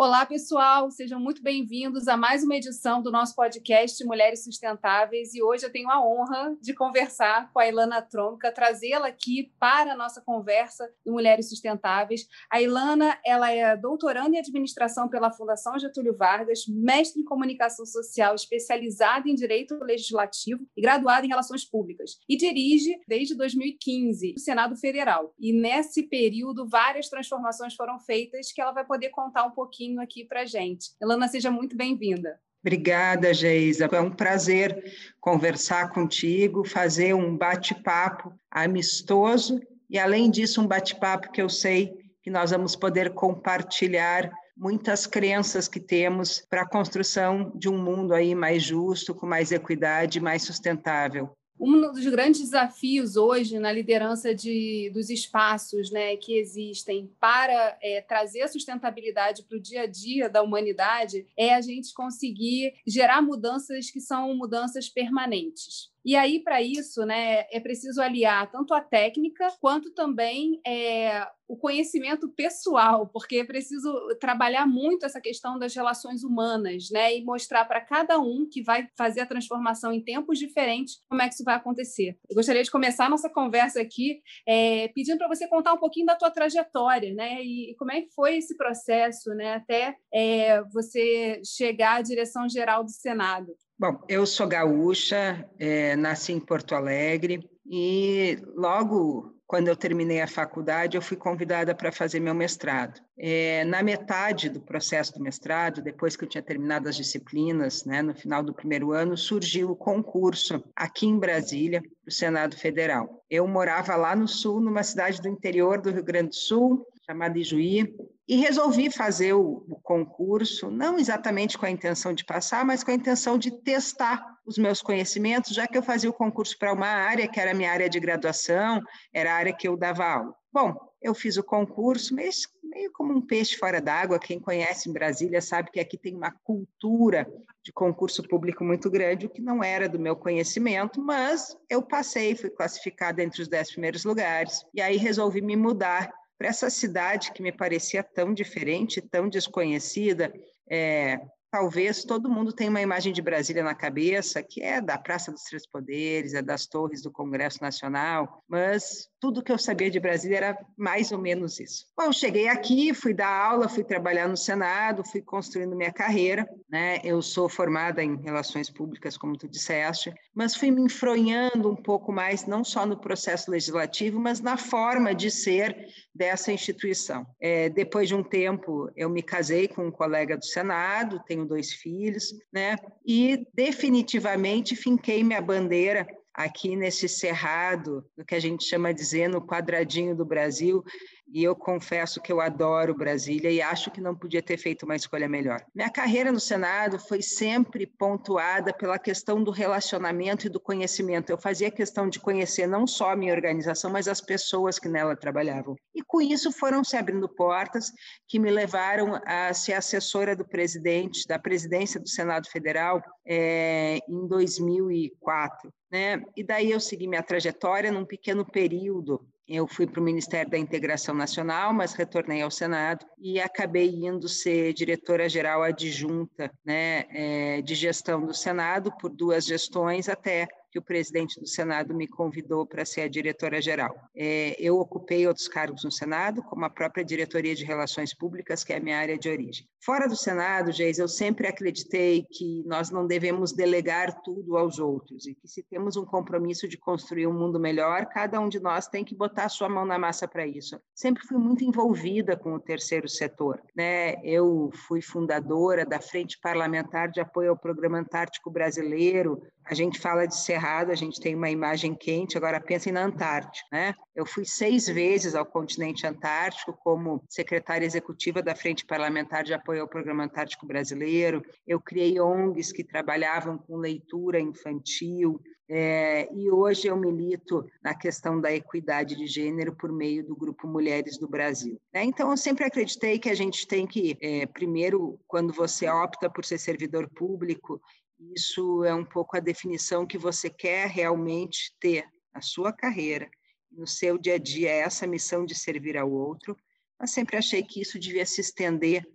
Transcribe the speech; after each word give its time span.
Olá, 0.00 0.24
pessoal, 0.24 0.92
sejam 0.92 1.18
muito 1.18 1.42
bem-vindos 1.42 2.06
a 2.06 2.16
mais 2.16 2.44
uma 2.44 2.54
edição 2.54 3.02
do 3.02 3.10
nosso 3.10 3.34
podcast 3.34 4.04
Mulheres 4.04 4.44
Sustentáveis. 4.44 5.34
E 5.34 5.42
hoje 5.42 5.66
eu 5.66 5.72
tenho 5.72 5.90
a 5.90 6.00
honra 6.00 6.56
de 6.62 6.72
conversar 6.72 7.52
com 7.52 7.58
a 7.58 7.66
Ilana 7.66 8.00
Trônica, 8.00 8.52
trazê-la 8.52 9.08
aqui 9.08 9.52
para 9.58 9.94
a 9.94 9.96
nossa 9.96 10.20
conversa 10.20 10.88
do 11.04 11.10
Mulheres 11.10 11.48
Sustentáveis. 11.48 12.28
A 12.48 12.62
Ilana 12.62 13.18
ela 13.26 13.50
é 13.50 13.76
doutoranda 13.76 14.36
em 14.36 14.38
administração 14.38 15.08
pela 15.08 15.32
Fundação 15.32 15.76
Getúlio 15.76 16.16
Vargas, 16.16 16.60
mestre 16.68 17.20
em 17.20 17.24
comunicação 17.24 17.84
social, 17.84 18.36
especializada 18.36 19.28
em 19.28 19.34
direito 19.34 19.74
legislativo 19.82 20.64
e 20.76 20.80
graduada 20.80 21.26
em 21.26 21.28
relações 21.28 21.64
públicas. 21.64 22.20
E 22.28 22.36
dirige, 22.36 23.00
desde 23.08 23.34
2015, 23.34 24.34
o 24.36 24.40
Senado 24.40 24.76
Federal. 24.76 25.34
E 25.40 25.52
nesse 25.52 26.04
período, 26.04 26.68
várias 26.68 27.08
transformações 27.08 27.74
foram 27.74 27.98
feitas 27.98 28.52
que 28.52 28.60
ela 28.60 28.70
vai 28.70 28.86
poder 28.86 29.08
contar 29.08 29.44
um 29.44 29.50
pouquinho 29.50 29.87
pouquinho 29.88 30.00
aqui 30.00 30.24
para 30.24 30.44
gente. 30.44 30.90
Elana, 31.00 31.28
seja 31.28 31.50
muito 31.50 31.76
bem-vinda. 31.76 32.38
Obrigada, 32.60 33.32
Geisa. 33.32 33.88
É 33.90 34.00
um 34.00 34.10
prazer 34.10 34.84
conversar 35.20 35.90
contigo, 35.90 36.64
fazer 36.64 37.14
um 37.14 37.36
bate-papo 37.36 38.34
amistoso 38.50 39.60
e, 39.88 39.98
além 39.98 40.30
disso, 40.30 40.60
um 40.60 40.66
bate-papo 40.66 41.30
que 41.32 41.40
eu 41.40 41.48
sei 41.48 41.96
que 42.22 42.30
nós 42.30 42.50
vamos 42.50 42.76
poder 42.76 43.14
compartilhar 43.14 44.30
muitas 44.56 45.06
crenças 45.06 45.68
que 45.68 45.80
temos 45.80 46.44
para 46.50 46.62
a 46.62 46.68
construção 46.68 47.52
de 47.54 47.68
um 47.68 47.78
mundo 47.78 48.12
aí 48.12 48.34
mais 48.34 48.62
justo, 48.62 49.14
com 49.14 49.24
mais 49.24 49.52
equidade, 49.52 50.20
mais 50.20 50.42
sustentável 50.42 51.37
um 51.60 51.92
dos 51.92 52.06
grandes 52.06 52.40
desafios 52.40 53.16
hoje 53.16 53.58
na 53.58 53.72
liderança 53.72 54.34
de, 54.34 54.90
dos 54.92 55.10
espaços 55.10 55.90
né, 55.90 56.16
que 56.16 56.38
existem 56.38 57.10
para 57.18 57.76
é, 57.82 58.00
trazer 58.00 58.42
a 58.42 58.48
sustentabilidade 58.48 59.42
para 59.42 59.56
o 59.56 59.60
dia 59.60 59.82
a 59.82 59.86
dia 59.86 60.28
da 60.28 60.42
humanidade 60.42 61.26
é 61.36 61.54
a 61.54 61.60
gente 61.60 61.92
conseguir 61.92 62.74
gerar 62.86 63.22
mudanças 63.22 63.90
que 63.90 64.00
são 64.00 64.34
mudanças 64.34 64.88
permanentes. 64.88 65.90
E 66.04 66.16
aí, 66.16 66.40
para 66.42 66.62
isso, 66.62 67.04
né, 67.04 67.44
é 67.50 67.60
preciso 67.60 68.00
aliar 68.00 68.50
tanto 68.50 68.72
a 68.72 68.80
técnica 68.80 69.48
quanto 69.60 69.92
também 69.92 70.60
é, 70.66 71.26
o 71.48 71.56
conhecimento 71.56 72.28
pessoal, 72.28 73.08
porque 73.08 73.36
é 73.36 73.44
preciso 73.44 73.90
trabalhar 74.20 74.66
muito 74.66 75.06
essa 75.06 75.20
questão 75.20 75.58
das 75.58 75.74
relações 75.74 76.22
humanas, 76.22 76.88
né, 76.90 77.16
e 77.16 77.24
mostrar 77.24 77.64
para 77.64 77.80
cada 77.80 78.18
um 78.18 78.46
que 78.50 78.62
vai 78.62 78.86
fazer 78.96 79.20
a 79.20 79.26
transformação 79.26 79.92
em 79.92 80.02
tempos 80.02 80.38
diferentes 80.38 81.02
como 81.08 81.22
é 81.22 81.28
que 81.28 81.34
isso 81.34 81.44
vai 81.44 81.56
acontecer. 81.56 82.18
Eu 82.28 82.36
gostaria 82.36 82.62
de 82.62 82.70
começar 82.70 83.06
a 83.06 83.10
nossa 83.10 83.30
conversa 83.30 83.80
aqui 83.80 84.20
é, 84.46 84.88
pedindo 84.88 85.18
para 85.18 85.28
você 85.28 85.48
contar 85.48 85.72
um 85.72 85.78
pouquinho 85.78 86.06
da 86.06 86.16
tua 86.16 86.30
trajetória, 86.30 87.12
né, 87.14 87.42
e, 87.42 87.72
e 87.72 87.76
como 87.76 87.92
é 87.92 88.02
que 88.02 88.12
foi 88.14 88.36
esse 88.36 88.56
processo, 88.56 89.30
né, 89.34 89.54
até 89.54 89.96
é, 90.12 90.62
você 90.64 91.40
chegar 91.44 91.96
à 91.96 92.02
direção 92.02 92.48
geral 92.48 92.84
do 92.84 92.90
Senado. 92.90 93.56
Bom, 93.80 94.02
eu 94.08 94.26
sou 94.26 94.48
gaúcha, 94.48 95.48
é, 95.56 95.94
nasci 95.94 96.32
em 96.32 96.40
Porto 96.40 96.74
Alegre 96.74 97.48
e 97.64 98.36
logo 98.56 99.38
quando 99.46 99.68
eu 99.68 99.76
terminei 99.76 100.20
a 100.20 100.26
faculdade, 100.26 100.96
eu 100.96 101.00
fui 101.00 101.16
convidada 101.16 101.74
para 101.74 101.92
fazer 101.92 102.18
meu 102.18 102.34
mestrado. 102.34 103.00
É, 103.16 103.64
na 103.64 103.80
metade 103.82 104.50
do 104.50 104.60
processo 104.60 105.14
do 105.14 105.22
mestrado, 105.22 105.80
depois 105.80 106.16
que 106.16 106.24
eu 106.24 106.28
tinha 106.28 106.42
terminado 106.42 106.88
as 106.88 106.96
disciplinas, 106.96 107.84
né, 107.84 108.02
no 108.02 108.14
final 108.14 108.42
do 108.42 108.52
primeiro 108.52 108.90
ano, 108.90 109.16
surgiu 109.16 109.70
o 109.70 109.76
concurso 109.76 110.62
aqui 110.74 111.06
em 111.06 111.18
Brasília, 111.18 111.80
para 111.80 112.08
o 112.08 112.12
Senado 112.12 112.56
Federal. 112.56 113.24
Eu 113.30 113.46
morava 113.46 113.94
lá 113.94 114.14
no 114.14 114.26
sul, 114.26 114.60
numa 114.60 114.82
cidade 114.82 115.22
do 115.22 115.28
interior 115.28 115.80
do 115.80 115.92
Rio 115.92 116.04
Grande 116.04 116.30
do 116.30 116.34
Sul, 116.34 116.84
chamada 117.06 117.38
Ijuí, 117.38 117.94
e 118.28 118.36
resolvi 118.36 118.90
fazer 118.90 119.32
o, 119.32 119.64
o, 119.66 119.80
concurso, 119.82 120.70
não 120.70 120.98
exatamente 120.98 121.56
com 121.56 121.64
a 121.64 121.70
intenção 121.70 122.12
de 122.12 122.26
passar, 122.26 122.62
mas 122.62 122.84
com 122.84 122.90
a 122.90 122.94
intenção 122.94 123.38
de 123.38 123.50
testar 123.50 124.36
os 124.44 124.58
meus 124.58 124.82
conhecimentos, 124.82 125.54
já 125.54 125.66
que 125.66 125.78
eu 125.78 125.82
fazia 125.82 126.10
o 126.10 126.12
concurso 126.12 126.56
para 126.58 126.74
uma 126.74 126.88
área 126.88 127.26
que 127.26 127.40
era 127.40 127.52
a 127.52 127.54
minha 127.54 127.72
área 127.72 127.88
de 127.88 127.98
graduação, 127.98 128.82
era 129.14 129.32
a 129.32 129.36
área 129.36 129.52
que 129.52 129.66
eu 129.66 129.78
dava 129.78 130.04
aula. 130.04 130.34
Bom, 130.52 130.76
eu 131.00 131.14
fiz 131.14 131.38
o 131.38 131.42
concurso, 131.42 132.14
meio, 132.14 132.30
meio 132.62 132.92
como 132.92 133.14
um 133.14 133.20
peixe 133.20 133.56
fora 133.56 133.80
d'água. 133.80 134.18
Quem 134.18 134.38
conhece 134.38 134.90
em 134.90 134.92
Brasília 134.92 135.40
sabe 135.40 135.70
que 135.70 135.80
aqui 135.80 135.96
tem 135.96 136.14
uma 136.14 136.30
cultura 136.30 137.26
de 137.62 137.72
concurso 137.72 138.22
público 138.22 138.62
muito 138.62 138.90
grande, 138.90 139.26
o 139.26 139.30
que 139.30 139.40
não 139.40 139.62
era 139.62 139.88
do 139.88 139.98
meu 139.98 140.16
conhecimento, 140.16 141.00
mas 141.00 141.56
eu 141.68 141.82
passei, 141.82 142.34
fui 142.34 142.50
classificada 142.50 143.22
entre 143.22 143.40
os 143.40 143.48
dez 143.48 143.70
primeiros 143.70 144.04
lugares, 144.04 144.64
e 144.74 144.80
aí 144.80 144.96
resolvi 144.96 145.40
me 145.40 145.56
mudar 145.56 146.10
para 146.38 146.48
essa 146.48 146.70
cidade 146.70 147.32
que 147.32 147.42
me 147.42 147.50
parecia 147.50 148.02
tão 148.02 148.32
diferente, 148.32 149.02
tão 149.02 149.28
desconhecida. 149.28 150.32
É, 150.70 151.18
talvez 151.50 152.04
todo 152.04 152.30
mundo 152.30 152.52
tenha 152.52 152.70
uma 152.70 152.80
imagem 152.80 153.12
de 153.12 153.22
Brasília 153.22 153.62
na 153.62 153.74
cabeça, 153.74 154.42
que 154.42 154.62
é 154.62 154.80
da 154.80 154.98
Praça 154.98 155.32
dos 155.32 155.42
Três 155.44 155.66
Poderes, 155.66 156.34
é 156.34 156.42
das 156.42 156.66
torres 156.66 157.02
do 157.02 157.10
Congresso 157.10 157.62
Nacional, 157.62 158.42
mas 158.48 159.08
tudo 159.20 159.42
que 159.42 159.50
eu 159.50 159.58
sabia 159.58 159.90
de 159.90 159.98
Brasília 159.98 160.36
era 160.36 160.58
mais 160.76 161.10
ou 161.10 161.18
menos 161.18 161.58
isso. 161.58 161.86
Bom, 161.96 162.12
cheguei 162.12 162.48
aqui, 162.48 162.94
fui 162.94 163.12
dar 163.12 163.28
aula, 163.28 163.68
fui 163.68 163.82
trabalhar 163.82 164.28
no 164.28 164.36
Senado, 164.36 165.04
fui 165.04 165.20
construindo 165.20 165.76
minha 165.76 165.92
carreira, 165.92 166.48
né? 166.70 167.00
Eu 167.02 167.20
sou 167.20 167.48
formada 167.48 168.02
em 168.02 168.16
relações 168.16 168.70
públicas, 168.70 169.16
como 169.16 169.36
tu 169.36 169.48
disseste, 169.48 170.14
mas 170.34 170.54
fui 170.54 170.70
me 170.70 170.82
enfronhando 170.82 171.70
um 171.70 171.76
pouco 171.76 172.12
mais, 172.12 172.46
não 172.46 172.62
só 172.62 172.86
no 172.86 173.00
processo 173.00 173.50
legislativo, 173.50 174.20
mas 174.20 174.40
na 174.40 174.56
forma 174.56 175.14
de 175.14 175.30
ser 175.30 175.88
dessa 176.14 176.52
instituição. 176.52 177.26
É, 177.40 177.68
depois 177.68 178.08
de 178.08 178.14
um 178.14 178.22
tempo, 178.22 178.90
eu 178.96 179.08
me 179.08 179.22
casei 179.22 179.66
com 179.66 179.86
um 179.86 179.90
colega 179.90 180.36
do 180.36 180.44
Senado, 180.44 181.22
tenho 181.26 181.37
dois 181.46 181.72
filhos, 181.72 182.34
né? 182.52 182.76
E 183.06 183.46
definitivamente 183.54 184.76
finquei 184.76 185.22
minha 185.22 185.40
bandeira 185.40 186.06
aqui 186.38 186.76
nesse 186.76 187.08
cerrado, 187.08 188.08
no 188.16 188.24
que 188.24 188.32
a 188.32 188.38
gente 188.38 188.62
chama 188.62 188.94
de 188.94 189.00
dizer 189.00 189.28
no 189.28 189.44
quadradinho 189.44 190.14
do 190.14 190.24
Brasil, 190.24 190.84
e 191.26 191.42
eu 191.42 191.54
confesso 191.56 192.22
que 192.22 192.30
eu 192.30 192.40
adoro 192.40 192.94
Brasília 192.94 193.50
e 193.50 193.60
acho 193.60 193.90
que 193.90 194.00
não 194.00 194.14
podia 194.14 194.40
ter 194.40 194.56
feito 194.56 194.84
uma 194.84 194.94
escolha 194.94 195.28
melhor. 195.28 195.60
Minha 195.74 195.90
carreira 195.90 196.30
no 196.30 196.38
Senado 196.38 196.96
foi 196.96 197.20
sempre 197.22 197.88
pontuada 197.88 198.72
pela 198.72 199.00
questão 199.00 199.42
do 199.42 199.50
relacionamento 199.50 200.46
e 200.46 200.48
do 200.48 200.60
conhecimento. 200.60 201.30
Eu 201.30 201.38
fazia 201.38 201.72
questão 201.72 202.08
de 202.08 202.20
conhecer 202.20 202.68
não 202.68 202.86
só 202.86 203.10
a 203.10 203.16
minha 203.16 203.34
organização, 203.34 203.90
mas 203.90 204.06
as 204.06 204.20
pessoas 204.20 204.78
que 204.78 204.88
nela 204.88 205.16
trabalhavam. 205.16 205.74
E 205.92 206.02
com 206.02 206.20
isso 206.20 206.52
foram 206.52 206.84
se 206.84 206.96
abrindo 206.96 207.28
portas 207.28 207.90
que 208.28 208.38
me 208.38 208.50
levaram 208.50 209.20
a 209.26 209.52
ser 209.52 209.72
assessora 209.72 210.36
do 210.36 210.46
presidente, 210.46 211.26
da 211.26 211.38
presidência 211.38 211.98
do 211.98 212.08
Senado 212.08 212.48
Federal 212.48 213.02
é, 213.26 213.98
em 214.08 214.26
2004. 214.28 215.72
Né? 215.90 216.22
E 216.36 216.44
daí 216.44 216.70
eu 216.70 216.80
segui 216.80 217.06
minha 217.06 217.22
trajetória 217.22 217.90
num 217.90 218.04
pequeno 218.04 218.44
período 218.44 219.26
eu 219.48 219.66
fui 219.66 219.86
para 219.86 220.00
o 220.00 220.04
Ministério 220.04 220.50
da 220.50 220.58
Integração 220.58 221.14
Nacional, 221.14 221.72
mas 221.72 221.94
retornei 221.94 222.42
ao 222.42 222.50
Senado 222.50 223.06
e 223.16 223.40
acabei 223.40 223.88
indo 223.88 224.28
ser 224.28 224.74
diretora-geral 224.74 225.62
adjunta 225.62 226.52
né, 226.62 227.06
é, 227.08 227.62
de 227.62 227.74
gestão 227.74 228.26
do 228.26 228.34
Senado 228.34 228.92
por 229.00 229.08
duas 229.08 229.46
gestões 229.46 230.06
até 230.06 230.46
que 230.70 230.78
o 230.78 230.82
presidente 230.82 231.40
do 231.40 231.46
Senado 231.46 231.94
me 231.94 232.06
convidou 232.06 232.66
para 232.66 232.84
ser 232.84 233.00
a 233.00 233.08
diretora-geral. 233.08 233.96
É, 234.14 234.54
eu 234.58 234.78
ocupei 234.78 235.26
outros 235.26 235.48
cargos 235.48 235.82
no 235.82 235.90
Senado, 235.90 236.42
como 236.42 236.66
a 236.66 236.70
própria 236.70 237.02
diretoria 237.02 237.54
de 237.54 237.64
Relações 237.64 238.14
Públicas, 238.14 238.62
que 238.62 238.74
é 238.74 238.76
a 238.76 238.80
minha 238.80 238.98
área 238.98 239.16
de 239.16 239.30
origem. 239.30 239.66
Fora 239.80 240.08
do 240.08 240.16
Senado, 240.16 240.72
Geis, 240.72 240.98
eu 240.98 241.06
sempre 241.06 241.46
acreditei 241.46 242.26
que 242.30 242.64
nós 242.66 242.90
não 242.90 243.06
devemos 243.06 243.52
delegar 243.52 244.22
tudo 244.22 244.56
aos 244.56 244.78
outros 244.78 245.26
e 245.26 245.34
que 245.34 245.46
se 245.46 245.62
temos 245.62 245.96
um 245.96 246.04
compromisso 246.04 246.68
de 246.68 246.76
construir 246.76 247.26
um 247.26 247.32
mundo 247.32 247.60
melhor, 247.60 248.06
cada 248.06 248.40
um 248.40 248.48
de 248.48 248.58
nós 248.58 248.88
tem 248.88 249.04
que 249.04 249.14
botar 249.14 249.44
a 249.44 249.48
sua 249.48 249.68
mão 249.68 249.86
na 249.86 249.98
massa 249.98 250.26
para 250.26 250.46
isso. 250.46 250.80
Sempre 250.94 251.24
fui 251.24 251.38
muito 251.38 251.64
envolvida 251.64 252.36
com 252.36 252.54
o 252.54 252.60
terceiro 252.60 253.08
setor. 253.08 253.62
Né? 253.74 254.16
Eu 254.24 254.70
fui 254.86 255.00
fundadora 255.00 255.86
da 255.86 256.00
Frente 256.00 256.38
Parlamentar 256.40 257.08
de 257.08 257.20
Apoio 257.20 257.50
ao 257.50 257.56
Programa 257.56 257.98
Antártico 257.98 258.50
Brasileiro, 258.50 259.40
a 259.70 259.74
gente 259.74 260.00
fala 260.00 260.26
de 260.26 260.34
Cerrado, 260.34 260.90
a 260.90 260.94
gente 260.94 261.20
tem 261.20 261.34
uma 261.34 261.50
imagem 261.50 261.94
quente, 261.94 262.38
agora 262.38 262.58
pensem 262.58 262.90
na 262.90 263.04
Antártica, 263.04 263.68
né? 263.70 263.94
Eu 264.16 264.24
fui 264.24 264.46
seis 264.46 264.86
vezes 264.88 265.34
ao 265.34 265.44
continente 265.44 266.06
antártico 266.06 266.72
como 266.82 267.22
secretária 267.28 267.84
executiva 267.84 268.42
da 268.42 268.54
Frente 268.56 268.86
Parlamentar 268.86 269.44
de 269.44 269.52
Apoio 269.52 269.67
ao 269.76 269.88
Programa 269.88 270.24
Antártico 270.24 270.66
Brasileiro. 270.66 271.42
Eu 271.66 271.80
criei 271.80 272.20
ONGs 272.20 272.72
que 272.72 272.84
trabalhavam 272.84 273.58
com 273.58 273.76
leitura 273.76 274.40
infantil, 274.40 275.40
é, 275.70 276.32
e 276.32 276.50
hoje 276.50 276.86
eu 276.86 276.96
milito 276.96 277.68
na 277.82 277.94
questão 277.94 278.40
da 278.40 278.50
equidade 278.50 279.14
de 279.14 279.26
gênero 279.26 279.76
por 279.76 279.92
meio 279.92 280.24
do 280.24 280.34
Grupo 280.34 280.66
Mulheres 280.66 281.18
do 281.18 281.28
Brasil. 281.28 281.78
Né? 281.92 282.04
Então, 282.04 282.30
eu 282.30 282.36
sempre 282.38 282.64
acreditei 282.64 283.18
que 283.18 283.28
a 283.28 283.34
gente 283.34 283.66
tem 283.66 283.86
que, 283.86 284.16
é, 284.22 284.46
primeiro, 284.46 285.20
quando 285.26 285.52
você 285.52 285.86
opta 285.86 286.30
por 286.30 286.44
ser 286.44 286.56
servidor 286.56 287.06
público 287.10 287.78
isso 288.18 288.84
é 288.84 288.92
um 288.92 289.04
pouco 289.04 289.36
a 289.36 289.40
definição 289.40 290.06
que 290.06 290.18
você 290.18 290.50
quer 290.50 290.88
realmente 290.88 291.72
ter 291.78 292.04
na 292.34 292.40
sua 292.40 292.72
carreira, 292.72 293.30
no 293.70 293.86
seu 293.86 294.18
dia 294.18 294.34
a 294.34 294.38
dia, 294.38 294.70
é 294.70 294.78
essa 294.80 295.06
missão 295.06 295.44
de 295.44 295.54
servir 295.54 295.96
ao 295.96 296.10
outro. 296.10 296.56
Mas 296.98 297.12
sempre 297.12 297.36
achei 297.36 297.62
que 297.62 297.80
isso 297.80 297.98
devia 297.98 298.26
se 298.26 298.40
estender 298.40 299.06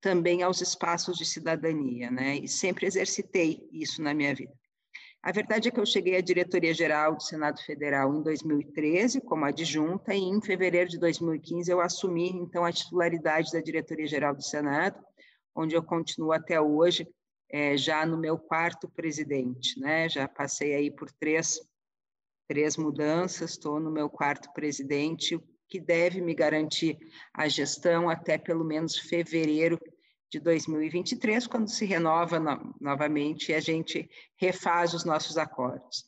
também 0.00 0.42
aos 0.42 0.60
espaços 0.60 1.16
de 1.16 1.24
cidadania, 1.24 2.10
né? 2.10 2.36
E 2.36 2.48
sempre 2.48 2.86
exercitei 2.86 3.68
isso 3.72 4.02
na 4.02 4.14
minha 4.14 4.34
vida. 4.34 4.52
A 5.22 5.32
verdade 5.32 5.68
é 5.68 5.70
que 5.72 5.80
eu 5.80 5.86
cheguei 5.86 6.16
à 6.16 6.20
diretoria-geral 6.20 7.16
do 7.16 7.22
Senado 7.22 7.60
Federal 7.60 8.14
em 8.14 8.22
2013, 8.22 9.20
como 9.20 9.44
adjunta, 9.44 10.14
e 10.14 10.20
em 10.20 10.40
fevereiro 10.40 10.88
de 10.88 11.00
2015 11.00 11.68
eu 11.68 11.80
assumi, 11.80 12.28
então, 12.28 12.64
a 12.64 12.70
titularidade 12.70 13.50
da 13.50 13.60
diretoria-geral 13.60 14.36
do 14.36 14.42
Senado, 14.42 15.04
onde 15.52 15.74
eu 15.74 15.82
continuo 15.82 16.30
até 16.30 16.60
hoje, 16.60 17.08
é, 17.50 17.76
já 17.76 18.06
no 18.06 18.16
meu 18.16 18.38
quarto 18.38 18.88
presidente, 18.88 19.80
né? 19.80 20.08
Já 20.08 20.28
passei 20.28 20.74
aí 20.74 20.90
por 20.92 21.10
três, 21.10 21.60
três 22.46 22.76
mudanças, 22.76 23.50
estou 23.50 23.80
no 23.80 23.90
meu 23.90 24.08
quarto 24.08 24.52
presidente, 24.52 25.40
que 25.68 25.80
deve 25.80 26.20
me 26.20 26.34
garantir 26.34 26.98
a 27.34 27.48
gestão 27.48 28.08
até 28.08 28.38
pelo 28.38 28.64
menos 28.64 28.96
fevereiro 28.96 29.78
de 30.30 30.40
2023, 30.40 31.46
quando 31.46 31.68
se 31.68 31.84
renova 31.84 32.38
no, 32.38 32.74
novamente 32.80 33.50
e 33.50 33.54
a 33.54 33.60
gente 33.60 34.08
refaz 34.36 34.92
os 34.94 35.04
nossos 35.04 35.38
acordos. 35.38 36.04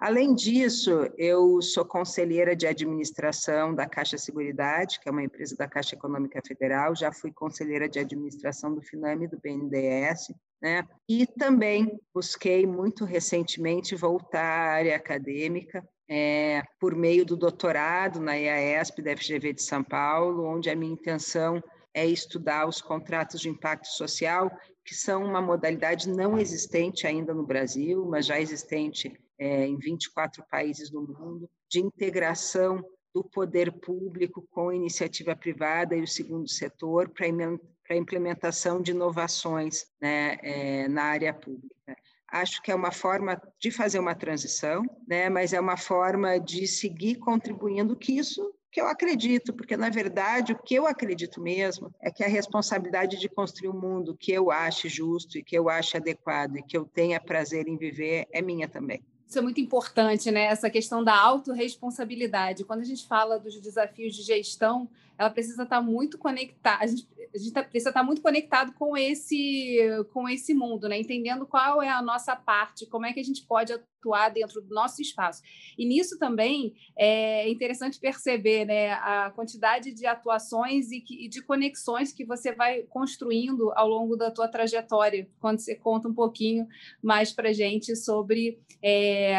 Além 0.00 0.34
disso, 0.34 0.90
eu 1.18 1.60
sou 1.60 1.84
conselheira 1.84 2.56
de 2.56 2.66
administração 2.66 3.74
da 3.74 3.86
Caixa 3.86 4.16
Seguridade, 4.16 4.98
que 4.98 5.06
é 5.06 5.12
uma 5.12 5.22
empresa 5.22 5.54
da 5.56 5.68
Caixa 5.68 5.94
Econômica 5.94 6.40
Federal, 6.46 6.96
já 6.96 7.12
fui 7.12 7.30
conselheira 7.30 7.86
de 7.86 7.98
administração 7.98 8.74
do 8.74 8.80
FINAME 8.80 9.26
e 9.26 9.28
do 9.28 9.38
BNDES, 9.38 10.32
né? 10.60 10.88
E 11.06 11.26
também 11.26 12.00
busquei 12.14 12.66
muito 12.66 13.04
recentemente 13.04 13.94
voltar 13.94 14.42
à 14.42 14.72
área 14.72 14.96
acadêmica, 14.96 15.86
é, 16.10 16.64
por 16.80 16.96
meio 16.96 17.24
do 17.24 17.36
doutorado 17.36 18.18
na 18.18 18.36
EASP 18.36 19.00
da 19.00 19.16
FGV 19.16 19.52
de 19.52 19.62
São 19.62 19.84
Paulo, 19.84 20.44
onde 20.44 20.68
a 20.68 20.74
minha 20.74 20.92
intenção 20.92 21.62
é 21.94 22.04
estudar 22.04 22.66
os 22.66 22.82
contratos 22.82 23.40
de 23.40 23.48
impacto 23.48 23.86
social, 23.86 24.50
que 24.84 24.92
são 24.92 25.24
uma 25.24 25.40
modalidade 25.40 26.08
não 26.08 26.36
existente 26.36 27.06
ainda 27.06 27.32
no 27.32 27.46
Brasil, 27.46 28.04
mas 28.06 28.26
já 28.26 28.40
existente 28.40 29.16
é, 29.38 29.66
em 29.66 29.78
24 29.78 30.44
países 30.50 30.90
do 30.90 31.00
mundo, 31.00 31.48
de 31.68 31.78
integração 31.78 32.84
do 33.14 33.22
poder 33.22 33.70
público 33.70 34.46
com 34.50 34.70
a 34.70 34.74
iniciativa 34.74 35.36
privada 35.36 35.96
e 35.96 36.02
o 36.02 36.08
segundo 36.08 36.48
setor 36.48 37.08
para 37.08 37.26
a 37.26 37.96
implementação 37.96 38.82
de 38.82 38.90
inovações 38.90 39.86
né, 40.00 40.38
é, 40.42 40.88
na 40.88 41.04
área 41.04 41.32
pública. 41.32 41.96
Acho 42.30 42.62
que 42.62 42.70
é 42.70 42.74
uma 42.74 42.92
forma 42.92 43.40
de 43.58 43.70
fazer 43.70 43.98
uma 43.98 44.14
transição, 44.14 44.82
né, 45.06 45.28
mas 45.28 45.52
é 45.52 45.60
uma 45.60 45.76
forma 45.76 46.38
de 46.38 46.66
seguir 46.66 47.16
contribuindo 47.16 47.96
que 47.96 48.16
isso 48.16 48.54
que 48.70 48.80
eu 48.80 48.86
acredito, 48.86 49.52
porque 49.52 49.76
na 49.76 49.90
verdade 49.90 50.52
o 50.52 50.58
que 50.58 50.74
eu 50.74 50.86
acredito 50.86 51.40
mesmo 51.40 51.92
é 52.00 52.10
que 52.10 52.22
a 52.22 52.28
responsabilidade 52.28 53.18
de 53.18 53.28
construir 53.28 53.68
um 53.68 53.80
mundo 53.80 54.16
que 54.16 54.30
eu 54.30 54.50
ache 54.50 54.88
justo 54.88 55.38
e 55.38 55.42
que 55.42 55.58
eu 55.58 55.68
ache 55.68 55.96
adequado 55.96 56.56
e 56.56 56.62
que 56.62 56.76
eu 56.76 56.84
tenha 56.84 57.20
prazer 57.20 57.66
em 57.66 57.76
viver 57.76 58.28
é 58.32 58.40
minha 58.40 58.68
também. 58.68 59.02
Isso 59.26 59.38
é 59.38 59.42
muito 59.42 59.60
importante, 59.60 60.28
né? 60.30 60.42
Essa 60.42 60.68
questão 60.68 61.04
da 61.04 61.16
autorresponsabilidade. 61.16 62.64
Quando 62.64 62.80
a 62.80 62.84
gente 62.84 63.06
fala 63.06 63.38
dos 63.38 63.60
desafios 63.60 64.16
de 64.16 64.22
gestão, 64.22 64.88
ela 65.20 65.28
precisa 65.28 65.64
estar 65.64 65.82
muito 65.82 66.16
conectada. 66.16 66.82
A 66.82 66.86
gente, 66.86 67.06
a 67.34 67.38
gente 67.38 67.52
tá, 67.52 67.62
precisa 67.62 67.90
estar 67.90 68.02
muito 68.02 68.22
conectado 68.22 68.72
com 68.72 68.96
esse, 68.96 69.78
com 70.14 70.26
esse 70.26 70.54
mundo, 70.54 70.88
né? 70.88 70.98
Entendendo 70.98 71.46
qual 71.46 71.82
é 71.82 71.90
a 71.90 72.00
nossa 72.00 72.34
parte, 72.34 72.86
como 72.86 73.04
é 73.04 73.12
que 73.12 73.20
a 73.20 73.22
gente 73.22 73.44
pode 73.46 73.70
atuar 74.00 74.30
dentro 74.30 74.62
do 74.62 74.74
nosso 74.74 75.02
espaço. 75.02 75.42
E 75.78 75.84
nisso 75.86 76.18
também 76.18 76.74
é 76.98 77.48
interessante 77.50 78.00
perceber 78.00 78.64
né, 78.64 78.92
a 78.92 79.30
quantidade 79.30 79.92
de 79.92 80.06
atuações 80.06 80.90
e, 80.90 81.00
que, 81.00 81.26
e 81.26 81.28
de 81.28 81.42
conexões 81.42 82.12
que 82.12 82.24
você 82.24 82.52
vai 82.52 82.82
construindo 82.84 83.70
ao 83.72 83.86
longo 83.86 84.16
da 84.16 84.30
tua 84.30 84.48
trajetória, 84.48 85.28
quando 85.38 85.58
você 85.58 85.74
conta 85.74 86.08
um 86.08 86.14
pouquinho 86.14 86.66
mais 87.02 87.30
para 87.30 87.52
gente 87.52 87.94
sobre 87.94 88.58
é, 88.82 89.34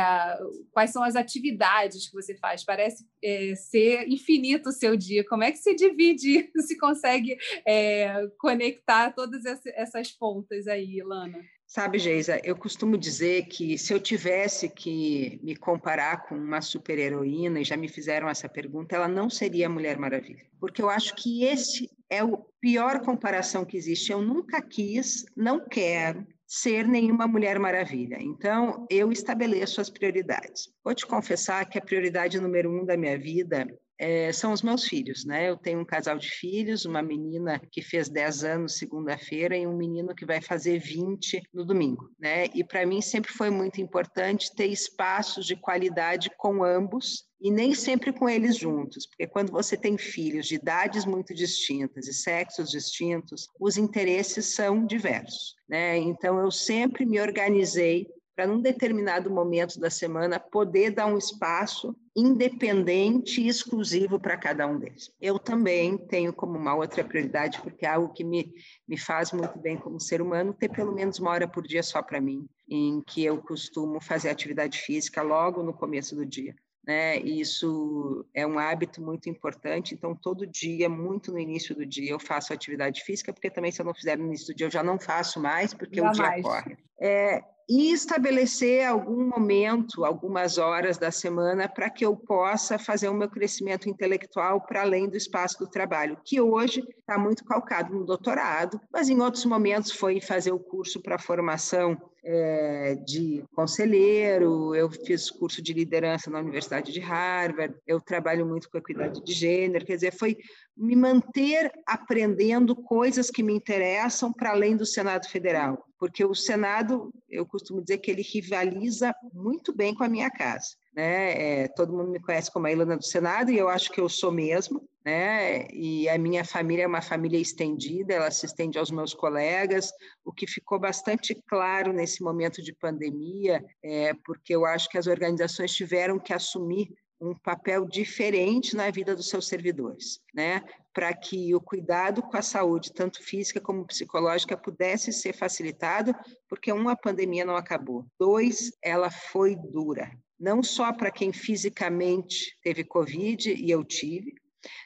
quais 0.72 0.92
são 0.92 1.04
as 1.04 1.16
atividades 1.16 2.07
que 2.07 2.13
você 2.13 2.36
faz. 2.36 2.63
Parece 2.63 3.06
é, 3.24 3.56
ser 3.56 4.07
infinito 4.07 4.69
o 4.69 4.74
seu 4.74 4.95
dia. 4.95 5.25
Como 5.28 5.44
é 5.44 5.51
que 5.51 5.57
se 5.71 5.75
divide, 5.75 6.51
se 6.59 6.77
consegue 6.77 7.38
é, 7.65 8.27
conectar 8.38 9.12
todas 9.12 9.44
essas 9.45 10.12
pontas 10.12 10.68
aí, 10.68 11.01
Lana? 11.03 11.39
Sabe, 11.65 12.00
Geisa, 12.00 12.41
eu 12.44 12.56
costumo 12.56 12.97
dizer 12.97 13.45
que 13.45 13.77
se 13.77 13.94
eu 13.94 14.00
tivesse 14.00 14.68
que 14.68 15.39
me 15.41 15.56
comparar 15.56 16.27
com 16.27 16.35
uma 16.35 16.59
super-heroína, 16.59 17.62
e 17.62 17.63
já 17.63 17.77
me 17.77 17.88
fizeram 17.88 18.27
essa 18.27 18.50
pergunta, 18.50 18.95
ela 18.95 19.07
não 19.07 19.29
seria 19.29 19.68
a 19.68 19.69
Mulher 19.69 19.97
Maravilha. 19.97 20.45
Porque 20.59 20.81
eu 20.81 20.89
acho 20.89 21.15
que 21.15 21.45
esse 21.45 21.89
é 22.09 22.19
a 22.19 22.27
pior 22.59 23.00
comparação 23.00 23.63
que 23.63 23.77
existe. 23.77 24.12
Eu 24.12 24.21
nunca 24.21 24.62
quis, 24.62 25.25
não 25.35 25.65
quero 25.65 26.27
ser 26.45 26.85
nenhuma 26.85 27.25
Mulher 27.25 27.57
Maravilha. 27.57 28.18
Então, 28.19 28.85
eu 28.89 29.09
estabeleço 29.09 29.79
as 29.79 29.89
prioridades. 29.89 30.68
Vou 30.83 30.94
te 30.94 31.07
confessar 31.07 31.63
que 31.69 31.77
a 31.77 31.81
prioridade 31.81 32.41
número 32.41 32.69
um 32.69 32.83
da 32.83 32.97
minha 32.97 33.18
vida 33.18 33.65
é, 34.01 34.33
são 34.33 34.51
os 34.51 34.63
meus 34.63 34.86
filhos, 34.86 35.24
né? 35.24 35.48
Eu 35.48 35.56
tenho 35.56 35.80
um 35.80 35.86
casal 35.86 36.18
de 36.18 36.27
filhos, 36.27 36.86
uma 36.86 37.03
menina 37.03 37.62
que 37.71 37.83
fez 37.83 38.09
10 38.09 38.44
anos 38.44 38.80
segunda-feira 38.80 39.56
e 39.56 39.68
um 39.68 39.77
menino 39.77 40.15
que 40.15 40.25
vai 40.25 40.42
fazer 40.42 40.80
20 40.80 41.39
no 41.53 41.63
domingo, 41.63 42.09
né? 42.19 42.48
E 42.56 42.63
para 42.63 42.83
mim 42.83 43.00
sempre 43.00 43.31
foi 43.31 43.51
muito 43.51 43.80
importante 43.80 44.56
ter 44.56 44.65
espaços 44.65 45.45
de 45.45 45.56
qualidade 45.56 46.31
com 46.36 46.63
ambos 46.63 47.27
e 47.39 47.51
nem 47.51 47.75
sempre 47.75 48.12
com 48.12 48.27
eles 48.27 48.57
juntos, 48.57 49.06
porque 49.06 49.27
quando 49.27 49.51
você 49.51 49.77
tem 49.77 49.95
filhos 50.00 50.47
de 50.47 50.56
idades 50.56 51.06
muito 51.06 51.31
distintas 51.36 52.07
e 52.07 52.13
sexos 52.13 52.71
distintos, 52.71 53.47
os 53.59 53.77
interesses 53.77 54.56
são 54.56 54.83
diversos, 54.83 55.54
né? 55.69 55.97
Então 55.97 56.39
eu 56.39 56.50
sempre 56.50 57.06
me 57.06 57.21
organizei 57.21 58.07
para 58.36 58.47
num 58.47 58.62
determinado 58.62 59.30
momento 59.30 59.80
da 59.80 59.92
semana 59.92 60.39
poder 60.39 60.89
dar 60.89 61.06
um 61.06 61.19
espaço 61.19 61.95
independente 62.15 63.41
e 63.41 63.47
exclusivo 63.47 64.19
para 64.19 64.37
cada 64.37 64.67
um 64.67 64.77
deles. 64.77 65.11
Eu 65.19 65.39
também 65.39 65.97
tenho 65.97 66.33
como 66.33 66.57
uma 66.57 66.75
outra 66.75 67.03
prioridade, 67.03 67.61
porque 67.61 67.85
é 67.85 67.89
algo 67.89 68.13
que 68.13 68.23
me, 68.23 68.53
me 68.87 68.97
faz 68.97 69.31
muito 69.31 69.57
bem 69.59 69.77
como 69.77 69.99
ser 69.99 70.21
humano, 70.21 70.53
ter 70.53 70.69
pelo 70.69 70.94
menos 70.94 71.19
uma 71.19 71.31
hora 71.31 71.47
por 71.47 71.65
dia 71.65 71.81
só 71.81 72.01
para 72.01 72.19
mim, 72.19 72.47
em 72.69 73.01
que 73.01 73.23
eu 73.23 73.41
costumo 73.41 74.01
fazer 74.01 74.30
atividade 74.30 74.80
física 74.80 75.21
logo 75.21 75.63
no 75.63 75.73
começo 75.73 76.15
do 76.15 76.25
dia. 76.25 76.56
Né? 76.85 77.19
Isso 77.19 78.25
é 78.33 78.45
um 78.45 78.57
hábito 78.57 79.01
muito 79.01 79.30
importante, 79.30 79.94
então 79.94 80.15
todo 80.15 80.47
dia, 80.47 80.89
muito 80.89 81.31
no 81.31 81.39
início 81.39 81.75
do 81.75 81.85
dia, 81.85 82.11
eu 82.11 82.19
faço 82.19 82.51
atividade 82.51 83.03
física, 83.03 83.31
porque 83.31 83.51
também 83.51 83.71
se 83.71 83.81
eu 83.81 83.85
não 83.85 83.94
fizer 83.94 84.18
no 84.18 84.25
início 84.25 84.47
do 84.47 84.56
dia, 84.56 84.65
eu 84.65 84.71
já 84.71 84.83
não 84.83 84.99
faço 84.99 85.39
mais, 85.39 85.73
porque 85.73 86.01
o 86.01 86.11
dia 86.11 86.23
mais. 86.23 86.41
corre. 86.41 86.77
É, 87.01 87.41
e 87.73 87.93
estabelecer 87.93 88.85
algum 88.85 89.23
momento, 89.29 90.03
algumas 90.03 90.57
horas 90.57 90.97
da 90.97 91.09
semana, 91.09 91.69
para 91.69 91.89
que 91.89 92.05
eu 92.05 92.15
possa 92.17 92.77
fazer 92.77 93.07
o 93.07 93.13
meu 93.13 93.29
crescimento 93.29 93.87
intelectual 93.87 94.59
para 94.59 94.81
além 94.81 95.07
do 95.07 95.15
espaço 95.15 95.57
do 95.57 95.69
trabalho, 95.69 96.17
que 96.21 96.41
hoje 96.41 96.83
está 96.99 97.17
muito 97.17 97.45
calcado 97.45 97.95
no 97.95 98.03
doutorado, 98.03 98.79
mas 98.91 99.07
em 99.07 99.21
outros 99.21 99.45
momentos 99.45 99.91
foi 99.91 100.19
fazer 100.19 100.51
o 100.51 100.59
curso 100.59 101.01
para 101.01 101.17
formação 101.17 101.97
é, 102.23 102.95
de 102.95 103.43
conselheiro, 103.55 104.75
eu 104.75 104.91
fiz 104.91 105.31
curso 105.31 105.61
de 105.61 105.73
liderança 105.73 106.29
na 106.29 106.39
Universidade 106.39 106.91
de 106.91 106.99
Harvard, 106.99 107.73
eu 107.87 107.99
trabalho 107.99 108.45
muito 108.45 108.69
com 108.69 108.77
equidade 108.77 109.23
de 109.23 109.33
gênero, 109.33 109.85
quer 109.85 109.95
dizer, 109.95 110.13
foi 110.13 110.37
me 110.75 110.95
manter 110.95 111.71
aprendendo 111.85 112.75
coisas 112.75 113.30
que 113.30 113.44
me 113.44 113.54
interessam 113.54 114.31
para 114.31 114.51
além 114.51 114.75
do 114.75 114.85
Senado 114.85 115.28
Federal, 115.28 115.85
porque 115.99 116.23
o 116.25 116.33
Senado, 116.33 117.13
eu 117.30 117.45
costumo 117.45 117.81
dizer 117.81 117.99
que 117.99 118.09
ele 118.09 118.21
rivaliza 118.21 119.13
muito 119.33 119.75
bem 119.75 119.94
com 119.94 120.04
a 120.04 120.09
minha 120.09 120.30
casa. 120.30 120.75
Né? 120.94 121.61
É, 121.61 121.68
todo 121.69 121.95
mundo 121.95 122.11
me 122.11 122.19
conhece 122.19 122.51
como 122.51 122.68
a 122.68 122.71
Ilana 122.71 122.97
do 122.97 123.06
Senado 123.06 123.51
e 123.51 123.57
eu 123.57 123.69
acho 123.69 123.92
que 123.92 124.01
eu 124.01 124.09
sou 124.09 124.31
mesmo, 124.31 124.85
né? 125.06 125.68
E 125.71 126.07
a 126.09 126.18
minha 126.18 126.44
família 126.44 126.83
é 126.83 126.87
uma 126.87 127.01
família 127.01 127.40
estendida, 127.40 128.13
ela 128.13 128.30
se 128.30 128.45
estende 128.45 128.78
aos 128.78 128.92
meus 128.92 129.13
colegas, 129.13 129.92
o 130.23 130.31
que 130.31 130.45
ficou 130.45 130.80
bastante 130.80 131.33
claro 131.47 131.94
nesse 131.94 132.21
momento 132.21 132.61
de 132.61 132.73
pandemia, 132.73 133.63
é, 133.83 134.13
porque 134.25 134.54
eu 134.54 134.66
acho 134.66 134.90
que 134.90 134.97
as 134.97 135.07
organizações 135.07 135.73
tiveram 135.73 136.19
que 136.19 136.33
assumir 136.33 136.94
um 137.21 137.35
papel 137.35 137.85
diferente 137.85 138.75
na 138.75 138.90
vida 138.90 139.16
dos 139.16 139.30
seus 139.30 139.47
servidores, 139.47 140.19
né? 140.33 140.63
Para 140.92 141.13
que 141.13 141.54
o 141.54 141.61
cuidado 141.61 142.23
com 142.23 142.35
a 142.35 142.42
saúde, 142.42 142.92
tanto 142.92 143.23
física 143.23 143.61
como 143.61 143.85
psicológica, 143.85 144.57
pudesse 144.57 145.13
ser 145.13 145.33
facilitado, 145.33 146.16
porque 146.49 146.71
uma, 146.71 146.94
a 146.94 146.97
pandemia 146.97 147.45
não 147.45 147.56
acabou. 147.56 148.06
Dois, 148.19 148.71
ela 148.83 149.11
foi 149.11 149.56
dura, 149.56 150.11
não 150.40 150.63
só 150.63 150.92
para 150.92 151.11
quem 151.11 151.31
fisicamente 151.31 152.57
teve 152.63 152.83
Covid, 152.83 153.54
e 153.54 153.69
eu 153.69 153.83
tive, 153.83 154.33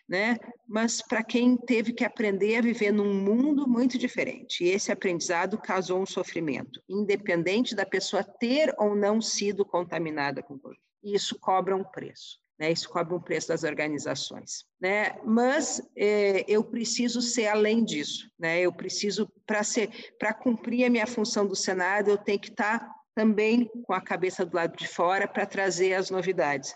né? 0.07 0.37
Mas 0.67 1.01
para 1.01 1.23
quem 1.23 1.55
teve 1.55 1.93
que 1.93 2.03
aprender 2.03 2.57
a 2.57 2.61
viver 2.61 2.91
num 2.91 3.13
mundo 3.13 3.67
muito 3.67 3.97
diferente. 3.97 4.63
E 4.63 4.69
esse 4.69 4.91
aprendizado 4.91 5.57
causou 5.57 6.01
um 6.01 6.05
sofrimento, 6.05 6.81
independente 6.87 7.73
da 7.73 7.85
pessoa 7.85 8.23
ter 8.23 8.73
ou 8.77 8.93
não 8.93 9.21
sido 9.21 9.65
contaminada 9.65 10.43
com 10.43 10.59
Covid 10.59 10.84
e 11.05 11.13
isso 11.13 11.39
cobra 11.39 11.75
um 11.75 11.83
preço. 11.83 12.39
Né? 12.59 12.71
Isso 12.71 12.89
cobre 12.89 13.13
um 13.13 13.21
preço 13.21 13.49
das 13.49 13.63
organizações. 13.63 14.65
Né? 14.81 15.15
Mas 15.23 15.81
é, 15.95 16.43
eu 16.47 16.63
preciso 16.63 17.21
ser 17.21 17.47
além 17.47 17.83
disso. 17.83 18.29
Né? 18.39 18.61
Eu 18.61 18.73
preciso, 18.73 19.31
para 19.45 19.63
ser, 19.63 20.13
para 20.17 20.33
cumprir 20.33 20.85
a 20.85 20.89
minha 20.89 21.07
função 21.07 21.45
do 21.45 21.55
Senado, 21.55 22.09
eu 22.09 22.17
tenho 22.17 22.39
que 22.39 22.49
estar 22.49 22.79
tá 22.79 22.95
também 23.13 23.69
com 23.83 23.93
a 23.93 24.01
cabeça 24.01 24.45
do 24.45 24.55
lado 24.55 24.75
de 24.75 24.87
fora 24.87 25.27
para 25.27 25.45
trazer 25.45 25.93
as 25.93 26.09
novidades, 26.09 26.75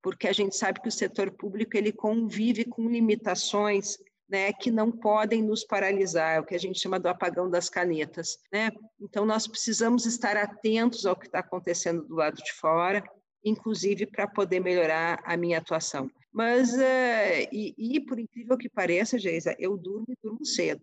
porque 0.00 0.28
a 0.28 0.32
gente 0.32 0.56
sabe 0.56 0.80
que 0.80 0.88
o 0.88 0.92
setor 0.92 1.32
público 1.32 1.76
ele 1.76 1.90
convive 1.90 2.64
com 2.64 2.88
limitações 2.88 3.98
né, 4.28 4.52
que 4.52 4.70
não 4.70 4.92
podem 4.92 5.42
nos 5.42 5.64
paralisar, 5.64 6.36
é 6.36 6.40
o 6.40 6.44
que 6.44 6.54
a 6.54 6.58
gente 6.58 6.78
chama 6.78 7.00
do 7.00 7.08
apagão 7.08 7.50
das 7.50 7.68
canetas. 7.68 8.38
Né? 8.52 8.70
Então, 9.00 9.26
nós 9.26 9.48
precisamos 9.48 10.06
estar 10.06 10.36
atentos 10.36 11.04
ao 11.04 11.16
que 11.16 11.26
está 11.26 11.40
acontecendo 11.40 12.04
do 12.06 12.14
lado 12.14 12.36
de 12.36 12.52
fora, 12.52 13.02
inclusive 13.44 14.06
para 14.06 14.26
poder 14.26 14.60
melhorar 14.60 15.20
a 15.24 15.36
minha 15.36 15.58
atuação. 15.58 16.10
Mas, 16.32 16.72
uh, 16.72 17.48
e, 17.50 17.74
e, 17.76 18.00
por 18.00 18.18
incrível 18.18 18.56
que 18.56 18.68
pareça, 18.68 19.18
Geisa, 19.18 19.56
eu 19.58 19.76
durmo 19.76 20.06
e 20.08 20.16
durmo 20.22 20.44
cedo. 20.44 20.82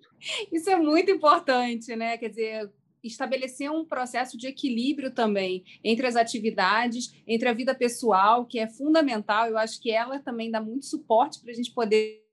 Isso 0.51 0.69
é 0.69 0.75
muito 0.75 1.09
importante, 1.09 1.95
né? 1.95 2.17
Quer 2.17 2.29
dizer, 2.29 2.71
estabelecer 3.01 3.71
um 3.71 3.85
processo 3.85 4.37
de 4.37 4.47
equilíbrio 4.47 5.13
também 5.13 5.63
entre 5.83 6.05
as 6.05 6.17
atividades, 6.17 7.13
entre 7.25 7.47
a 7.47 7.53
vida 7.53 7.73
pessoal, 7.73 8.45
que 8.45 8.59
é 8.59 8.67
fundamental. 8.67 9.47
Eu 9.47 9.57
acho 9.57 9.81
que 9.81 9.89
ela 9.89 10.19
também 10.19 10.51
dá 10.51 10.59
muito 10.59 10.85
suporte 10.85 11.39
para 11.39 11.51
a 11.51 11.55
gente 11.55 11.73
poder 11.73 12.26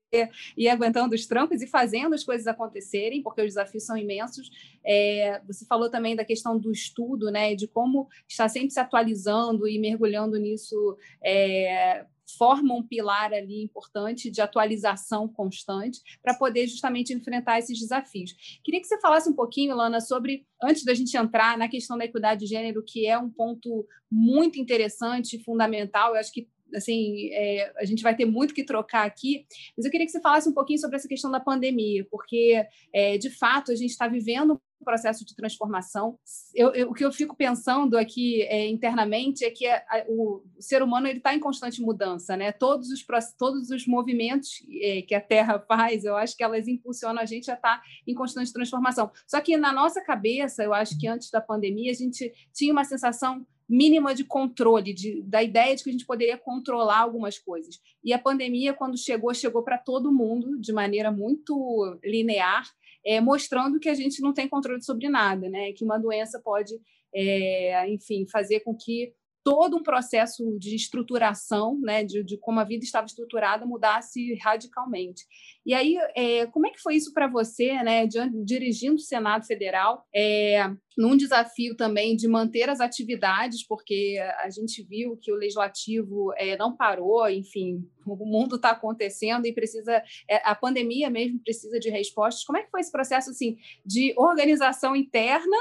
ir 0.57 0.69
aguentando 0.69 1.15
os 1.15 1.25
trancos 1.25 1.61
e 1.61 1.67
fazendo 1.67 2.13
as 2.13 2.23
coisas 2.23 2.47
acontecerem, 2.47 3.21
porque 3.21 3.41
os 3.41 3.47
desafios 3.47 3.85
são 3.85 3.97
imensos. 3.97 4.49
É, 4.85 5.41
você 5.45 5.65
falou 5.65 5.89
também 5.89 6.15
da 6.15 6.25
questão 6.25 6.57
do 6.57 6.71
estudo, 6.71 7.31
né, 7.31 7.55
de 7.55 7.67
como 7.67 8.07
está 8.27 8.47
sempre 8.47 8.71
se 8.71 8.79
atualizando 8.79 9.67
e 9.67 9.79
mergulhando 9.79 10.37
nisso 10.37 10.97
é, 11.23 12.05
forma 12.37 12.73
um 12.73 12.83
pilar 12.83 13.33
ali 13.33 13.63
importante 13.63 14.29
de 14.29 14.41
atualização 14.41 15.27
constante 15.27 16.01
para 16.21 16.33
poder 16.33 16.67
justamente 16.67 17.13
enfrentar 17.13 17.59
esses 17.59 17.79
desafios. 17.79 18.59
Queria 18.63 18.81
que 18.81 18.87
você 18.87 18.99
falasse 18.99 19.29
um 19.29 19.33
pouquinho, 19.33 19.75
Lana, 19.75 20.01
sobre, 20.01 20.45
antes 20.61 20.83
da 20.83 20.93
gente 20.93 21.15
entrar 21.15 21.57
na 21.57 21.67
questão 21.67 21.97
da 21.97 22.05
equidade 22.05 22.41
de 22.41 22.47
gênero, 22.47 22.83
que 22.85 23.05
é 23.05 23.17
um 23.17 23.29
ponto 23.29 23.87
muito 24.11 24.59
interessante 24.59 25.35
e 25.35 25.43
fundamental, 25.43 26.13
eu 26.13 26.19
acho 26.19 26.31
que 26.31 26.47
assim, 26.73 27.29
é, 27.31 27.71
a 27.77 27.85
gente 27.85 28.03
vai 28.03 28.15
ter 28.15 28.25
muito 28.25 28.53
que 28.53 28.63
trocar 28.63 29.05
aqui, 29.05 29.45
mas 29.77 29.85
eu 29.85 29.91
queria 29.91 30.05
que 30.05 30.11
você 30.11 30.21
falasse 30.21 30.49
um 30.49 30.53
pouquinho 30.53 30.79
sobre 30.79 30.95
essa 30.95 31.07
questão 31.07 31.31
da 31.31 31.39
pandemia, 31.39 32.05
porque, 32.09 32.65
é, 32.93 33.17
de 33.17 33.29
fato, 33.29 33.71
a 33.71 33.75
gente 33.75 33.91
está 33.91 34.07
vivendo 34.07 34.53
um 34.53 34.85
processo 34.85 35.25
de 35.25 35.35
transformação. 35.35 36.19
Eu, 36.53 36.73
eu, 36.73 36.89
o 36.89 36.93
que 36.93 37.03
eu 37.03 37.11
fico 37.11 37.35
pensando 37.35 37.97
aqui 37.97 38.41
é, 38.43 38.67
internamente 38.67 39.43
é 39.43 39.49
que 39.49 39.65
a, 39.65 39.77
a, 39.77 40.05
o, 40.07 40.43
ser 40.59 40.83
humano 40.83 41.07
está 41.07 41.33
em 41.33 41.39
constante 41.39 41.81
mudança, 41.81 42.35
né? 42.35 42.51
Todos 42.51 42.89
os, 42.89 43.05
todos 43.37 43.69
os 43.69 43.87
movimentos 43.87 44.63
é, 44.81 45.01
que 45.01 45.15
a 45.15 45.21
Terra 45.21 45.59
faz, 45.59 46.03
eu 46.03 46.15
acho 46.15 46.35
que 46.35 46.43
elas 46.43 46.67
impulsionam 46.67 47.21
a 47.21 47.25
gente 47.25 47.49
a 47.49 47.55
estar 47.55 47.77
tá 47.77 47.83
em 48.05 48.13
constante 48.13 48.53
transformação. 48.53 49.09
Só 49.27 49.39
que 49.41 49.57
na 49.57 49.71
nossa 49.71 50.01
cabeça, 50.01 50.63
eu 50.63 50.73
acho 50.73 50.99
que 50.99 51.07
antes 51.07 51.31
da 51.31 51.41
pandemia, 51.41 51.91
a 51.91 51.95
gente 51.95 52.31
tinha 52.53 52.71
uma 52.71 52.83
sensação 52.83 53.45
mínima 53.67 54.13
de 54.13 54.23
controle, 54.23 54.93
de, 54.93 55.21
da 55.23 55.41
ideia 55.41 55.75
de 55.75 55.83
que 55.83 55.89
a 55.89 55.91
gente 55.91 56.05
poderia 56.05 56.37
controlar 56.37 56.99
algumas 56.99 57.39
coisas. 57.39 57.79
E 58.03 58.13
a 58.13 58.19
pandemia, 58.19 58.73
quando 58.73 58.97
chegou, 58.97 59.33
chegou 59.33 59.63
para 59.63 59.77
todo 59.77 60.13
mundo 60.13 60.59
de 60.59 60.71
maneira 60.71 61.11
muito 61.11 61.97
linear, 62.03 62.63
é, 63.05 63.19
mostrando 63.19 63.79
que 63.79 63.89
a 63.89 63.93
gente 63.93 64.21
não 64.21 64.33
tem 64.33 64.47
controle 64.47 64.83
sobre 64.83 65.09
nada, 65.09 65.49
né? 65.49 65.71
que 65.73 65.83
uma 65.83 65.97
doença 65.97 66.39
pode, 66.39 66.73
é, 67.13 67.89
enfim, 67.89 68.25
fazer 68.27 68.61
com 68.61 68.75
que 68.75 69.13
todo 69.45 69.77
um 69.77 69.83
processo 69.83 70.57
de 70.57 70.75
estruturação, 70.75 71.79
né, 71.79 72.03
de, 72.03 72.23
de, 72.23 72.35
como 72.35 72.59
a 72.59 72.63
vida 72.63 72.83
estava 72.83 73.05
estruturada, 73.05 73.63
mudasse 73.63 74.33
radicalmente. 74.41 75.23
E 75.63 75.71
aí, 75.71 75.95
é, 76.15 76.47
como 76.47 76.65
é 76.65 76.71
que 76.71 76.81
foi 76.81 76.95
isso 76.95 77.13
para 77.13 77.27
você, 77.27 77.71
né, 77.83 78.07
de, 78.07 78.17
dirigindo 78.43 78.95
o 78.95 78.99
Senado 78.99 79.45
Federal, 79.45 80.03
é, 80.13 80.67
num 80.97 81.15
desafio 81.15 81.75
também 81.75 82.15
de 82.15 82.27
manter 82.27 82.71
as 82.71 82.79
atividades, 82.79 83.63
porque 83.63 84.17
a 84.39 84.49
gente 84.49 84.81
viu 84.81 85.15
que 85.15 85.31
o 85.31 85.35
legislativo 85.35 86.33
é, 86.37 86.57
não 86.57 86.75
parou, 86.75 87.29
enfim, 87.29 87.87
o 88.03 88.25
mundo 88.25 88.55
está 88.55 88.71
acontecendo 88.71 89.45
e 89.45 89.53
precisa, 89.53 90.01
é, 90.27 90.41
a 90.43 90.55
pandemia 90.55 91.07
mesmo 91.07 91.39
precisa 91.39 91.79
de 91.79 91.91
respostas. 91.91 92.43
Como 92.43 92.57
é 92.57 92.63
que 92.63 92.71
foi 92.71 92.81
esse 92.81 92.91
processo 92.91 93.29
assim 93.29 93.57
de 93.85 94.11
organização 94.17 94.95
interna 94.95 95.55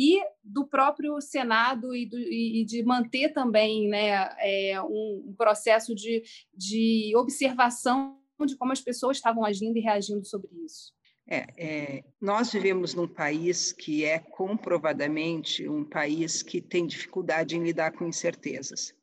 e 0.00 0.18
do 0.42 0.66
próprio 0.66 1.20
Senado 1.20 1.94
e, 1.94 2.06
do, 2.06 2.18
e 2.18 2.64
de 2.64 2.82
manter 2.82 3.34
também 3.34 3.86
né, 3.86 4.34
é, 4.38 4.80
um, 4.80 5.34
processo 5.36 5.94
de, 5.94 6.22
de 6.56 7.12
observação 7.14 8.18
de 8.46 8.56
como 8.56 8.72
as 8.72 8.80
pessoas 8.80 9.18
estavam 9.18 9.44
agindo 9.44 9.76
e 9.76 9.82
reagindo 9.82 10.24
sobre 10.24 10.48
isso. 10.64 10.94
É, 11.28 11.46
é, 11.58 12.04
nós 12.18 12.50
vivemos 12.50 12.94
num 12.94 13.06
país 13.06 13.72
que 13.74 14.02
é 14.02 14.18
comprovadamente 14.18 15.68
um 15.68 15.84
país 15.84 16.42
que 16.42 16.62
tem 16.62 16.86
dificuldade 16.86 17.54
em 17.54 17.62
lidar 17.62 17.92
com 17.92 18.08
incertezas. 18.08 18.94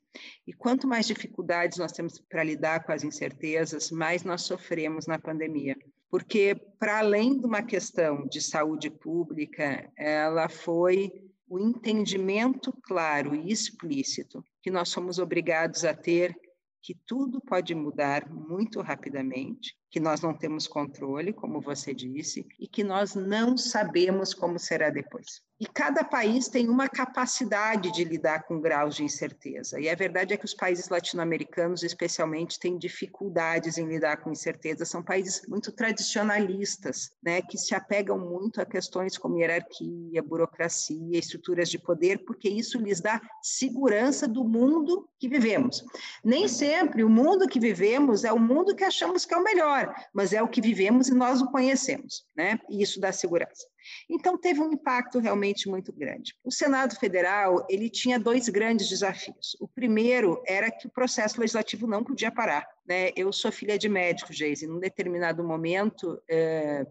E 0.47 0.51
quanto 0.51 0.87
mais 0.87 1.05
dificuldades 1.05 1.77
nós 1.77 1.91
temos 1.91 2.19
para 2.19 2.43
lidar 2.43 2.83
com 2.83 2.91
as 2.91 3.03
incertezas, 3.03 3.91
mais 3.91 4.23
nós 4.23 4.41
sofremos 4.41 5.05
na 5.05 5.19
pandemia 5.19 5.77
porque, 6.09 6.55
para 6.79 6.99
além 6.99 7.37
de 7.39 7.45
uma 7.45 7.61
questão 7.61 8.25
de 8.27 8.41
saúde 8.41 8.89
pública, 8.89 9.91
ela 9.97 10.47
foi 10.47 11.11
o 11.49 11.59
entendimento 11.59 12.73
claro 12.83 13.35
e 13.35 13.51
explícito 13.51 14.43
que 14.61 14.71
nós 14.71 14.89
somos 14.89 15.19
obrigados 15.19 15.85
a 15.85 15.93
ter 15.93 16.35
que 16.81 16.95
tudo 17.05 17.41
pode 17.41 17.75
mudar 17.75 18.29
muito 18.29 18.81
rapidamente, 18.81 19.75
que 19.89 19.99
nós 19.99 20.21
não 20.21 20.33
temos 20.33 20.67
controle, 20.67 21.33
como 21.33 21.61
você 21.61 21.93
disse, 21.93 22.45
e 22.59 22.67
que 22.67 22.83
nós 22.83 23.15
não 23.15 23.57
sabemos 23.57 24.33
como 24.33 24.59
será 24.59 24.89
depois. 24.89 25.41
E 25.59 25.65
cada 25.65 26.03
país 26.03 26.47
tem 26.47 26.69
uma 26.69 26.87
capacidade 26.87 27.91
de 27.91 28.03
lidar 28.03 28.43
com 28.43 28.61
graus 28.61 28.95
de 28.95 29.03
incerteza. 29.03 29.79
E 29.79 29.89
a 29.89 29.95
verdade 29.95 30.31
é 30.31 30.37
que 30.37 30.45
os 30.45 30.53
países 30.53 30.87
latino-americanos, 30.87 31.81
especialmente, 31.81 32.59
têm 32.59 32.77
dificuldades 32.77 33.79
em 33.79 33.87
lidar 33.87 34.17
com 34.17 34.31
incerteza. 34.31 34.85
São 34.85 35.01
países 35.01 35.41
muito 35.47 35.71
tradicionalistas, 35.71 37.09
né, 37.23 37.41
que 37.41 37.57
se 37.57 37.73
apegam 37.73 38.19
muito 38.19 38.61
a 38.61 38.67
questões 38.67 39.17
como 39.17 39.39
hierarquia, 39.39 40.21
burocracia, 40.21 41.17
estruturas 41.17 41.69
de 41.69 41.79
poder, 41.79 42.23
porque 42.23 42.47
isso 42.47 42.77
lhes 42.77 43.01
dá 43.01 43.19
segurança 43.41 44.27
do 44.27 44.43
mundo 44.43 45.09
que 45.19 45.27
vivemos. 45.27 45.83
Nem 46.23 46.47
sempre 46.47 47.03
o 47.03 47.09
mundo 47.09 47.47
que 47.47 47.59
vivemos 47.59 48.23
é 48.23 48.31
o 48.31 48.39
mundo 48.39 48.75
que 48.75 48.83
achamos 48.83 49.25
que 49.25 49.33
é 49.33 49.37
o 49.37 49.43
melhor, 49.43 49.76
mas 50.13 50.33
é 50.33 50.41
o 50.41 50.47
que 50.47 50.61
vivemos 50.61 51.07
e 51.07 51.13
nós 51.13 51.41
o 51.41 51.51
conhecemos, 51.51 52.25
né? 52.35 52.59
E 52.69 52.81
isso 52.81 52.99
dá 52.99 53.11
segurança. 53.11 53.65
Então, 54.09 54.37
teve 54.37 54.59
um 54.61 54.71
impacto 54.71 55.19
realmente 55.19 55.69
muito 55.69 55.93
grande. 55.93 56.35
O 56.43 56.51
Senado 56.51 56.95
Federal, 56.99 57.65
ele 57.69 57.89
tinha 57.89 58.19
dois 58.19 58.49
grandes 58.49 58.89
desafios. 58.89 59.55
O 59.59 59.67
primeiro 59.67 60.41
era 60.45 60.69
que 60.69 60.87
o 60.87 60.91
processo 60.91 61.39
legislativo 61.39 61.87
não 61.87 62.03
podia 62.03 62.31
parar. 62.31 62.67
Né? 62.85 63.11
Eu 63.15 63.31
sou 63.31 63.51
filha 63.51 63.77
de 63.77 63.87
médico, 63.87 64.33
Geise, 64.33 64.65
em 64.65 64.71
um 64.71 64.79
determinado 64.79 65.43
momento, 65.43 66.21
me, 66.29 66.85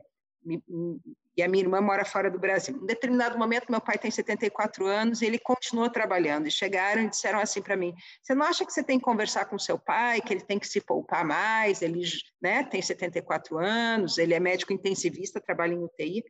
e 1.37 1.43
a 1.43 1.49
minha 1.49 1.62
irmã 1.62 1.81
mora 1.81 2.05
fora 2.05 2.31
do 2.31 2.38
Brasil. 2.38 2.75
Em 2.75 2.87
determinado 2.87 3.38
momento, 3.38 3.71
meu 3.71 3.81
pai 3.81 3.99
tem 3.99 4.11
74 4.11 4.87
anos 4.87 5.21
e 5.21 5.26
ele 5.26 5.38
continuou 5.38 5.91
trabalhando. 5.91 6.47
E 6.47 6.50
chegaram 6.50 7.03
e 7.03 7.11
disseram 7.11 7.38
assim 7.38 7.61
para 7.61 7.76
mim: 7.76 7.95
Você 8.23 8.35
não 8.35 8.47
acha 8.47 8.65
que 8.65 8.73
você 8.73 8.83
tem 8.83 8.99
que 8.99 9.05
conversar 9.05 9.45
com 9.45 9.59
seu 9.59 9.79
pai, 9.79 10.21
que 10.21 10.33
ele 10.33 10.41
tem 10.41 10.59
que 10.59 10.67
se 10.67 10.81
poupar 10.81 11.25
mais? 11.25 11.83
Ele 11.83 12.03
né, 12.41 12.65
tem 12.65 12.81
74 12.81 13.59
anos, 13.59 14.17
ele 14.17 14.33
é 14.33 14.41
médico 14.41 14.73
intensivista, 14.73 15.41
trabalha 15.41 15.75
em 15.75 15.85
UTI. 15.85 16.25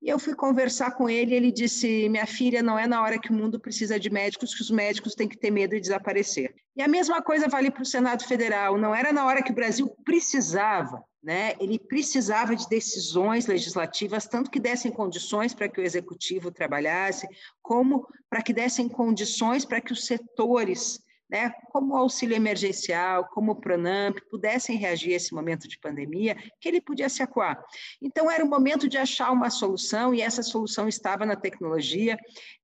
E 0.00 0.08
eu 0.08 0.18
fui 0.18 0.34
conversar 0.34 0.92
com 0.92 1.08
ele 1.08 1.34
ele 1.34 1.50
disse: 1.50 2.08
Minha 2.08 2.26
filha, 2.26 2.62
não 2.62 2.78
é 2.78 2.86
na 2.86 3.02
hora 3.02 3.18
que 3.18 3.30
o 3.30 3.34
mundo 3.34 3.58
precisa 3.58 3.98
de 3.98 4.10
médicos 4.10 4.54
que 4.54 4.62
os 4.62 4.70
médicos 4.70 5.14
têm 5.14 5.28
que 5.28 5.36
ter 5.36 5.50
medo 5.50 5.74
de 5.74 5.80
desaparecer. 5.80 6.54
E 6.76 6.82
a 6.82 6.88
mesma 6.88 7.20
coisa 7.20 7.48
vale 7.48 7.70
para 7.70 7.82
o 7.82 7.86
Senado 7.86 8.24
Federal: 8.24 8.78
não 8.78 8.94
era 8.94 9.12
na 9.12 9.26
hora 9.26 9.42
que 9.42 9.50
o 9.50 9.54
Brasil 9.54 9.92
precisava, 10.04 11.02
né? 11.22 11.54
ele 11.58 11.78
precisava 11.78 12.54
de 12.54 12.68
decisões 12.68 13.46
legislativas, 13.46 14.26
tanto 14.26 14.50
que 14.50 14.60
dessem 14.60 14.92
condições 14.92 15.52
para 15.52 15.68
que 15.68 15.80
o 15.80 15.84
executivo 15.84 16.52
trabalhasse, 16.52 17.26
como 17.60 18.06
para 18.30 18.42
que 18.42 18.52
dessem 18.52 18.88
condições 18.88 19.64
para 19.64 19.80
que 19.80 19.92
os 19.92 20.06
setores 20.06 21.00
né, 21.28 21.52
como 21.70 21.94
auxílio 21.94 22.34
emergencial, 22.34 23.28
como 23.28 23.52
o 23.52 23.56
Pronamp, 23.56 24.18
pudessem 24.30 24.76
reagir 24.76 25.12
a 25.12 25.16
esse 25.16 25.34
momento 25.34 25.68
de 25.68 25.78
pandemia, 25.78 26.36
que 26.60 26.68
ele 26.68 26.80
podia 26.80 27.08
se 27.08 27.22
acuar. 27.22 27.62
Então, 28.00 28.30
era 28.30 28.44
o 28.44 28.48
momento 28.48 28.88
de 28.88 28.96
achar 28.96 29.30
uma 29.30 29.50
solução, 29.50 30.14
e 30.14 30.22
essa 30.22 30.42
solução 30.42 30.88
estava 30.88 31.26
na 31.26 31.36
tecnologia, 31.36 32.18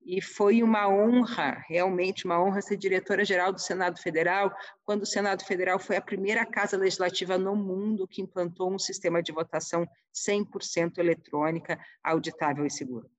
e 0.04 0.21
foi 0.21 0.62
uma 0.62 0.88
honra, 0.88 1.62
realmente 1.68 2.25
uma 2.25 2.42
honra, 2.42 2.62
ser 2.62 2.76
diretora-geral 2.76 3.52
do 3.52 3.61
Senado 3.61 4.00
Federal, 4.00 4.52
quando 4.85 5.02
o 5.02 5.06
Senado 5.06 5.44
Federal 5.44 5.78
foi 5.78 5.97
a 5.97 6.02
primeira 6.02 6.44
casa 6.44 6.76
legislativa 6.76 7.37
no 7.37 7.54
mundo 7.54 8.09
que 8.09 8.23
implantou 8.23 8.73
um 8.73 8.78
sistema 8.78 9.23
de 9.23 9.33
votação 9.33 9.87
100% 10.14 10.99
eletrônica, 10.99 11.78
auditável 12.02 12.64
e 12.64 12.71
seguro. 12.71 13.13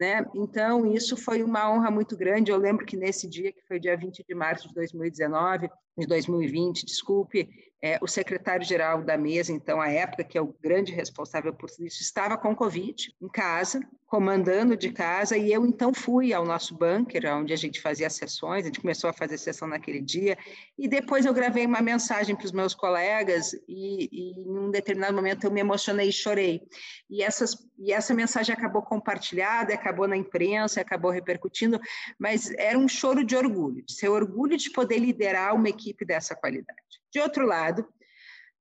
Né? 0.00 0.24
Então, 0.34 0.86
isso 0.86 1.16
foi 1.16 1.42
uma 1.42 1.70
honra 1.70 1.90
muito 1.90 2.16
grande. 2.16 2.50
Eu 2.52 2.56
lembro 2.58 2.86
que 2.86 2.96
nesse 2.96 3.28
dia, 3.28 3.52
que 3.52 3.62
foi 3.66 3.80
dia 3.80 3.96
20 3.96 4.24
de 4.26 4.34
março 4.34 4.68
de 4.68 4.74
2019, 4.74 5.68
de 5.98 6.06
2020, 6.06 6.86
desculpe, 6.86 7.48
é, 7.80 7.98
o 8.02 8.08
secretário-geral 8.08 9.02
da 9.02 9.16
mesa, 9.16 9.52
então, 9.52 9.80
à 9.80 9.88
época, 9.88 10.24
que 10.24 10.36
é 10.36 10.40
o 10.40 10.54
grande 10.60 10.92
responsável 10.92 11.52
por 11.52 11.68
isso, 11.68 12.02
estava 12.02 12.36
com 12.36 12.54
Covid 12.54 13.14
em 13.20 13.28
casa, 13.28 13.80
comandando 14.06 14.76
de 14.76 14.90
casa, 14.90 15.36
e 15.36 15.52
eu 15.52 15.66
então 15.66 15.92
fui 15.92 16.32
ao 16.32 16.44
nosso 16.44 16.74
bunker, 16.74 17.30
onde 17.36 17.52
a 17.52 17.56
gente 17.56 17.80
fazia 17.80 18.08
sessões, 18.08 18.64
a 18.64 18.66
gente 18.66 18.80
começou 18.80 19.10
a 19.10 19.12
fazer 19.12 19.36
sessão 19.36 19.68
naquele 19.68 20.00
dia, 20.00 20.36
e 20.78 20.88
depois 20.88 21.26
eu 21.26 21.34
gravei 21.34 21.66
uma 21.66 21.82
mensagem 21.82 22.34
para 22.34 22.46
os 22.46 22.52
meus 22.52 22.74
colegas, 22.74 23.52
e, 23.68 24.08
e, 24.10 24.40
em 24.40 24.58
um 24.58 24.70
determinado 24.70 25.14
momento 25.14 25.44
eu 25.44 25.50
me 25.50 25.60
emocionei 25.60 26.08
e 26.08 26.12
chorei. 26.12 26.62
E, 27.08 27.22
essas, 27.22 27.54
e 27.78 27.92
essa 27.92 28.14
mensagem 28.14 28.54
acabou 28.54 28.82
compartilhada, 28.82 29.74
acabou 29.74 30.08
na 30.08 30.16
imprensa, 30.16 30.80
acabou 30.80 31.10
repercutindo, 31.10 31.78
mas 32.18 32.50
era 32.52 32.78
um 32.78 32.88
choro 32.88 33.22
de 33.22 33.36
orgulho, 33.36 33.84
de 33.84 33.92
ser 33.92 34.08
orgulho 34.08 34.56
de 34.56 34.70
poder 34.70 34.98
liderar 34.98 35.54
uma 35.54 35.68
equipe 35.68 35.87
dessa 36.04 36.34
qualidade. 36.34 36.80
De 37.12 37.20
outro 37.20 37.46
lado, 37.46 37.86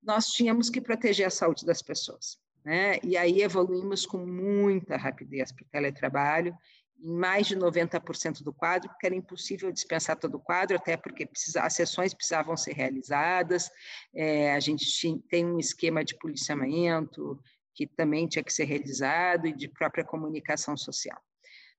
nós 0.01 0.27
tínhamos 0.27 0.69
que 0.69 0.81
proteger 0.81 1.27
a 1.27 1.31
saúde 1.31 1.65
das 1.65 1.81
pessoas. 1.81 2.37
Né? 2.63 2.99
E 3.03 3.15
aí 3.15 3.41
evoluímos 3.41 4.05
com 4.05 4.17
muita 4.17 4.97
rapidez 4.97 5.51
para 5.51 5.63
o 5.63 5.69
teletrabalho, 5.69 6.57
em 6.99 7.13
mais 7.13 7.47
de 7.47 7.55
90% 7.55 8.43
do 8.43 8.51
quadro, 8.51 8.89
porque 8.89 9.05
era 9.05 9.15
impossível 9.15 9.71
dispensar 9.71 10.17
todo 10.17 10.35
o 10.35 10.39
quadro, 10.39 10.75
até 10.75 10.97
porque 10.97 11.25
precisa, 11.25 11.61
as 11.61 11.73
sessões 11.73 12.13
precisavam 12.13 12.57
ser 12.57 12.73
realizadas, 12.73 13.69
é, 14.13 14.53
a 14.53 14.59
gente 14.59 14.85
tinha, 14.85 15.19
tem 15.29 15.45
um 15.45 15.59
esquema 15.59 16.03
de 16.03 16.17
policiamento 16.17 17.39
que 17.73 17.85
também 17.85 18.27
tinha 18.27 18.43
que 18.43 18.51
ser 18.51 18.65
realizado 18.65 19.47
e 19.47 19.53
de 19.53 19.67
própria 19.67 20.03
comunicação 20.03 20.75
social. 20.75 21.21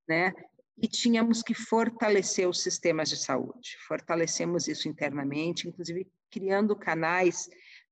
Né? 0.09 0.33
E 0.81 0.87
tínhamos 0.87 1.43
que 1.43 1.55
fortalecer 1.55 2.49
os 2.49 2.63
sistemas 2.63 3.09
de 3.09 3.17
saúde, 3.17 3.77
fortalecemos 3.87 4.69
isso 4.69 4.89
internamente, 4.89 5.69
inclusive 5.69 6.07
criando 6.31 6.77
canais 6.77 7.49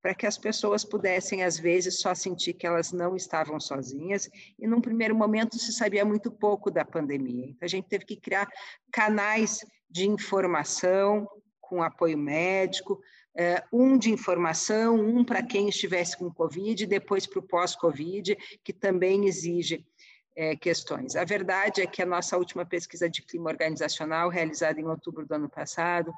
para 0.07 0.14
que 0.14 0.25
as 0.25 0.38
pessoas 0.38 0.85
pudessem, 0.85 1.43
às 1.43 1.59
vezes, 1.59 1.99
só 1.99 2.14
sentir 2.14 2.52
que 2.55 2.64
elas 2.64 2.93
não 2.93 3.16
estavam 3.16 3.59
sozinhas, 3.59 4.31
e 4.57 4.64
num 4.64 4.81
primeiro 4.81 5.16
momento 5.16 5.59
se 5.59 5.73
sabia 5.73 6.05
muito 6.05 6.31
pouco 6.31 6.71
da 6.71 6.85
pandemia. 6.85 7.47
Então, 7.47 7.66
a 7.66 7.69
gente 7.69 7.88
teve 7.88 8.05
que 8.05 8.14
criar 8.14 8.47
canais 8.93 9.66
de 9.90 10.09
informação 10.09 11.28
com 11.61 11.83
apoio 11.83 12.16
médico, 12.16 13.00
eh, 13.37 13.64
um 13.73 13.99
de 13.99 14.12
informação, 14.12 14.95
um 14.95 15.25
para 15.25 15.43
quem 15.43 15.69
estivesse 15.69 16.16
com 16.16 16.31
Covid, 16.31 16.87
depois 16.87 17.26
para 17.26 17.40
o 17.40 17.47
pós-Covid, 17.47 18.37
que 18.62 18.73
também 18.73 19.26
exige 19.26 19.85
é, 20.37 20.55
questões. 20.55 21.16
A 21.16 21.25
verdade 21.25 21.81
é 21.81 21.87
que 21.87 22.02
a 22.02 22.07
nossa 22.07 22.37
última 22.37 22.64
pesquisa 22.64 23.09
de 23.09 23.23
clima 23.23 23.50
organizacional, 23.50 24.28
realizada 24.28 24.81
em 24.81 24.87
outubro 24.87 25.26
do 25.26 25.35
ano 25.35 25.49
passado, 25.49 26.12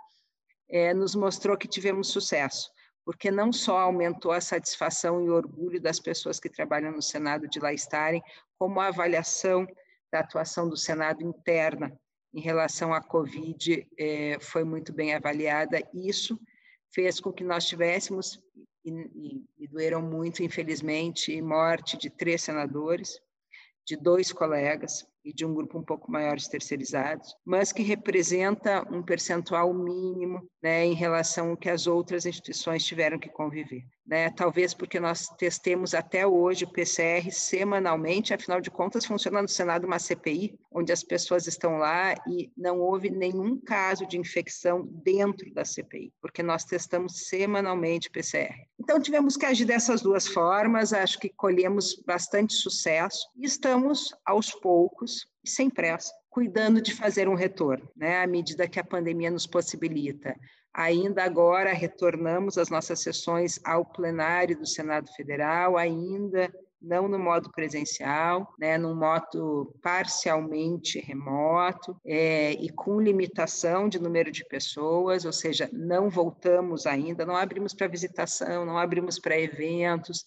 é, 0.69 0.93
nos 0.93 1.15
mostrou 1.15 1.57
que 1.57 1.69
tivemos 1.69 2.09
sucesso 2.09 2.71
porque 3.09 3.31
não 3.31 3.51
só 3.51 3.79
aumentou 3.79 4.33
a 4.33 4.41
satisfação 4.41 5.25
e 5.25 5.31
orgulho 5.31 5.81
das 5.81 5.99
pessoas 5.99 6.39
que 6.39 6.51
trabalham 6.51 6.93
no 6.93 7.01
Senado 7.01 7.49
de 7.49 7.59
lá 7.59 7.73
estarem, 7.73 8.23
como 8.59 8.81
a 8.81 8.89
avaliação 8.89 9.67
da 10.13 10.21
atuação 10.21 10.69
do 10.69 10.77
Senado 10.77 11.23
interna 11.23 11.99
em 12.35 12.41
relação 12.43 12.93
à 12.93 13.01
Covid 13.01 13.89
é, 13.99 14.37
foi 14.41 14.63
muito 14.63 14.93
bem 14.93 15.15
avaliada. 15.15 15.83
Isso 15.95 16.39
fez 16.93 17.19
com 17.19 17.33
que 17.33 17.43
nós 17.43 17.65
tivéssemos, 17.65 18.39
e, 18.85 18.91
e, 18.91 19.45
e 19.65 19.69
doeram 19.69 20.03
muito, 20.03 20.43
infelizmente, 20.43 21.41
morte 21.41 21.97
de 21.97 22.11
três 22.11 22.43
senadores, 22.43 23.19
de 23.89 23.97
dois 23.97 24.33
colegas, 24.33 25.07
e 25.25 25.33
de 25.33 25.45
um 25.45 25.55
grupo 25.55 25.79
um 25.79 25.83
pouco 25.83 26.11
maior 26.11 26.37
de 26.37 26.49
terceirizados, 26.49 27.35
mas 27.45 27.73
que 27.73 27.83
representa 27.83 28.87
um 28.91 29.03
percentual 29.03 29.73
mínimo 29.73 30.49
né, 30.63 30.85
em 30.85 30.95
relação 30.95 31.51
ao 31.51 31.57
que 31.57 31.69
as 31.69 31.87
outras 31.87 32.27
instituições 32.27 32.85
tiveram 32.85 33.19
que 33.19 33.29
conviver. 33.29 33.85
Né? 34.07 34.31
Talvez 34.31 34.73
porque 34.73 34.99
nós 34.99 35.29
testemos 35.37 35.93
até 35.93 36.27
hoje 36.27 36.65
o 36.65 36.73
PCR 36.73 37.31
semanalmente, 37.31 38.33
afinal 38.33 38.61
de 38.61 38.71
contas, 38.71 39.05
funciona 39.05 39.43
no 39.43 39.49
Senado 39.49 39.87
uma 39.87 39.99
CPI, 39.99 40.59
onde 40.73 40.93
as 40.93 41.05
pessoas 41.05 41.47
estão 41.47 41.77
lá 41.77 42.15
e 42.27 42.51
não 42.57 42.81
houve 42.81 43.11
nenhum 43.11 43.61
caso 43.61 44.07
de 44.07 44.19
infecção 44.19 44.89
dentro 45.05 45.53
da 45.53 45.65
CPI, 45.65 46.13
porque 46.23 46.43
nós 46.43 46.65
testamos 46.65 47.29
semanalmente 47.29 48.11
PCR. 48.11 48.67
Então, 48.81 48.99
tivemos 49.01 49.37
que 49.37 49.45
agir 49.45 49.67
dessas 49.67 50.01
duas 50.01 50.27
formas, 50.27 50.93
acho 50.93 51.19
que 51.19 51.29
colhemos 51.29 52.03
bastante 52.07 52.55
sucesso 52.55 53.29
e 53.37 53.45
estamos, 53.45 54.15
aos 54.25 54.53
poucos, 54.53 55.08
sem 55.45 55.71
pressa, 55.71 56.13
cuidando 56.31 56.81
de 56.81 56.95
fazer 56.95 57.29
um 57.29 57.35
retorno, 57.35 57.89
né, 57.97 58.23
à 58.23 58.27
medida 58.27 58.69
que 58.69 58.79
a 58.79 58.85
pandemia 58.85 59.31
nos 59.31 59.47
possibilita. 59.47 60.37
Ainda 60.73 61.25
agora 61.25 61.73
retornamos 61.73 62.59
as 62.59 62.69
nossas 62.69 63.01
sessões 63.01 63.59
ao 63.65 63.85
plenário 63.85 64.59
do 64.59 64.67
Senado 64.67 65.09
Federal, 65.15 65.77
ainda 65.77 66.53
não 66.81 67.09
no 67.09 67.19
modo 67.19 67.51
presencial, 67.51 68.55
né, 68.59 68.79
num 68.79 68.95
modo 68.95 69.75
parcialmente 69.83 71.01
remoto 71.01 71.97
é, 72.07 72.53
e 72.53 72.71
com 72.71 73.01
limitação 73.01 73.89
de 73.89 73.99
número 73.99 74.31
de 74.31 74.45
pessoas, 74.45 75.25
ou 75.25 75.33
seja, 75.33 75.69
não 75.73 76.09
voltamos 76.09 76.87
ainda, 76.87 77.27
não 77.27 77.37
abrimos 77.37 77.75
para 77.75 77.89
visitação, 77.89 78.65
não 78.65 78.79
abrimos 78.79 79.19
para 79.19 79.39
eventos, 79.39 80.25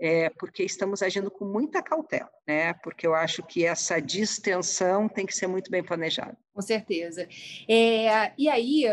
é, 0.00 0.28
porque 0.30 0.62
estamos 0.62 1.02
agindo 1.02 1.30
com 1.30 1.44
muita 1.44 1.82
cautela, 1.82 2.30
né? 2.46 2.74
Porque 2.74 3.06
eu 3.06 3.14
acho 3.14 3.42
que 3.42 3.64
essa 3.64 4.00
distensão 4.00 5.08
tem 5.08 5.24
que 5.24 5.34
ser 5.34 5.46
muito 5.46 5.70
bem 5.70 5.82
planejada. 5.82 6.36
Com 6.52 6.62
certeza. 6.62 7.28
É, 7.68 8.32
e 8.36 8.48
aí, 8.48 8.84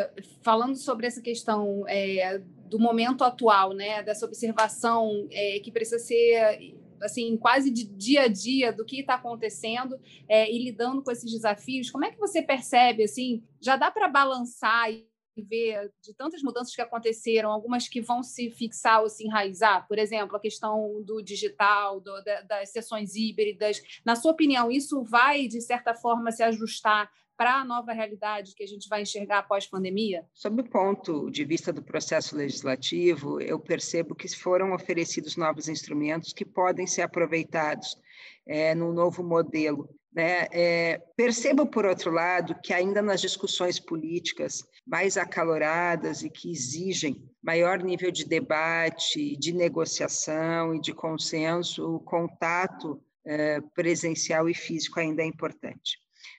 falando 0.42 0.76
sobre 0.76 1.08
essa 1.08 1.22
questão 1.22 1.84
é, 1.88 2.40
do 2.66 2.80
momento 2.80 3.24
atual, 3.24 3.74
né? 3.74 4.04
Dessa 4.04 4.26
observação 4.26 5.28
é, 5.32 5.60
que 5.60 5.72
precisa 5.72 6.00
ser 6.00 6.76
assim 7.02 7.36
quase 7.36 7.72
de 7.72 7.84
dia 7.84 8.24
a 8.24 8.28
dia 8.28 8.72
do 8.72 8.86
que 8.86 9.00
está 9.00 9.16
acontecendo 9.16 10.00
é, 10.30 10.52
e 10.52 10.64
lidando 10.64 11.02
com 11.04 11.12
esses 11.12 11.32
desafios. 11.32 11.90
Como 11.90 12.06
é 12.06 12.12
que 12.12 12.20
você 12.20 12.42
percebe 12.42 13.04
assim? 13.04 13.44
Já 13.60 13.76
dá 13.76 13.90
para 13.90 14.08
balançar 14.08 14.92
ver 15.38 15.92
de 16.02 16.14
tantas 16.16 16.42
mudanças 16.42 16.76
que 16.76 16.82
aconteceram, 16.82 17.52
algumas 17.52 17.88
que 17.88 18.02
vão 18.02 18.24
se 18.24 18.50
fixar 18.50 19.02
ou 19.02 19.10
se 19.10 19.26
enraizar? 19.26 19.88
Por 19.88 20.00
exemplo, 20.00 20.36
a 20.36 20.40
questão 20.40 21.02
do 21.04 21.22
digital, 21.22 22.00
do, 22.00 22.12
das 22.48 22.72
sessões 22.72 23.16
híbridas. 23.16 23.82
Na 24.04 24.16
sua 24.16 24.32
opinião, 24.32 24.72
isso 24.72 25.04
vai, 25.04 25.48
de 25.48 25.62
certa 25.62 25.94
forma, 25.94 26.32
se 26.32 26.42
ajustar 26.42 27.12
para 27.38 27.62
a 27.62 27.66
nova 27.66 27.92
realidade 27.92 28.54
que 28.54 28.64
a 28.64 28.68
gente 28.68 28.88
vai 28.88 29.02
enxergar 29.02 29.40
após 29.40 29.66
pandemia? 29.66 30.24
Sob 30.34 30.62
o 30.62 30.70
ponto 30.70 31.30
de 31.32 31.44
vista 31.44 31.74
do 31.74 31.82
processo 31.82 32.36
legislativo, 32.36 33.42
eu 33.42 33.60
percebo 33.60 34.14
que 34.14 34.28
foram 34.30 34.74
oferecidos 34.74 35.36
novos 35.36 35.68
instrumentos 35.68 36.34
que 36.34 36.46
podem 36.46 36.86
ser 36.86 37.02
aproveitados 37.02 37.98
é, 38.46 38.76
no 38.76 38.94
novo 38.94 39.24
modelo 39.24 39.90
né? 40.14 40.48
É, 40.52 41.02
percebo, 41.16 41.66
por 41.66 41.86
outro 41.86 42.12
lado, 42.12 42.56
que 42.62 42.74
ainda 42.74 43.02
nas 43.02 43.22
discussões 43.22 43.80
políticas 43.80 44.64
mais 44.86 45.18
acaloradas 45.18 46.22
e 46.22 46.30
que 46.30 46.52
exigem 46.52 47.24
maior 47.42 47.82
nível 47.82 48.12
de 48.12 48.26
debate, 48.26 49.38
de 49.38 49.54
negociação 49.54 50.76
e 50.76 50.82
de 50.82 50.94
consenso, 50.94 51.96
o 51.96 52.00
contato 52.00 53.02
é, 53.26 53.62
presencial 53.74 54.50
e 54.50 54.54
físico 54.54 55.00
ainda 55.00 55.22
é 55.22 55.26
importante. 55.26 55.98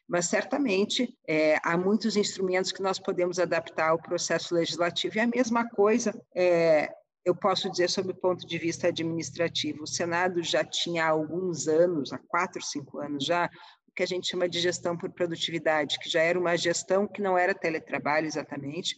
Mas, 0.09 0.27
certamente, 0.27 1.17
é, 1.27 1.59
há 1.63 1.77
muitos 1.77 2.17
instrumentos 2.17 2.73
que 2.73 2.83
nós 2.83 2.99
podemos 2.99 3.39
adaptar 3.39 3.91
ao 3.91 4.03
processo 4.03 4.55
legislativo, 4.55 5.17
e 5.17 5.21
a 5.21 5.27
mesma 5.27 5.69
coisa 5.69 6.13
é, 6.35 6.93
eu 7.25 7.35
posso 7.35 7.71
dizer 7.71 7.89
sob 7.89 8.11
o 8.11 8.15
ponto 8.15 8.47
de 8.47 8.59
vista 8.59 8.89
administrativo. 8.89 9.85
O 9.85 9.87
Senado 9.87 10.43
já 10.43 10.65
tinha 10.65 11.05
há 11.05 11.09
alguns 11.09 11.69
anos, 11.69 12.13
há 12.13 12.19
quatro, 12.19 12.63
cinco 12.63 12.99
anos 12.99 13.25
já, 13.25 13.49
o 13.87 13.93
que 13.95 14.03
a 14.03 14.07
gente 14.07 14.29
chama 14.29 14.49
de 14.49 14.59
gestão 14.59 14.97
por 14.97 15.11
produtividade, 15.11 15.99
que 15.99 16.09
já 16.09 16.23
era 16.23 16.39
uma 16.39 16.57
gestão 16.57 17.07
que 17.07 17.21
não 17.21 17.37
era 17.37 17.55
teletrabalho 17.55 18.27
exatamente, 18.27 18.97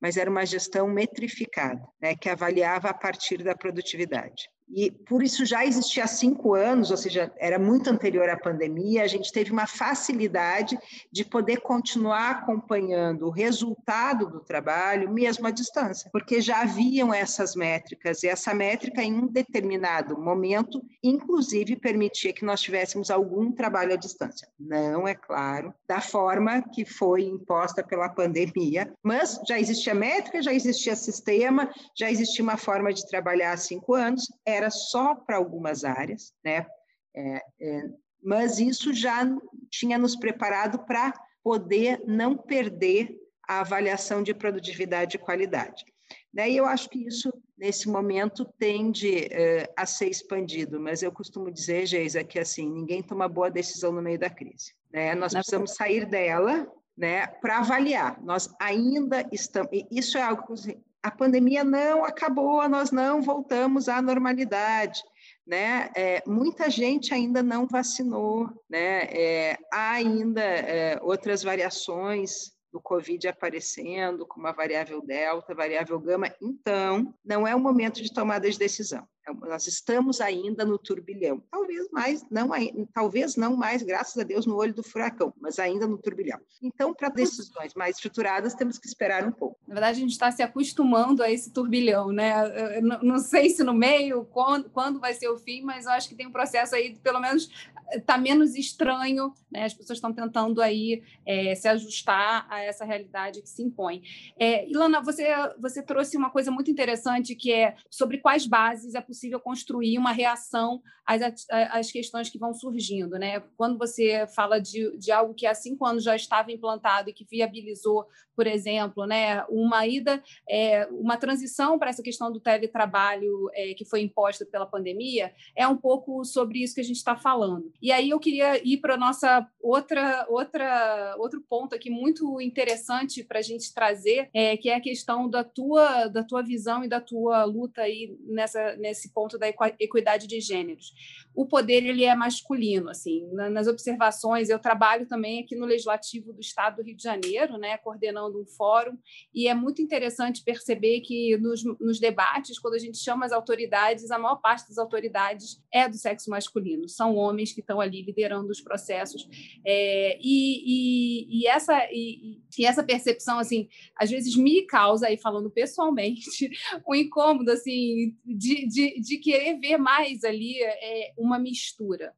mas 0.00 0.16
era 0.16 0.28
uma 0.28 0.44
gestão 0.44 0.88
metrificada, 0.88 1.80
né, 2.00 2.16
que 2.16 2.28
avaliava 2.28 2.90
a 2.90 2.94
partir 2.94 3.42
da 3.42 3.54
produtividade. 3.54 4.48
E 4.74 4.90
por 4.90 5.22
isso 5.22 5.44
já 5.44 5.66
existia 5.66 6.04
há 6.04 6.06
cinco 6.06 6.54
anos, 6.54 6.90
ou 6.90 6.96
seja, 6.96 7.30
era 7.38 7.58
muito 7.58 7.90
anterior 7.90 8.28
à 8.28 8.36
pandemia, 8.38 9.02
a 9.02 9.06
gente 9.06 9.30
teve 9.30 9.52
uma 9.52 9.66
facilidade 9.66 10.78
de 11.10 11.24
poder 11.24 11.60
continuar 11.60 12.30
acompanhando 12.30 13.26
o 13.26 13.30
resultado 13.30 14.26
do 14.30 14.40
trabalho, 14.40 15.12
mesmo 15.12 15.46
à 15.46 15.50
distância, 15.50 16.08
porque 16.10 16.40
já 16.40 16.62
haviam 16.62 17.12
essas 17.12 17.54
métricas, 17.54 18.22
e 18.22 18.28
essa 18.28 18.54
métrica, 18.54 19.02
em 19.02 19.12
um 19.12 19.26
determinado 19.26 20.18
momento, 20.18 20.82
inclusive 21.02 21.76
permitia 21.76 22.32
que 22.32 22.44
nós 22.44 22.60
tivéssemos 22.60 23.10
algum 23.10 23.52
trabalho 23.52 23.92
à 23.92 23.96
distância. 23.96 24.48
Não, 24.58 25.06
é 25.06 25.14
claro, 25.14 25.74
da 25.86 26.00
forma 26.00 26.62
que 26.62 26.84
foi 26.84 27.24
imposta 27.24 27.82
pela 27.82 28.08
pandemia, 28.08 28.92
mas 29.02 29.38
já 29.46 29.58
existia 29.58 29.94
métrica, 29.94 30.40
já 30.40 30.52
existia 30.52 30.96
sistema, 30.96 31.70
já 31.94 32.10
existia 32.10 32.42
uma 32.42 32.56
forma 32.56 32.92
de 32.92 33.06
trabalhar 33.06 33.52
há 33.52 33.56
cinco 33.56 33.94
anos, 33.94 34.32
era 34.46 34.61
era 34.62 34.70
só 34.70 35.14
para 35.14 35.36
algumas 35.36 35.84
áreas, 35.84 36.32
né? 36.44 36.66
É, 37.14 37.42
é, 37.60 37.90
mas 38.22 38.58
isso 38.58 38.94
já 38.94 39.26
tinha 39.68 39.98
nos 39.98 40.16
preparado 40.16 40.78
para 40.78 41.12
poder 41.42 42.00
não 42.06 42.36
perder 42.36 43.14
a 43.48 43.60
avaliação 43.60 44.22
de 44.22 44.32
produtividade 44.32 45.16
e 45.16 45.20
qualidade. 45.20 45.84
Né? 46.32 46.50
E 46.50 46.56
eu 46.56 46.64
acho 46.64 46.88
que 46.88 47.06
isso, 47.06 47.32
nesse 47.58 47.88
momento, 47.88 48.44
tende 48.58 49.16
uh, 49.16 49.72
a 49.76 49.84
ser 49.84 50.08
expandido, 50.08 50.80
mas 50.80 51.02
eu 51.02 51.10
costumo 51.10 51.50
dizer, 51.50 51.86
Geisa, 51.86 52.22
que 52.22 52.38
assim, 52.38 52.70
ninguém 52.70 53.02
toma 53.02 53.28
boa 53.28 53.50
decisão 53.50 53.92
no 53.92 54.00
meio 54.00 54.18
da 54.18 54.30
crise. 54.30 54.72
Né? 54.92 55.14
Nós 55.14 55.32
precisamos 55.32 55.74
sair 55.74 56.06
dela 56.06 56.70
né, 56.96 57.26
para 57.26 57.58
avaliar. 57.58 58.22
Nós 58.22 58.48
ainda 58.60 59.28
estamos. 59.32 59.70
Isso 59.90 60.16
é 60.16 60.22
algo 60.22 60.44
que 60.46 60.78
a 61.02 61.10
pandemia 61.10 61.64
não 61.64 62.04
acabou, 62.04 62.68
nós 62.68 62.90
não 62.90 63.20
voltamos 63.20 63.88
à 63.88 64.00
normalidade 64.00 65.02
né? 65.46 65.90
É, 65.94 66.22
muita 66.26 66.70
gente 66.70 67.12
ainda 67.12 67.42
não 67.42 67.66
vacinou, 67.66 68.48
né? 68.68 69.04
É, 69.04 69.58
há 69.72 69.92
ainda 69.92 70.42
é, 70.42 70.98
outras 71.02 71.42
variações 71.42 72.52
do 72.72 72.80
Covid 72.80 73.28
aparecendo, 73.28 74.26
como 74.26 74.46
a 74.46 74.52
variável 74.52 75.02
delta, 75.02 75.54
variável 75.54 76.00
gama. 76.00 76.32
Então, 76.40 77.12
não 77.24 77.46
é 77.46 77.54
o 77.54 77.60
momento 77.60 78.02
de 78.02 78.12
tomada 78.12 78.48
de 78.50 78.58
decisão. 78.58 79.06
É 79.26 79.32
nós 79.32 79.66
estamos 79.66 80.20
ainda 80.20 80.64
no 80.64 80.76
turbilhão. 80.78 81.42
Talvez 81.50 81.88
mais, 81.90 82.24
não, 82.28 82.50
talvez 82.92 83.36
não 83.36 83.56
mais, 83.56 83.82
graças 83.82 84.16
a 84.18 84.24
Deus, 84.24 84.46
no 84.46 84.56
olho 84.56 84.74
do 84.74 84.82
furacão, 84.82 85.32
mas 85.40 85.58
ainda 85.58 85.86
no 85.86 85.96
turbilhão. 85.96 86.40
Então, 86.60 86.92
para 86.92 87.08
decisões 87.08 87.72
mais 87.74 87.96
estruturadas, 87.96 88.54
temos 88.54 88.78
que 88.78 88.86
esperar 88.86 89.24
um 89.26 89.32
pouco. 89.32 89.58
Na 89.66 89.74
verdade, 89.74 89.98
a 89.98 90.00
gente 90.00 90.12
está 90.12 90.30
se 90.32 90.42
acostumando 90.42 91.22
a 91.22 91.30
esse 91.30 91.52
turbilhão, 91.52 92.10
né? 92.10 92.80
Não, 92.80 93.00
não 93.00 93.18
sei 93.18 93.50
se 93.50 93.62
no 93.62 93.74
meio, 93.74 94.24
quando, 94.24 94.68
quando 94.70 94.98
vai 94.98 95.14
ser 95.14 95.28
o 95.28 95.38
fim, 95.38 95.62
mas 95.62 95.86
eu 95.86 95.92
acho 95.92 96.08
que 96.08 96.16
tem 96.16 96.26
um 96.26 96.32
processo 96.32 96.74
aí, 96.74 96.96
pelo 96.98 97.20
menos 97.20 97.48
está 97.94 98.16
menos 98.16 98.54
estranho, 98.56 99.34
né? 99.50 99.64
As 99.64 99.74
pessoas 99.74 99.98
estão 99.98 100.12
tentando 100.12 100.62
aí 100.62 101.02
é, 101.26 101.54
se 101.54 101.68
ajustar 101.68 102.46
a 102.48 102.60
essa 102.62 102.84
realidade 102.84 103.42
que 103.42 103.48
se 103.48 103.62
impõe. 103.62 104.02
É, 104.38 104.68
Ilana, 104.68 105.00
você, 105.02 105.28
você 105.58 105.82
trouxe 105.82 106.16
uma 106.16 106.30
coisa 106.30 106.50
muito 106.50 106.70
interessante 106.70 107.34
que 107.34 107.52
é 107.52 107.76
sobre 107.90 108.18
quais 108.18 108.46
bases 108.46 108.94
é 108.94 109.00
possível 109.00 109.11
construir 109.42 109.98
uma 109.98 110.12
reação 110.12 110.80
às, 111.06 111.46
às 111.50 111.90
questões 111.90 112.28
que 112.28 112.38
vão 112.38 112.54
surgindo, 112.54 113.18
né? 113.18 113.40
Quando 113.56 113.78
você 113.78 114.26
fala 114.34 114.60
de, 114.60 114.96
de 114.96 115.10
algo 115.10 115.34
que 115.34 115.46
há 115.46 115.54
cinco 115.54 115.84
anos 115.84 116.04
já 116.04 116.14
estava 116.14 116.52
implantado 116.52 117.10
e 117.10 117.12
que 117.12 117.26
viabilizou, 117.28 118.06
por 118.34 118.46
exemplo, 118.46 119.06
né, 119.06 119.44
uma 119.48 119.86
ida, 119.86 120.22
é, 120.48 120.86
uma 120.90 121.16
transição 121.16 121.78
para 121.78 121.90
essa 121.90 122.02
questão 122.02 122.32
do 122.32 122.40
teletrabalho 122.40 123.50
é, 123.54 123.74
que 123.74 123.84
foi 123.84 124.00
imposta 124.00 124.46
pela 124.46 124.66
pandemia, 124.66 125.32
é 125.54 125.66
um 125.66 125.76
pouco 125.76 126.24
sobre 126.24 126.62
isso 126.62 126.74
que 126.74 126.80
a 126.80 126.84
gente 126.84 126.96
está 126.96 127.16
falando. 127.16 127.72
E 127.80 127.92
aí 127.92 128.10
eu 128.10 128.18
queria 128.18 128.60
ir 128.66 128.78
para 128.78 128.96
nossa 128.96 129.46
outra 129.60 130.26
outra 130.28 131.14
outro 131.18 131.40
ponto 131.48 131.74
aqui 131.74 131.90
muito 131.90 132.40
interessante 132.40 133.22
para 133.22 133.38
a 133.38 133.42
gente 133.42 133.72
trazer, 133.74 134.30
é, 134.32 134.56
que 134.56 134.68
é 134.68 134.76
a 134.76 134.80
questão 134.80 135.28
da 135.28 135.44
tua 135.44 136.08
da 136.08 136.22
tua 136.22 136.42
visão 136.42 136.84
e 136.84 136.88
da 136.88 137.00
tua 137.00 137.44
luta 137.44 137.82
aí 137.82 138.16
nessa 138.26 138.76
nesse 138.76 139.01
ponto 139.10 139.38
da 139.38 139.48
equidade 139.48 140.26
de 140.26 140.40
gêneros. 140.40 140.92
O 141.34 141.46
poder 141.46 141.84
ele 141.84 142.04
é 142.04 142.14
masculino, 142.14 142.90
assim, 142.90 143.26
nas 143.32 143.66
observações. 143.66 144.48
Eu 144.48 144.58
trabalho 144.58 145.06
também 145.06 145.40
aqui 145.40 145.56
no 145.56 145.66
Legislativo 145.66 146.32
do 146.32 146.40
Estado 146.40 146.76
do 146.76 146.82
Rio 146.82 146.96
de 146.96 147.02
Janeiro, 147.02 147.56
né, 147.56 147.78
coordenando 147.78 148.40
um 148.40 148.46
fórum, 148.46 148.98
e 149.34 149.48
é 149.48 149.54
muito 149.54 149.80
interessante 149.80 150.42
perceber 150.44 151.00
que 151.00 151.36
nos, 151.38 151.64
nos 151.80 151.98
debates, 151.98 152.58
quando 152.58 152.74
a 152.74 152.78
gente 152.78 152.98
chama 152.98 153.24
as 153.24 153.32
autoridades, 153.32 154.10
a 154.10 154.18
maior 154.18 154.36
parte 154.36 154.68
das 154.68 154.78
autoridades 154.78 155.62
é 155.72 155.88
do 155.88 155.96
sexo 155.96 156.30
masculino, 156.30 156.88
são 156.88 157.16
homens 157.16 157.52
que 157.52 157.60
estão 157.60 157.80
ali 157.80 158.02
liderando 158.02 158.50
os 158.50 158.60
processos. 158.60 159.26
É, 159.64 160.18
e, 160.20 160.62
e, 160.64 161.40
e, 161.40 161.46
essa, 161.46 161.78
e, 161.90 162.40
e, 162.58 162.64
essa 162.64 162.82
percepção, 162.82 163.38
assim, 163.38 163.68
às 163.96 164.10
vezes 164.10 164.36
me 164.36 164.62
causa, 164.62 165.06
aí 165.06 165.16
falando 165.16 165.50
pessoalmente, 165.50 166.50
um 166.86 166.94
incômodo, 166.94 167.50
assim, 167.50 168.16
de, 168.24 168.66
de, 169.00 169.18
querer 169.18 169.58
ver 169.58 169.76
mais 169.76 170.24
ali 170.24 170.62
é, 170.62 171.12
uma 171.16 171.38
mistura. 171.38 172.14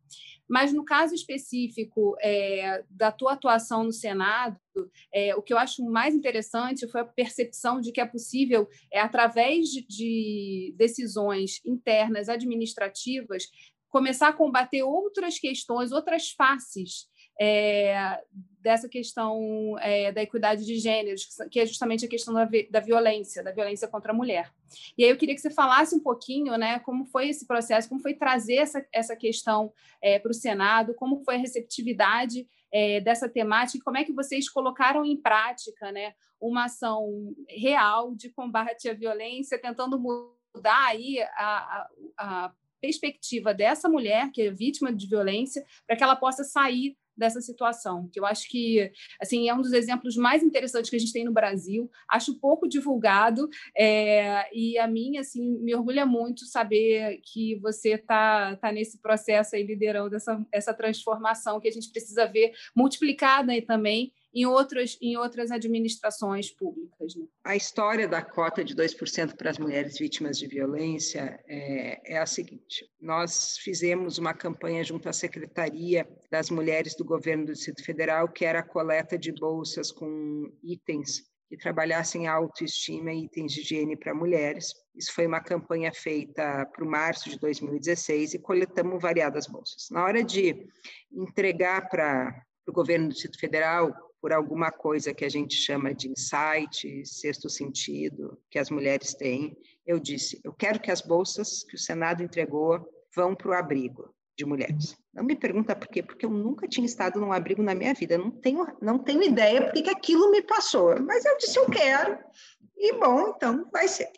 Mas 0.49 0.73
no 0.73 0.85
caso 0.85 1.15
específico 1.15 2.17
é, 2.21 2.85
da 2.91 3.11
tua 3.11 3.33
atuação 3.33 3.85
no 3.85 3.93
Senado, 3.93 4.59
é, 5.13 5.35
o 5.35 5.43
que 5.43 5.55
eu 5.55 5.59
acho 5.59 5.83
mais 5.85 6.15
interessante 6.15 6.87
foi 6.89 7.01
a 7.01 7.05
percepção 7.05 7.81
de 7.81 7.91
que 7.93 8.01
é 8.01 8.07
possível, 8.07 8.69
é, 8.93 9.01
através 9.01 9.69
de 9.69 10.75
decisões 10.77 11.61
internas 11.65 12.29
administrativas, 12.29 13.45
começar 13.89 14.29
a 14.29 14.33
combater 14.33 14.83
outras 14.83 15.39
questões, 15.39 15.93
outras 15.93 16.31
faces 16.31 17.07
é, 17.40 18.20
dessa 18.64 18.88
questão 18.88 19.77
é, 19.81 20.11
da 20.11 20.23
equidade 20.23 20.64
de 20.64 20.77
gêneros, 20.79 21.29
que 21.51 21.61
é 21.61 21.66
justamente 21.66 22.07
a 22.07 22.09
questão 22.09 22.33
da, 22.33 22.49
da, 22.70 22.81
violência, 22.81 23.42
da 23.42 23.53
violência 23.53 23.87
contra 23.87 24.12
a 24.12 24.14
mulher. 24.14 24.51
E 24.97 25.05
aí 25.05 25.11
eu 25.11 25.16
queria 25.18 25.35
que 25.35 25.40
você 25.40 25.51
falasse 25.51 25.94
um 25.94 26.01
pouquinho, 26.01 26.57
né, 26.57 26.79
como 26.79 27.05
foi 27.05 27.29
esse 27.29 27.47
processo, 27.47 27.88
como 27.88 28.01
foi 28.01 28.14
trazer 28.14 28.55
essa, 28.55 28.85
essa 28.90 29.14
questão 29.14 29.70
é, 30.01 30.18
para 30.18 30.31
o 30.31 30.35
Senado, 30.35 30.94
como 30.94 31.23
foi 31.25 31.35
a 31.35 31.38
receptividade 31.38 32.49
é, 32.73 33.01
dessa 33.01 33.29
temática 33.29 33.79
e 33.79 33.83
como 33.83 33.99
é 33.99 34.05
que 34.05 34.14
vocês 34.14 34.49
colocaram 34.49 35.05
em 35.05 35.16
prática, 35.16 35.92
né, 35.92 36.14
uma 36.40 36.64
ação 36.64 37.35
real 37.49 38.14
de 38.14 38.31
combate 38.31 38.88
à 38.88 38.94
violência, 38.94 39.61
tentando 39.61 39.99
mudar 39.99 40.87
aí 40.87 41.20
a, 41.20 41.29
a, 41.37 41.90
a 42.16 42.53
perspectiva 42.81 43.53
dessa 43.53 43.88
mulher 43.88 44.31
que 44.31 44.42
é 44.42 44.51
vítima 44.51 44.92
de 44.92 45.07
violência 45.07 45.64
para 45.87 45.97
que 45.97 46.03
ela 46.03 46.16
possa 46.16 46.44
sair 46.44 46.97
dessa 47.16 47.40
situação, 47.40 48.09
que 48.12 48.18
eu 48.18 48.27
acho 48.27 48.48
que 48.48 48.90
assim 49.20 49.48
é 49.48 49.55
um 49.55 49.61
dos 49.61 49.72
exemplos 49.72 50.16
mais 50.16 50.42
interessantes 50.42 50.90
que 50.90 50.96
a 50.96 50.98
gente 50.98 51.12
tem 51.12 51.24
no 51.24 51.33
Brasil. 51.33 51.90
Acho 52.09 52.38
pouco 52.38 52.68
divulgado 52.68 53.48
é, 53.77 54.48
e 54.57 54.79
a 54.79 54.87
mim 54.87 55.16
assim 55.18 55.59
me 55.59 55.74
orgulha 55.74 56.05
muito 56.05 56.44
saber 56.46 57.20
que 57.22 57.57
você 57.57 57.94
está 57.94 58.57
tá 58.57 58.72
nesse 58.72 58.98
processo 58.98 59.55
aí 59.57 59.62
liderando 59.62 60.16
essa, 60.16 60.44
essa 60.53 60.74
transformação 60.74 61.61
que 61.61 61.68
a 61.68 61.72
gente 61.72 61.90
precisa 61.90 62.27
ver 62.27 62.53
multiplicada 62.74 63.53
aí 63.53 63.62
também 63.62 64.12
em 64.35 64.47
outras, 64.47 64.99
em 65.01 65.16
outras 65.16 65.51
administrações 65.51 66.51
públicas. 66.51 67.14
Né? 67.14 67.27
A 67.44 67.55
história 67.55 68.09
da 68.09 68.20
cota 68.20 68.64
de 68.64 68.75
2% 68.75 69.37
para 69.37 69.51
as 69.51 69.59
mulheres 69.59 69.97
vítimas 69.97 70.38
de 70.38 70.49
violência 70.49 71.40
é, 71.47 72.14
é, 72.14 72.18
a 72.18 72.27
seguinte: 72.27 72.90
nós 73.01 73.57
fizemos 73.59 74.18
uma 74.18 74.35
campanha 74.35 74.83
junto 74.83 75.09
à 75.09 75.12
Secretaria 75.12 76.09
das 76.31 76.51
Mulheres 76.51 76.97
do 76.97 77.05
Governo 77.05 77.47
do 77.47 77.53
Distrito 77.53 77.85
Federal, 77.85 78.29
que 78.29 78.44
era 78.44 78.59
a 78.59 78.66
coleta 78.66 79.16
de 79.16 79.33
bolsas 79.33 79.92
com 79.92 80.51
itens 80.62 81.23
que 81.49 81.57
trabalhassem 81.57 82.27
autoestima 82.27 83.12
e 83.12 83.27
itens 83.27 83.53
de 83.53 83.61
higiene 83.61 83.97
para 83.97 84.14
mulheres. 84.14 84.73
Isso 84.97 85.12
foi 85.12 85.27
uma 85.27 85.40
campanha 85.40 85.92
feita 85.92 86.66
para 86.66 86.85
o 86.85 86.90
março 86.90 87.31
de 87.31 87.38
2016 87.38 88.35
e 88.35 88.38
coletamos 88.38 89.01
variadas 89.01 89.47
bolsas. 89.47 89.88
Na 89.90 90.05
hora 90.05 90.25
de 90.25 90.66
entregar 91.12 91.88
para 91.88 92.35
o 92.66 92.73
governo 92.73 93.09
do 93.09 93.12
Distrito 93.12 93.38
Federal 93.38 93.94
por 94.25 94.33
alguma 94.33 94.73
coisa 94.73 95.13
que 95.13 95.23
a 95.23 95.29
gente 95.29 95.55
chama 95.55 95.93
de 95.93 96.09
insight, 96.09 97.05
sexto 97.05 97.51
sentido, 97.51 98.41
que 98.49 98.59
as 98.59 98.71
mulheres 98.71 99.13
têm, 99.13 99.55
eu 99.87 100.01
disse: 100.01 100.41
eu 100.43 100.51
quero 100.51 100.81
que 100.81 100.91
as 100.91 101.03
bolsas 101.03 101.63
que 101.63 101.75
o 101.75 101.79
Senado 101.79 102.23
entregou 102.23 102.89
vão 103.15 103.35
para 103.35 103.51
o 103.51 103.53
abrigo 103.53 104.15
de 104.35 104.47
mulheres. 104.47 104.97
Não 105.13 105.23
me 105.23 105.37
pergunta 105.37 105.77
por 105.77 105.89
quê, 105.89 106.03
porque 106.03 106.25
eu 106.25 106.31
nunca 106.31 106.67
tinha 106.67 106.87
estado 106.87 107.21
num 107.21 107.35
abrigo 107.35 107.63
na 107.63 107.75
minha 107.75 107.93
vida. 107.93 108.17
não 108.17 108.31
tenho, 108.31 108.67
não 108.81 108.99
tenho 108.99 109.23
ideia 109.23 109.63
porque 109.63 109.83
que 109.83 109.91
aquilo 109.91 110.31
me 110.31 110.41
passou. 110.41 110.99
Mas 111.03 111.23
eu 111.27 111.37
disse, 111.37 111.59
eu 111.59 111.67
quero. 111.67 112.19
E 112.79 112.95
bom, 112.95 113.35
então 113.37 113.69
vai 113.71 113.87
ser. 113.87 114.09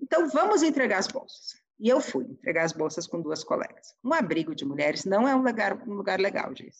Então 0.00 0.28
vamos 0.28 0.64
entregar 0.64 0.98
as 0.98 1.06
bolsas. 1.06 1.54
E 1.78 1.88
eu 1.88 2.00
fui 2.00 2.24
entregar 2.24 2.64
as 2.64 2.72
bolsas 2.72 3.06
com 3.06 3.22
duas 3.22 3.44
colegas. 3.44 3.94
Um 4.02 4.12
abrigo 4.12 4.56
de 4.56 4.64
mulheres 4.64 5.04
não 5.04 5.28
é 5.28 5.36
um 5.36 5.42
lugar, 5.42 5.80
um 5.86 5.94
lugar 5.94 6.18
legal, 6.18 6.52
gente. 6.52 6.78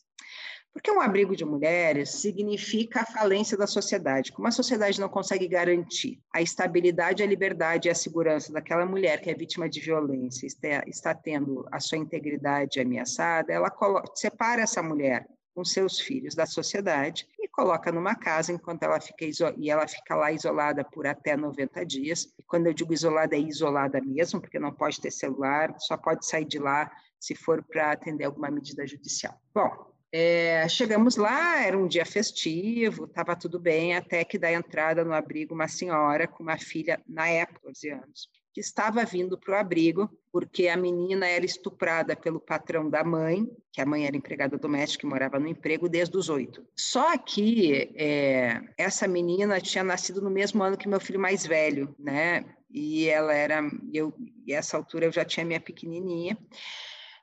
Porque 0.72 0.90
um 0.90 1.00
abrigo 1.00 1.36
de 1.36 1.44
mulheres 1.44 2.10
significa 2.10 3.02
a 3.02 3.06
falência 3.06 3.58
da 3.58 3.66
sociedade. 3.66 4.32
Como 4.32 4.48
a 4.48 4.50
sociedade 4.50 4.98
não 4.98 5.08
consegue 5.08 5.46
garantir 5.46 6.18
a 6.32 6.40
estabilidade, 6.40 7.22
a 7.22 7.26
liberdade 7.26 7.88
e 7.88 7.90
a 7.90 7.94
segurança 7.94 8.52
daquela 8.52 8.86
mulher 8.86 9.20
que 9.20 9.30
é 9.30 9.34
vítima 9.34 9.68
de 9.68 9.80
violência, 9.80 10.46
está, 10.86 11.14
tendo 11.14 11.68
a 11.70 11.78
sua 11.78 11.98
integridade 11.98 12.80
ameaçada, 12.80 13.52
ela 13.52 13.70
separa 14.14 14.62
essa 14.62 14.82
mulher 14.82 15.26
com 15.54 15.62
seus 15.62 16.00
filhos 16.00 16.34
da 16.34 16.46
sociedade 16.46 17.28
e 17.38 17.46
coloca 17.46 17.92
numa 17.92 18.14
casa 18.14 18.52
enquanto 18.52 18.82
ela 18.84 18.98
fica 18.98 19.26
e 19.58 19.70
ela 19.70 19.86
fica 19.86 20.14
lá 20.14 20.32
isolada 20.32 20.82
por 20.82 21.06
até 21.06 21.36
90 21.36 21.84
dias. 21.84 22.32
E 22.38 22.42
quando 22.42 22.66
eu 22.68 22.72
digo 22.72 22.94
isolada, 22.94 23.36
é 23.36 23.38
isolada 23.38 24.00
mesmo, 24.00 24.40
porque 24.40 24.58
não 24.58 24.72
pode 24.72 24.98
ter 25.00 25.10
celular, 25.10 25.74
só 25.78 25.98
pode 25.98 26.26
sair 26.26 26.46
de 26.46 26.58
lá 26.58 26.90
se 27.20 27.34
for 27.34 27.62
para 27.62 27.92
atender 27.92 28.24
alguma 28.24 28.50
medida 28.50 28.86
judicial. 28.86 29.38
Bom, 29.54 29.91
é, 30.12 30.68
chegamos 30.68 31.16
lá, 31.16 31.64
era 31.64 31.78
um 31.78 31.88
dia 31.88 32.04
festivo, 32.04 33.06
estava 33.06 33.34
tudo 33.34 33.58
bem, 33.58 33.96
até 33.96 34.22
que 34.24 34.38
dá 34.38 34.52
entrada 34.52 35.04
no 35.04 35.14
abrigo 35.14 35.54
uma 35.54 35.66
senhora 35.68 36.28
com 36.28 36.42
uma 36.42 36.58
filha, 36.58 37.00
na 37.08 37.28
época, 37.28 37.62
14 37.62 37.90
anos. 37.90 38.28
que 38.52 38.60
estava 38.60 39.02
vindo 39.04 39.38
para 39.38 39.54
o 39.54 39.58
abrigo, 39.58 40.10
porque 40.30 40.68
a 40.68 40.76
menina 40.76 41.26
era 41.26 41.44
estuprada 41.46 42.14
pelo 42.14 42.38
patrão 42.38 42.90
da 42.90 43.02
mãe, 43.02 43.46
que 43.72 43.80
a 43.80 43.86
mãe 43.86 44.06
era 44.06 44.14
empregada 44.14 44.58
doméstica 44.58 45.06
e 45.06 45.08
morava 45.08 45.38
no 45.38 45.48
emprego 45.48 45.88
desde 45.88 46.14
os 46.18 46.28
oito. 46.28 46.62
Só 46.76 47.16
que 47.16 47.90
é, 47.96 48.60
essa 48.76 49.08
menina 49.08 49.58
tinha 49.60 49.82
nascido 49.82 50.20
no 50.20 50.28
mesmo 50.28 50.62
ano 50.62 50.76
que 50.76 50.86
meu 50.86 51.00
filho 51.00 51.18
mais 51.18 51.46
velho, 51.46 51.94
né? 51.98 52.44
E 52.70 53.08
ela 53.08 53.32
era, 53.34 53.62
eu, 53.92 54.14
e 54.46 54.52
essa 54.52 54.76
altura 54.76 55.06
eu 55.06 55.12
já 55.12 55.24
tinha 55.24 55.46
minha 55.46 55.60
pequenininha. 55.60 56.36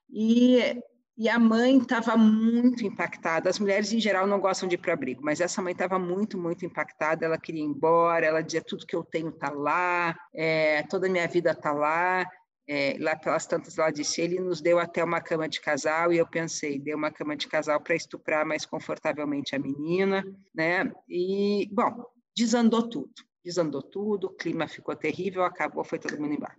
E 0.10 0.82
e 1.19 1.27
a 1.27 1.38
mãe 1.38 1.77
estava 1.77 2.15
muito 2.15 2.86
impactada. 2.86 3.49
As 3.49 3.60
mulheres, 3.60 3.91
em 3.91 3.99
geral, 3.99 4.25
não 4.25 4.39
gostam 4.39 4.69
de 4.69 4.75
ir 4.75 4.77
para 4.77 4.93
abrigo, 4.93 5.21
mas 5.21 5.41
essa 5.41 5.62
mãe 5.62 5.73
estava 5.73 5.99
muito, 5.99 6.38
muito 6.38 6.65
impactada. 6.65 7.25
Ela 7.25 7.38
queria 7.38 7.62
ir 7.62 7.65
embora, 7.65 8.25
ela 8.25 8.41
dizia: 8.41 8.62
tudo 8.62 8.86
que 8.86 8.95
eu 8.95 9.03
tenho 9.03 9.27
está 9.27 9.49
lá, 9.49 10.17
é, 10.34 10.82
toda 10.84 11.08
a 11.08 11.10
minha 11.10 11.27
vida 11.27 11.51
está 11.51 11.73
lá. 11.73 12.25
É, 12.65 12.95
lá 12.99 13.17
pelas 13.17 13.45
tantas, 13.45 13.77
ela 13.77 13.91
disse: 13.91 14.21
ele 14.21 14.39
nos 14.39 14.62
deu 14.62 14.79
até 14.79 15.03
uma 15.03 15.19
cama 15.19 15.49
de 15.49 15.60
casal. 15.60 16.13
E 16.13 16.17
eu 16.17 16.25
pensei: 16.25 16.79
deu 16.79 16.95
uma 16.95 17.12
cama 17.12 17.36
de 17.36 17.49
casal 17.49 17.82
para 17.82 17.95
estuprar 17.95 18.45
mais 18.45 18.65
confortavelmente 18.65 19.53
a 19.53 19.60
menina, 19.60 20.23
né? 20.55 20.89
E, 21.10 21.67
bom, 21.73 22.05
desandou 22.34 22.88
tudo. 22.88 23.12
Desandou 23.43 23.82
tudo, 23.82 24.27
o 24.27 24.36
clima 24.36 24.69
ficou 24.69 24.95
terrível, 24.95 25.43
acabou, 25.43 25.84
foi 25.84 25.99
todo 25.99 26.17
mundo 26.19 26.34
embora 26.34 26.55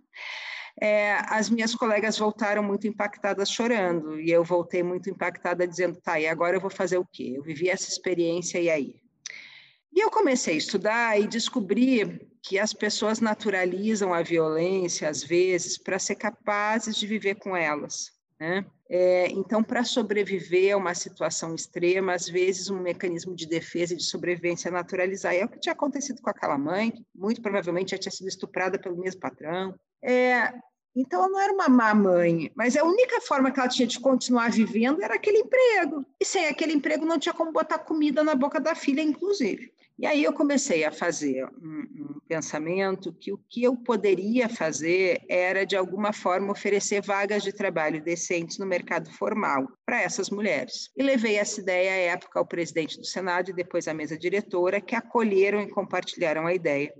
é, 0.79 1.17
as 1.27 1.49
minhas 1.49 1.75
colegas 1.75 2.17
voltaram 2.17 2.63
muito 2.63 2.87
impactadas 2.87 3.49
chorando, 3.49 4.19
e 4.19 4.31
eu 4.31 4.43
voltei 4.43 4.83
muito 4.83 5.09
impactada 5.09 5.67
dizendo, 5.67 5.99
tá, 6.01 6.19
e 6.19 6.27
agora 6.27 6.55
eu 6.55 6.61
vou 6.61 6.69
fazer 6.69 6.97
o 6.97 7.05
quê? 7.05 7.33
Eu 7.35 7.43
vivi 7.43 7.69
essa 7.69 7.89
experiência, 7.89 8.59
e 8.59 8.69
aí? 8.69 8.95
E 9.93 9.99
eu 9.99 10.09
comecei 10.09 10.53
a 10.55 10.57
estudar 10.57 11.19
e 11.19 11.27
descobri 11.27 12.27
que 12.41 12.57
as 12.57 12.73
pessoas 12.73 13.19
naturalizam 13.19 14.13
a 14.13 14.23
violência, 14.23 15.09
às 15.09 15.23
vezes, 15.23 15.77
para 15.77 15.99
ser 15.99 16.15
capazes 16.15 16.95
de 16.95 17.05
viver 17.05 17.35
com 17.35 17.55
elas. 17.55 18.11
Né? 18.39 18.65
É, 18.93 19.27
então, 19.27 19.63
para 19.63 19.85
sobreviver 19.85 20.73
a 20.73 20.77
uma 20.77 20.93
situação 20.93 21.55
extrema, 21.55 22.13
às 22.13 22.27
vezes 22.27 22.69
um 22.69 22.77
mecanismo 22.77 23.33
de 23.33 23.47
defesa 23.47 23.93
e 23.93 23.97
de 23.97 24.03
sobrevivência 24.03 24.67
é 24.67 24.71
naturalizar. 24.71 25.33
É 25.33 25.45
o 25.45 25.47
que 25.47 25.61
tinha 25.61 25.71
acontecido 25.71 26.21
com 26.21 26.29
aquela 26.29 26.57
mãe, 26.57 26.91
que 26.91 27.01
muito 27.15 27.41
provavelmente 27.41 27.91
já 27.91 27.97
tinha 27.97 28.11
sido 28.11 28.27
estuprada 28.27 28.77
pelo 28.77 28.97
mesmo 28.97 29.21
patrão, 29.21 29.73
é, 30.03 30.53
então, 30.95 31.21
ela 31.21 31.29
não 31.29 31.39
era 31.39 31.53
uma 31.53 31.69
má 31.69 31.93
mãe, 31.93 32.51
mas 32.53 32.75
a 32.75 32.83
única 32.83 33.21
forma 33.21 33.49
que 33.49 33.59
ela 33.59 33.69
tinha 33.69 33.87
de 33.87 33.99
continuar 33.99 34.51
vivendo 34.51 35.01
era 35.01 35.15
aquele 35.15 35.37
emprego. 35.37 36.05
E 36.19 36.25
sem 36.25 36.47
aquele 36.47 36.73
emprego 36.73 37.05
não 37.05 37.17
tinha 37.17 37.33
como 37.33 37.51
botar 37.51 37.79
comida 37.79 38.23
na 38.23 38.35
boca 38.35 38.59
da 38.59 38.75
filha, 38.75 39.01
inclusive. 39.01 39.71
E 40.01 40.05
aí 40.07 40.23
eu 40.23 40.33
comecei 40.33 40.83
a 40.83 40.91
fazer 40.91 41.45
um, 41.61 42.15
um 42.15 42.19
pensamento 42.27 43.13
que 43.13 43.31
o 43.31 43.37
que 43.37 43.61
eu 43.61 43.77
poderia 43.77 44.49
fazer 44.49 45.21
era, 45.29 45.63
de 45.63 45.75
alguma 45.75 46.11
forma, 46.11 46.51
oferecer 46.51 47.03
vagas 47.03 47.43
de 47.43 47.53
trabalho 47.53 48.03
decentes 48.03 48.57
no 48.57 48.65
mercado 48.65 49.11
formal 49.11 49.67
para 49.85 50.01
essas 50.01 50.31
mulheres. 50.31 50.89
E 50.97 51.03
levei 51.03 51.35
essa 51.35 51.61
ideia 51.61 51.91
à 51.91 52.13
época 52.15 52.39
ao 52.39 52.47
presidente 52.47 52.97
do 52.97 53.05
Senado 53.05 53.51
e 53.51 53.53
depois 53.53 53.87
à 53.87 53.93
mesa 53.93 54.17
diretora, 54.17 54.81
que 54.81 54.95
acolheram 54.95 55.61
e 55.61 55.69
compartilharam 55.69 56.47
a 56.47 56.53
ideia 56.53 56.91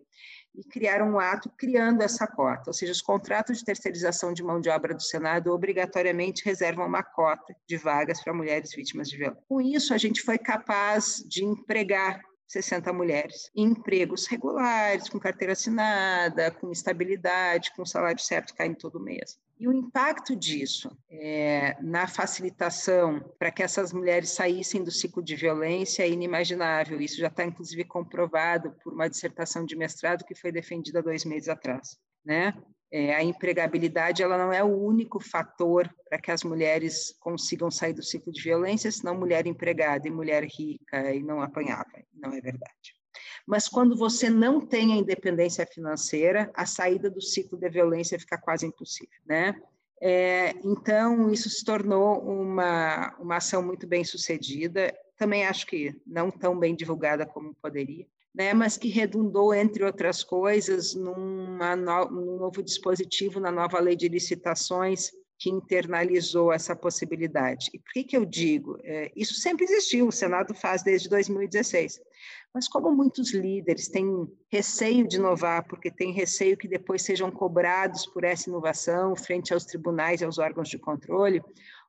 e 0.53 0.63
criaram 0.63 1.13
um 1.13 1.19
ato 1.19 1.49
criando 1.57 2.01
essa 2.01 2.27
cota, 2.27 2.65
ou 2.67 2.73
seja, 2.73 2.91
os 2.91 3.01
contratos 3.01 3.59
de 3.59 3.65
terceirização 3.65 4.33
de 4.33 4.43
mão 4.43 4.59
de 4.59 4.69
obra 4.69 4.93
do 4.93 5.01
Senado 5.01 5.51
obrigatoriamente 5.51 6.43
reservam 6.45 6.85
uma 6.85 7.01
cota 7.01 7.55
de 7.65 7.77
vagas 7.77 8.21
para 8.21 8.33
mulheres 8.33 8.75
vítimas 8.75 9.07
de 9.07 9.17
violência. 9.17 9.43
Com 9.47 9.61
isso, 9.61 9.93
a 9.93 9.97
gente 9.97 10.21
foi 10.21 10.37
capaz 10.37 11.23
de 11.25 11.45
empregar 11.45 12.21
60 12.51 12.91
mulheres 12.91 13.49
em 13.55 13.67
empregos 13.67 14.27
regulares, 14.27 15.07
com 15.07 15.17
carteira 15.19 15.53
assinada, 15.53 16.51
com 16.51 16.71
estabilidade, 16.71 17.71
com 17.75 17.85
salário 17.85 18.21
certo 18.21 18.53
caindo 18.53 18.75
todo 18.75 18.99
mês. 18.99 19.39
E 19.57 19.67
o 19.67 19.73
impacto 19.73 20.35
disso 20.35 20.97
é, 21.09 21.77
na 21.81 22.07
facilitação 22.07 23.23
para 23.39 23.51
que 23.51 23.63
essas 23.63 23.93
mulheres 23.93 24.31
saíssem 24.31 24.83
do 24.83 24.91
ciclo 24.91 25.23
de 25.23 25.35
violência 25.35 26.03
é 26.03 26.09
inimaginável. 26.09 26.99
Isso 26.99 27.17
já 27.17 27.27
está, 27.27 27.45
inclusive, 27.45 27.83
comprovado 27.85 28.75
por 28.83 28.91
uma 28.91 29.09
dissertação 29.09 29.65
de 29.65 29.75
mestrado 29.75 30.25
que 30.25 30.35
foi 30.35 30.51
defendida 30.51 31.01
dois 31.01 31.23
meses 31.23 31.47
atrás. 31.47 31.97
Né? 32.25 32.53
É, 32.91 33.15
a 33.15 33.23
empregabilidade 33.23 34.21
ela 34.21 34.37
não 34.37 34.51
é 34.51 34.61
o 34.61 34.67
único 34.67 35.17
fator 35.17 35.89
para 36.09 36.19
que 36.19 36.29
as 36.29 36.43
mulheres 36.43 37.15
consigam 37.21 37.71
sair 37.71 37.93
do 37.93 38.03
ciclo 38.03 38.33
de 38.33 38.41
violência, 38.41 38.91
senão 38.91 39.15
mulher 39.15 39.47
empregada 39.47 40.07
e 40.07 40.11
mulher 40.11 40.43
rica 40.43 41.13
e 41.13 41.23
não 41.23 41.41
apanhava. 41.41 41.89
Não 42.21 42.33
é 42.33 42.41
verdade. 42.41 42.95
Mas 43.45 43.67
quando 43.67 43.95
você 43.97 44.29
não 44.29 44.61
tem 44.61 44.93
a 44.93 44.97
independência 44.97 45.65
financeira, 45.65 46.51
a 46.53 46.65
saída 46.65 47.09
do 47.09 47.21
ciclo 47.21 47.57
de 47.57 47.69
violência 47.69 48.19
fica 48.19 48.37
quase 48.37 48.65
impossível, 48.65 49.19
né? 49.25 49.59
É, 50.03 50.55
então, 50.63 51.31
isso 51.31 51.49
se 51.49 51.63
tornou 51.63 52.19
uma, 52.21 53.15
uma 53.19 53.37
ação 53.37 53.61
muito 53.61 53.85
bem 53.85 54.03
sucedida, 54.03 54.91
também 55.15 55.45
acho 55.45 55.67
que 55.67 55.95
não 56.07 56.31
tão 56.31 56.57
bem 56.57 56.75
divulgada 56.75 57.23
como 57.23 57.53
poderia, 57.61 58.07
né, 58.33 58.51
mas 58.51 58.77
que 58.77 58.87
redundou, 58.87 59.53
entre 59.53 59.83
outras 59.83 60.23
coisas, 60.23 60.95
numa 60.95 61.75
no, 61.75 62.09
num 62.09 62.37
novo 62.37 62.63
dispositivo 62.63 63.39
na 63.39 63.51
nova 63.51 63.79
lei 63.79 63.95
de 63.95 64.07
licitações, 64.07 65.11
que 65.41 65.49
internalizou 65.49 66.53
essa 66.53 66.75
possibilidade. 66.75 67.71
E 67.73 67.79
por 67.79 67.91
que, 67.93 68.03
que 68.03 68.15
eu 68.15 68.23
digo? 68.23 68.77
É, 68.83 69.11
isso 69.15 69.33
sempre 69.33 69.65
existiu, 69.65 70.07
o 70.07 70.11
Senado 70.11 70.53
faz 70.53 70.83
desde 70.83 71.09
2016. 71.09 71.99
Mas 72.53 72.67
como 72.67 72.91
muitos 72.91 73.33
líderes 73.33 73.87
têm 73.87 74.31
receio 74.51 75.07
de 75.07 75.17
inovar, 75.17 75.67
porque 75.67 75.89
têm 75.89 76.13
receio 76.13 76.55
que 76.55 76.67
depois 76.67 77.01
sejam 77.01 77.31
cobrados 77.31 78.05
por 78.05 78.23
essa 78.23 78.49
inovação 78.49 79.15
frente 79.15 79.51
aos 79.51 79.65
tribunais 79.65 80.21
e 80.21 80.25
aos 80.25 80.37
órgãos 80.37 80.69
de 80.69 80.77
controle, 80.77 81.41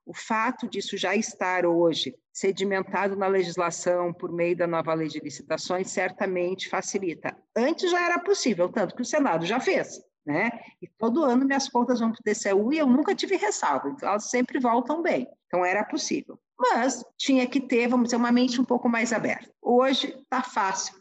o 0.03 0.15
fato 0.15 0.67
disso 0.67 0.97
já 0.97 1.15
estar 1.15 1.63
hoje 1.63 2.15
sedimentado 2.33 3.15
na 3.15 3.27
legislação 3.27 4.11
por 4.11 4.31
meio 4.31 4.57
da 4.57 4.65
nova 4.65 4.95
lei 4.95 5.09
de 5.09 5.19
licitações 5.19 5.91
certamente 5.91 6.67
facilita. 6.67 7.37
Antes 7.55 7.91
já 7.91 8.03
era 8.03 8.17
possível, 8.17 8.67
tanto 8.69 8.95
que 8.95 9.03
o 9.03 9.05
Senado 9.05 9.45
já 9.45 9.59
fez. 9.59 10.01
Né? 10.25 10.51
E 10.81 10.87
todo 10.87 11.23
ano 11.23 11.45
minhas 11.45 11.67
contas 11.67 11.99
vão 11.99 12.11
para 12.11 12.21
o 12.21 12.23
TCU 12.23 12.71
e 12.71 12.77
eu 12.77 12.87
nunca 12.87 13.13
tive 13.13 13.35
ressalva, 13.35 13.89
então 13.89 14.07
elas 14.07 14.29
sempre 14.29 14.57
voltam 14.57 15.01
bem. 15.01 15.27
Então 15.47 15.65
era 15.65 15.83
possível 15.83 16.39
mas 16.71 17.03
tinha 17.17 17.45
que 17.45 17.59
ter, 17.59 17.87
vamos 17.87 18.05
dizer, 18.05 18.15
uma 18.15 18.31
mente 18.31 18.59
um 18.59 18.63
pouco 18.63 18.87
mais 18.87 19.11
aberta. 19.11 19.51
Hoje 19.61 20.15
está 20.17 20.41
fácil. 20.41 20.95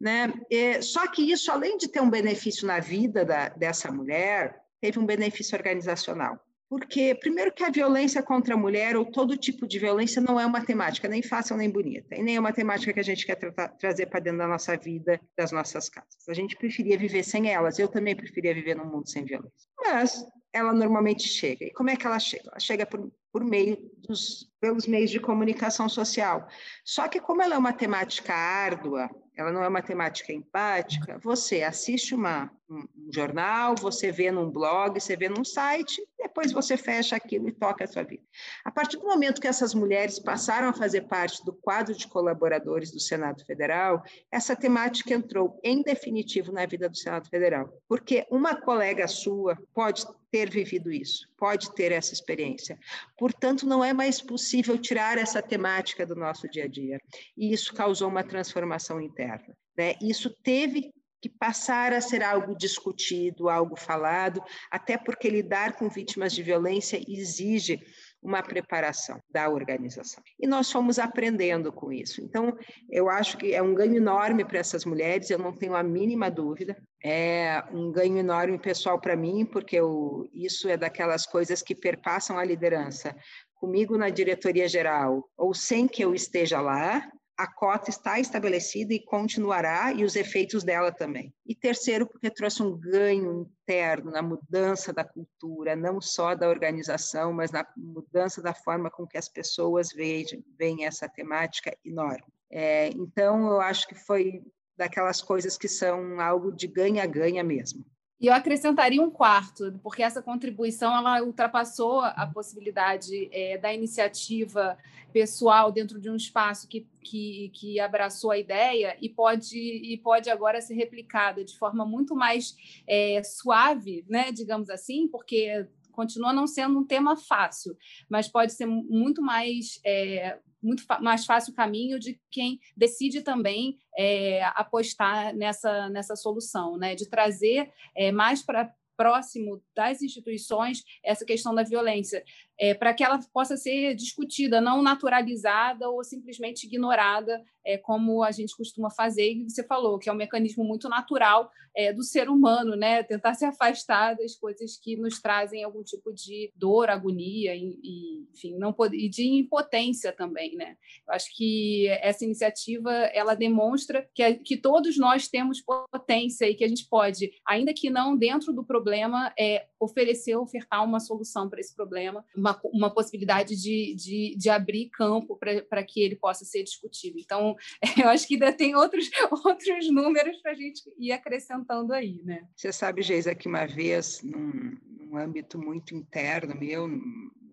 Né? 0.00 0.32
E, 0.50 0.82
só 0.82 1.06
que 1.06 1.22
isso, 1.30 1.50
além 1.50 1.78
de 1.78 1.88
ter 1.88 2.00
um 2.00 2.10
benefício 2.10 2.66
na 2.66 2.78
vida 2.78 3.24
da, 3.24 3.48
dessa 3.48 3.90
mulher, 3.90 4.60
teve 4.80 4.98
um 4.98 5.06
benefício 5.06 5.56
organizacional. 5.56 6.38
Porque, 6.72 7.14
primeiro, 7.14 7.52
que 7.52 7.62
a 7.62 7.68
violência 7.68 8.22
contra 8.22 8.54
a 8.54 8.56
mulher, 8.56 8.96
ou 8.96 9.04
todo 9.04 9.36
tipo 9.36 9.66
de 9.66 9.78
violência, 9.78 10.22
não 10.22 10.40
é 10.40 10.46
uma 10.46 10.64
temática 10.64 11.06
nem 11.06 11.22
fácil 11.22 11.54
nem 11.54 11.68
bonita, 11.68 12.16
e 12.16 12.22
nem 12.22 12.36
é 12.36 12.40
uma 12.40 12.50
temática 12.50 12.94
que 12.94 12.98
a 12.98 13.02
gente 13.02 13.26
quer 13.26 13.34
tra 13.34 13.68
trazer 13.68 14.06
para 14.06 14.20
dentro 14.20 14.38
da 14.38 14.48
nossa 14.48 14.74
vida, 14.74 15.20
das 15.36 15.52
nossas 15.52 15.90
casas. 15.90 16.26
A 16.26 16.32
gente 16.32 16.56
preferia 16.56 16.96
viver 16.96 17.24
sem 17.24 17.50
elas, 17.50 17.78
eu 17.78 17.88
também 17.88 18.16
preferia 18.16 18.54
viver 18.54 18.74
num 18.74 18.86
mundo 18.86 19.06
sem 19.06 19.22
violência. 19.22 19.68
Mas 19.78 20.24
ela 20.50 20.72
normalmente 20.72 21.28
chega. 21.28 21.66
E 21.66 21.72
como 21.72 21.90
é 21.90 21.96
que 21.96 22.06
ela 22.06 22.18
chega? 22.18 22.48
Ela 22.48 22.58
chega 22.58 22.86
por, 22.86 23.12
por 23.30 23.44
meio 23.44 23.76
dos, 24.08 24.50
pelos 24.58 24.86
meios 24.86 25.10
de 25.10 25.20
comunicação 25.20 25.90
social. 25.90 26.48
Só 26.86 27.06
que 27.06 27.20
como 27.20 27.42
ela 27.42 27.54
é 27.54 27.58
uma 27.58 27.74
temática 27.74 28.32
árdua, 28.32 29.10
ela 29.36 29.52
não 29.52 29.62
é 29.62 29.68
uma 29.68 29.82
temática 29.82 30.32
empática, 30.32 31.18
você 31.22 31.62
assiste 31.62 32.14
uma, 32.14 32.50
um, 32.72 32.88
jornal, 33.12 33.74
você 33.74 34.10
vê 34.10 34.30
num 34.30 34.50
blog, 34.50 34.98
você 34.98 35.14
vê 35.14 35.28
num 35.28 35.44
site, 35.44 36.02
depois 36.18 36.52
você 36.52 36.76
fecha 36.76 37.14
aquilo 37.14 37.48
e 37.48 37.52
toca 37.52 37.84
a 37.84 37.86
sua 37.86 38.02
vida. 38.02 38.22
A 38.64 38.70
partir 38.70 38.96
do 38.96 39.04
momento 39.04 39.40
que 39.40 39.46
essas 39.46 39.74
mulheres 39.74 40.18
passaram 40.18 40.68
a 40.68 40.72
fazer 40.72 41.02
parte 41.02 41.44
do 41.44 41.52
quadro 41.52 41.94
de 41.94 42.08
colaboradores 42.08 42.90
do 42.90 42.98
Senado 42.98 43.44
Federal, 43.44 44.02
essa 44.30 44.56
temática 44.56 45.12
entrou 45.12 45.60
em 45.62 45.82
definitivo 45.82 46.50
na 46.50 46.64
vida 46.64 46.88
do 46.88 46.96
Senado 46.96 47.28
Federal, 47.28 47.70
porque 47.86 48.26
uma 48.30 48.56
colega 48.56 49.06
sua 49.06 49.58
pode 49.74 50.04
ter 50.30 50.48
vivido 50.48 50.90
isso, 50.90 51.28
pode 51.36 51.74
ter 51.74 51.92
essa 51.92 52.14
experiência. 52.14 52.78
Portanto, 53.18 53.66
não 53.66 53.84
é 53.84 53.92
mais 53.92 54.22
possível 54.22 54.78
tirar 54.78 55.18
essa 55.18 55.42
temática 55.42 56.06
do 56.06 56.16
nosso 56.16 56.48
dia 56.48 56.64
a 56.64 56.68
dia. 56.68 56.98
E 57.36 57.52
isso 57.52 57.74
causou 57.74 58.08
uma 58.08 58.24
transformação 58.24 58.98
interna. 58.98 59.54
Né? 59.76 59.94
Isso 60.00 60.30
teve 60.42 60.90
que 61.22 61.28
passar 61.28 61.92
a 61.92 62.00
ser 62.00 62.20
algo 62.20 62.56
discutido, 62.56 63.48
algo 63.48 63.76
falado, 63.76 64.42
até 64.68 64.98
porque 64.98 65.30
lidar 65.30 65.74
com 65.74 65.88
vítimas 65.88 66.32
de 66.32 66.42
violência 66.42 67.00
exige 67.08 67.80
uma 68.20 68.42
preparação 68.42 69.20
da 69.30 69.48
organização. 69.48 70.22
E 70.38 70.46
nós 70.48 70.70
fomos 70.70 70.98
aprendendo 70.98 71.72
com 71.72 71.92
isso. 71.92 72.20
Então, 72.20 72.56
eu 72.90 73.08
acho 73.08 73.38
que 73.38 73.54
é 73.54 73.62
um 73.62 73.74
ganho 73.74 73.96
enorme 73.96 74.44
para 74.44 74.58
essas 74.58 74.84
mulheres, 74.84 75.30
eu 75.30 75.38
não 75.38 75.56
tenho 75.56 75.76
a 75.76 75.82
mínima 75.82 76.28
dúvida. 76.28 76.76
É 77.04 77.62
um 77.72 77.90
ganho 77.92 78.18
enorme 78.18 78.58
pessoal 78.58 79.00
para 79.00 79.16
mim, 79.16 79.44
porque 79.44 79.76
eu, 79.76 80.28
isso 80.32 80.68
é 80.68 80.76
daquelas 80.76 81.24
coisas 81.24 81.62
que 81.62 81.74
perpassam 81.74 82.36
a 82.36 82.44
liderança. 82.44 83.14
Comigo 83.54 83.96
na 83.96 84.10
diretoria 84.10 84.68
geral, 84.68 85.28
ou 85.36 85.54
sem 85.54 85.86
que 85.86 86.02
eu 86.02 86.14
esteja 86.14 86.60
lá, 86.60 87.08
a 87.42 87.46
cota 87.52 87.90
está 87.90 88.20
estabelecida 88.20 88.94
e 88.94 89.04
continuará, 89.04 89.92
e 89.92 90.04
os 90.04 90.14
efeitos 90.14 90.62
dela 90.62 90.92
também. 90.92 91.34
E 91.44 91.56
terceiro, 91.56 92.06
porque 92.06 92.30
trouxe 92.30 92.62
um 92.62 92.78
ganho 92.78 93.50
interno 93.64 94.12
na 94.12 94.22
mudança 94.22 94.92
da 94.92 95.02
cultura, 95.02 95.74
não 95.74 96.00
só 96.00 96.36
da 96.36 96.48
organização, 96.48 97.32
mas 97.32 97.50
na 97.50 97.66
mudança 97.76 98.40
da 98.40 98.54
forma 98.54 98.88
com 98.88 99.04
que 99.08 99.18
as 99.18 99.28
pessoas 99.28 99.88
veem, 99.92 100.84
essa 100.84 101.08
temática 101.08 101.76
enorme. 101.84 102.22
É, 102.48 102.90
então, 102.90 103.48
eu 103.48 103.60
acho 103.60 103.88
que 103.88 103.96
foi 103.96 104.44
daquelas 104.76 105.20
coisas 105.20 105.58
que 105.58 105.66
são 105.66 106.20
algo 106.20 106.52
de 106.52 106.68
ganha-ganha 106.68 107.42
mesmo. 107.42 107.84
E 108.22 108.28
eu 108.28 108.32
acrescentaria 108.32 109.02
um 109.02 109.10
quarto, 109.10 109.76
porque 109.82 110.00
essa 110.00 110.22
contribuição 110.22 110.96
ela 110.96 111.20
ultrapassou 111.24 112.02
a 112.02 112.24
possibilidade 112.24 113.28
é, 113.32 113.58
da 113.58 113.74
iniciativa 113.74 114.78
pessoal 115.12 115.72
dentro 115.72 116.00
de 116.00 116.08
um 116.08 116.14
espaço 116.14 116.68
que, 116.68 116.86
que, 117.02 117.50
que, 117.52 117.80
abraçou 117.80 118.30
a 118.30 118.38
ideia 118.38 118.96
e 119.02 119.08
pode, 119.08 119.58
e 119.58 119.98
pode 119.98 120.30
agora 120.30 120.60
ser 120.60 120.74
replicada 120.74 121.44
de 121.44 121.58
forma 121.58 121.84
muito 121.84 122.14
mais 122.14 122.56
é, 122.86 123.20
suave, 123.24 124.04
né, 124.08 124.30
digamos 124.30 124.70
assim, 124.70 125.08
porque 125.08 125.66
continua 125.92 126.32
não 126.32 126.46
sendo 126.46 126.78
um 126.78 126.84
tema 126.84 127.16
fácil, 127.16 127.76
mas 128.08 128.28
pode 128.28 128.52
ser 128.52 128.66
muito 128.66 129.22
mais 129.22 129.80
é, 129.84 130.38
muito 130.62 130.84
mais 131.00 131.26
fácil 131.26 131.52
o 131.52 131.56
caminho 131.56 131.98
de 131.98 132.20
quem 132.30 132.60
decide 132.76 133.22
também 133.22 133.78
é, 133.98 134.44
apostar 134.54 135.34
nessa, 135.34 135.88
nessa 135.90 136.14
solução, 136.14 136.76
né? 136.76 136.94
de 136.94 137.08
trazer 137.08 137.70
é, 137.96 138.12
mais 138.12 138.42
para 138.42 138.72
próximo 138.96 139.60
das 139.74 140.02
instituições 140.02 140.84
essa 141.02 141.24
questão 141.24 141.54
da 141.54 141.64
violência 141.64 142.22
é, 142.62 142.74
para 142.74 142.94
que 142.94 143.02
ela 143.02 143.18
possa 143.32 143.56
ser 143.56 143.92
discutida, 143.96 144.60
não 144.60 144.82
naturalizada 144.82 145.90
ou 145.90 146.04
simplesmente 146.04 146.64
ignorada, 146.64 147.42
é, 147.64 147.76
como 147.76 148.22
a 148.22 148.30
gente 148.30 148.56
costuma 148.56 148.88
fazer. 148.88 149.32
E 149.32 149.50
você 149.50 149.64
falou 149.64 149.98
que 149.98 150.08
é 150.08 150.12
um 150.12 150.16
mecanismo 150.16 150.62
muito 150.62 150.88
natural 150.88 151.50
é, 151.74 151.92
do 151.92 152.04
ser 152.04 152.28
humano, 152.28 152.76
né? 152.76 153.02
Tentar 153.02 153.34
se 153.34 153.44
afastar 153.44 154.14
das 154.14 154.36
coisas 154.36 154.78
que 154.78 154.96
nos 154.96 155.20
trazem 155.20 155.64
algum 155.64 155.82
tipo 155.82 156.12
de 156.12 156.52
dor, 156.54 156.88
agonia 156.88 157.54
e, 157.56 157.78
e 157.82 158.28
enfim, 158.32 158.56
não 158.58 158.72
pode, 158.72 158.96
e 158.96 159.08
de 159.08 159.26
impotência 159.26 160.12
também, 160.12 160.54
né? 160.54 160.76
Eu 161.08 161.14
acho 161.14 161.34
que 161.36 161.88
essa 162.00 162.24
iniciativa 162.24 162.92
ela 163.12 163.34
demonstra 163.34 164.08
que, 164.14 164.34
que 164.34 164.56
todos 164.56 164.96
nós 164.98 165.26
temos 165.28 165.60
potência 165.60 166.48
e 166.48 166.54
que 166.54 166.64
a 166.64 166.68
gente 166.68 166.86
pode, 166.88 167.32
ainda 167.46 167.72
que 167.74 167.90
não 167.90 168.16
dentro 168.16 168.52
do 168.52 168.64
problema, 168.64 169.32
é, 169.38 169.66
oferecer, 169.80 170.36
ofertar 170.36 170.84
uma 170.84 171.00
solução 171.00 171.48
para 171.48 171.60
esse 171.60 171.74
problema, 171.74 172.24
uma, 172.36 172.51
uma 172.64 172.92
possibilidade 172.92 173.56
de, 173.56 173.94
de, 173.94 174.36
de 174.36 174.50
abrir 174.50 174.90
campo 174.90 175.38
para 175.68 175.82
que 175.82 176.00
ele 176.00 176.16
possa 176.16 176.44
ser 176.44 176.62
discutido. 176.62 177.18
Então, 177.18 177.54
eu 178.02 178.08
acho 178.08 178.26
que 178.26 178.34
ainda 178.34 178.52
tem 178.52 178.74
outros, 178.74 179.10
outros 179.44 179.90
números 179.90 180.36
para 180.42 180.52
a 180.52 180.54
gente 180.54 180.82
ir 180.98 181.12
acrescentando 181.12 181.92
aí, 181.92 182.20
né? 182.24 182.46
Você 182.56 182.72
sabe, 182.72 183.02
Geisa, 183.02 183.34
que 183.34 183.48
uma 183.48 183.66
vez, 183.66 184.22
num, 184.22 184.76
num 184.98 185.16
âmbito 185.16 185.58
muito 185.58 185.94
interno 185.94 186.54
meu, 186.58 186.88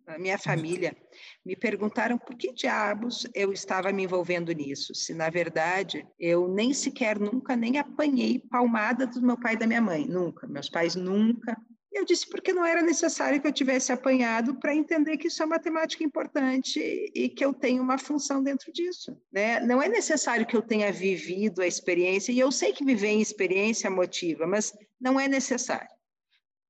a 0.07 0.17
minha 0.17 0.37
família, 0.37 0.95
me 1.45 1.55
perguntaram 1.55 2.17
por 2.17 2.35
que 2.35 2.51
diabos 2.51 3.27
eu 3.35 3.53
estava 3.53 3.91
me 3.91 4.03
envolvendo 4.03 4.51
nisso, 4.51 4.95
se 4.95 5.13
na 5.13 5.29
verdade 5.29 6.05
eu 6.19 6.47
nem 6.47 6.73
sequer 6.73 7.19
nunca 7.19 7.55
nem 7.55 7.77
apanhei 7.77 8.39
palmada 8.39 9.05
do 9.05 9.21
meu 9.21 9.39
pai 9.39 9.53
e 9.53 9.57
da 9.57 9.67
minha 9.67 9.81
mãe, 9.81 10.05
nunca. 10.07 10.47
Meus 10.47 10.69
pais 10.69 10.95
nunca 10.95 11.55
eu 11.99 12.05
disse 12.05 12.27
porque 12.27 12.53
não 12.53 12.65
era 12.65 12.81
necessário 12.81 13.41
que 13.41 13.47
eu 13.47 13.51
tivesse 13.51 13.91
apanhado 13.91 14.55
para 14.55 14.73
entender 14.73 15.17
que 15.17 15.27
isso 15.27 15.43
é 15.43 15.45
uma 15.45 15.59
temática 15.59 16.03
importante 16.03 16.79
e 17.13 17.29
que 17.29 17.43
eu 17.43 17.53
tenho 17.53 17.83
uma 17.83 17.97
função 17.97 18.41
dentro 18.41 18.71
disso. 18.71 19.15
Né? 19.31 19.59
Não 19.59 19.81
é 19.81 19.89
necessário 19.89 20.45
que 20.45 20.55
eu 20.55 20.61
tenha 20.61 20.91
vivido 20.91 21.61
a 21.61 21.67
experiência, 21.67 22.31
e 22.31 22.39
eu 22.39 22.51
sei 22.51 22.71
que 22.71 22.85
viver 22.85 23.09
em 23.09 23.21
experiência 23.21 23.89
motiva, 23.89 24.47
mas 24.47 24.73
não 24.99 25.19
é 25.19 25.27
necessário. 25.27 25.89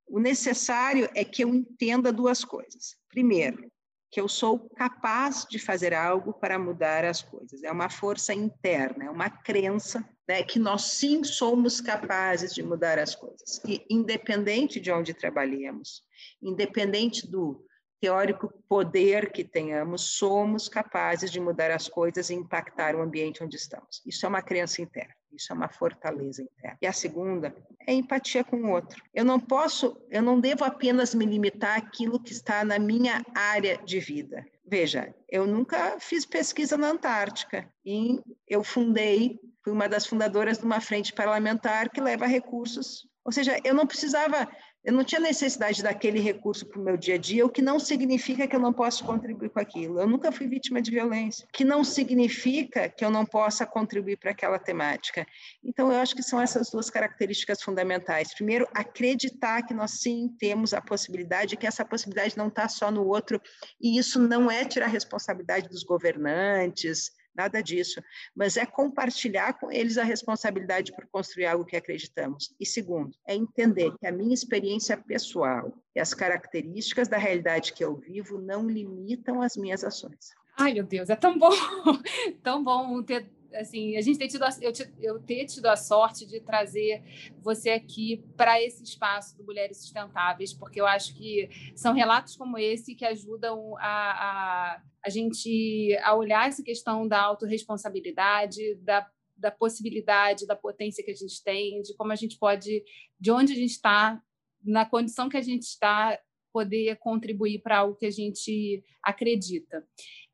O 0.06 0.18
necessário 0.18 1.08
é 1.14 1.24
que 1.24 1.44
eu 1.44 1.54
entenda 1.54 2.12
duas 2.12 2.44
coisas. 2.44 2.96
Primeiro, 3.08 3.70
que 4.10 4.20
eu 4.20 4.28
sou 4.28 4.68
capaz 4.70 5.46
de 5.48 5.58
fazer 5.58 5.94
algo 5.94 6.32
para 6.32 6.58
mudar 6.58 7.04
as 7.04 7.22
coisas. 7.22 7.62
É 7.62 7.70
uma 7.70 7.88
força 7.88 8.34
interna, 8.34 9.04
é 9.04 9.10
uma 9.10 9.30
crença 9.30 10.06
né, 10.28 10.42
que 10.42 10.58
nós 10.58 10.82
sim 10.82 11.22
somos 11.22 11.80
capazes 11.80 12.52
de 12.52 12.62
mudar 12.62 12.98
as 12.98 13.14
coisas. 13.14 13.60
E 13.66 13.84
independente 13.88 14.80
de 14.80 14.90
onde 14.90 15.14
trabalhemos, 15.14 16.02
independente 16.42 17.30
do 17.30 17.64
teórico 18.00 18.52
poder 18.68 19.30
que 19.30 19.44
tenhamos, 19.44 20.16
somos 20.16 20.68
capazes 20.68 21.30
de 21.30 21.38
mudar 21.38 21.70
as 21.70 21.86
coisas 21.86 22.30
e 22.30 22.34
impactar 22.34 22.96
o 22.96 23.02
ambiente 23.02 23.44
onde 23.44 23.56
estamos. 23.56 24.02
Isso 24.06 24.24
é 24.24 24.28
uma 24.28 24.42
crença 24.42 24.82
interna. 24.82 25.14
Isso 25.40 25.54
é 25.54 25.56
uma 25.56 25.70
fortaleza 25.70 26.42
interna. 26.42 26.76
E 26.82 26.86
a 26.86 26.92
segunda 26.92 27.56
é 27.86 27.94
empatia 27.94 28.44
com 28.44 28.58
o 28.58 28.70
outro. 28.72 29.02
Eu 29.14 29.24
não 29.24 29.40
posso, 29.40 29.98
eu 30.10 30.20
não 30.20 30.38
devo 30.38 30.64
apenas 30.64 31.14
me 31.14 31.24
limitar 31.24 31.78
àquilo 31.78 32.20
que 32.20 32.30
está 32.30 32.62
na 32.62 32.78
minha 32.78 33.24
área 33.34 33.78
de 33.78 33.98
vida. 33.98 34.44
Veja, 34.66 35.14
eu 35.30 35.46
nunca 35.46 35.98
fiz 35.98 36.26
pesquisa 36.26 36.76
na 36.76 36.90
Antártica 36.90 37.66
e 37.82 38.20
eu 38.46 38.62
fundei, 38.62 39.40
fui 39.64 39.72
uma 39.72 39.88
das 39.88 40.04
fundadoras 40.04 40.58
de 40.58 40.64
uma 40.66 40.78
frente 40.78 41.10
parlamentar 41.10 41.88
que 41.88 42.02
leva 42.02 42.26
recursos. 42.26 43.08
Ou 43.24 43.32
seja, 43.32 43.58
eu 43.64 43.72
não 43.72 43.86
precisava 43.86 44.46
eu 44.82 44.92
não 44.92 45.04
tinha 45.04 45.20
necessidade 45.20 45.82
daquele 45.82 46.20
recurso 46.20 46.64
para 46.66 46.80
o 46.80 46.84
meu 46.84 46.96
dia 46.96 47.16
a 47.16 47.18
dia, 47.18 47.44
o 47.44 47.50
que 47.50 47.60
não 47.60 47.78
significa 47.78 48.46
que 48.46 48.56
eu 48.56 48.60
não 48.60 48.72
posso 48.72 49.04
contribuir 49.04 49.50
com 49.50 49.60
aquilo. 49.60 50.00
Eu 50.00 50.06
nunca 50.06 50.32
fui 50.32 50.46
vítima 50.46 50.80
de 50.80 50.90
violência, 50.90 51.46
que 51.52 51.64
não 51.64 51.84
significa 51.84 52.88
que 52.88 53.04
eu 53.04 53.10
não 53.10 53.26
possa 53.26 53.66
contribuir 53.66 54.16
para 54.16 54.30
aquela 54.30 54.58
temática. 54.58 55.26
Então, 55.62 55.92
eu 55.92 55.98
acho 55.98 56.14
que 56.14 56.22
são 56.22 56.40
essas 56.40 56.70
duas 56.70 56.88
características 56.88 57.62
fundamentais. 57.62 58.34
Primeiro, 58.34 58.66
acreditar 58.74 59.62
que 59.62 59.74
nós 59.74 60.00
sim 60.00 60.34
temos 60.38 60.72
a 60.72 60.80
possibilidade, 60.80 61.56
que 61.56 61.66
essa 61.66 61.84
possibilidade 61.84 62.38
não 62.38 62.48
está 62.48 62.66
só 62.68 62.90
no 62.90 63.06
outro, 63.06 63.40
e 63.80 63.98
isso 63.98 64.18
não 64.18 64.50
é 64.50 64.64
tirar 64.64 64.86
a 64.86 64.88
responsabilidade 64.88 65.68
dos 65.68 65.84
governantes, 65.84 67.12
nada 67.34 67.62
disso, 67.62 68.02
mas 68.34 68.56
é 68.56 68.66
compartilhar 68.66 69.54
com 69.54 69.70
eles 69.70 69.98
a 69.98 70.04
responsabilidade 70.04 70.92
por 70.92 71.06
construir 71.06 71.46
algo 71.46 71.64
que 71.64 71.76
acreditamos. 71.76 72.54
E 72.58 72.66
segundo, 72.66 73.14
é 73.26 73.34
entender 73.34 73.92
que 73.98 74.06
a 74.06 74.12
minha 74.12 74.34
experiência 74.34 74.96
pessoal 74.96 75.72
e 75.94 76.00
as 76.00 76.14
características 76.14 77.08
da 77.08 77.18
realidade 77.18 77.72
que 77.72 77.84
eu 77.84 77.96
vivo 77.96 78.40
não 78.40 78.68
limitam 78.68 79.42
as 79.42 79.56
minhas 79.56 79.84
ações. 79.84 80.30
Ai, 80.56 80.74
meu 80.74 80.84
Deus, 80.84 81.08
é 81.08 81.16
tão 81.16 81.38
bom, 81.38 81.50
tão 82.42 82.62
bom 82.62 83.02
ter 83.02 83.30
assim, 83.54 83.96
a 83.96 84.00
gente 84.00 84.18
ter 84.18 84.28
tido 84.28 84.44
eu, 84.60 84.72
eu 85.00 85.20
ter 85.20 85.44
tido 85.46 85.66
a 85.66 85.76
sorte 85.76 86.26
de 86.26 86.40
trazer 86.40 87.02
você 87.42 87.70
aqui 87.70 88.24
para 88.36 88.60
esse 88.62 88.82
espaço 88.82 89.36
do 89.36 89.44
Mulheres 89.44 89.78
Sustentáveis, 89.78 90.52
porque 90.52 90.80
eu 90.80 90.86
acho 90.86 91.14
que 91.16 91.48
são 91.74 91.92
relatos 91.92 92.36
como 92.36 92.58
esse 92.58 92.94
que 92.94 93.04
ajudam 93.04 93.76
a, 93.78 93.82
a, 93.82 94.82
a 95.04 95.10
gente 95.10 95.96
a 96.02 96.14
olhar 96.14 96.48
essa 96.48 96.62
questão 96.62 97.06
da 97.06 97.20
autorresponsabilidade, 97.20 98.76
da 98.76 99.06
da 99.40 99.50
possibilidade, 99.50 100.46
da 100.46 100.54
potência 100.54 101.02
que 101.02 101.10
a 101.10 101.14
gente 101.14 101.42
tem, 101.42 101.80
de 101.80 101.94
como 101.94 102.12
a 102.12 102.14
gente 102.14 102.38
pode, 102.38 102.84
de 103.18 103.30
onde 103.30 103.54
a 103.54 103.56
gente 103.56 103.70
está, 103.70 104.22
na 104.62 104.84
condição 104.84 105.30
que 105.30 105.36
a 105.38 105.42
gente 105.42 105.62
está, 105.62 106.18
poder 106.52 106.96
contribuir 106.96 107.60
para 107.60 107.78
algo 107.78 107.96
que 107.96 108.06
a 108.06 108.10
gente 108.10 108.84
acredita. 109.02 109.86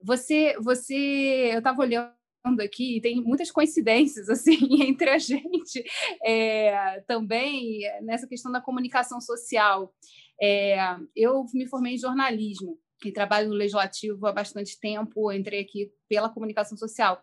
Você, 0.02 0.56
você, 0.58 1.50
eu 1.52 1.58
estava 1.58 1.80
olhando 1.80 2.15
aqui, 2.60 3.00
tem 3.00 3.22
muitas 3.22 3.50
coincidências 3.50 4.28
assim 4.30 4.82
entre 4.82 5.10
a 5.10 5.18
gente 5.18 5.84
é, 6.24 7.00
também 7.06 7.80
nessa 8.02 8.26
questão 8.26 8.50
da 8.50 8.60
comunicação 8.60 9.20
social. 9.20 9.92
É, 10.40 10.76
eu 11.14 11.44
me 11.54 11.66
formei 11.66 11.94
em 11.94 11.98
jornalismo 11.98 12.78
e 13.04 13.12
trabalho 13.12 13.48
no 13.48 13.54
legislativo 13.54 14.26
há 14.26 14.32
bastante 14.32 14.78
tempo, 14.78 15.30
entrei 15.32 15.60
aqui 15.60 15.90
pela 16.08 16.28
comunicação 16.28 16.76
social. 16.76 17.22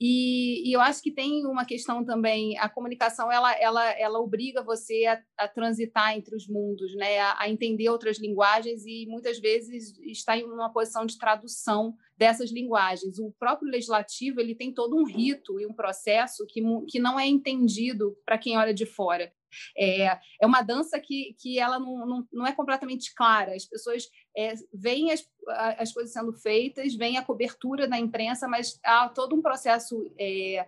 E, 0.00 0.68
e, 0.68 0.72
eu 0.72 0.80
acho 0.80 1.02
que 1.02 1.10
tem 1.10 1.44
uma 1.44 1.64
questão 1.64 2.04
também, 2.04 2.56
a 2.58 2.68
comunicação 2.68 3.32
ela, 3.32 3.52
ela, 3.58 3.90
ela 3.98 4.20
obriga 4.20 4.62
você 4.62 5.06
a, 5.06 5.20
a 5.36 5.48
transitar 5.48 6.16
entre 6.16 6.36
os 6.36 6.46
mundos, 6.46 6.94
né? 6.94 7.18
A, 7.18 7.42
a, 7.42 7.50
entender 7.50 7.88
outras 7.88 8.18
linguagens 8.20 8.86
e 8.86 9.06
muitas 9.08 9.40
vezes 9.40 9.98
está 9.98 10.36
em 10.36 10.44
uma 10.44 10.72
posição 10.72 11.04
de 11.04 11.18
tradução 11.18 11.96
dessas 12.16 12.52
linguagens. 12.52 13.18
O 13.18 13.34
próprio 13.40 13.70
legislativo 13.70 14.40
ele 14.40 14.54
tem 14.54 14.72
todo 14.72 14.96
um 14.96 15.04
rito 15.04 15.58
e 15.58 15.66
um 15.66 15.74
processo 15.74 16.46
que, 16.48 16.62
que 16.86 17.00
não 17.00 17.18
é 17.18 17.26
entendido 17.26 18.16
para 18.24 18.38
quem 18.38 18.56
olha 18.56 18.72
de 18.72 18.86
fora. 18.86 19.32
É, 19.76 20.18
é 20.40 20.46
uma 20.46 20.62
dança 20.62 21.00
que, 21.00 21.34
que 21.40 21.58
ela 21.58 21.78
não, 21.78 22.06
não, 22.06 22.28
não 22.32 22.46
é 22.46 22.52
completamente 22.52 23.12
clara. 23.14 23.54
As 23.54 23.64
pessoas 23.64 24.04
é, 24.38 24.54
veem 24.72 25.10
as, 25.10 25.28
as 25.48 25.92
coisas 25.92 26.12
sendo 26.12 26.32
feitas, 26.32 26.94
veem 26.94 27.18
a 27.18 27.24
cobertura 27.24 27.88
da 27.88 27.98
imprensa, 27.98 28.46
mas 28.46 28.78
há 28.84 29.08
todo 29.08 29.34
um 29.34 29.42
processo 29.42 30.08
é, 30.16 30.64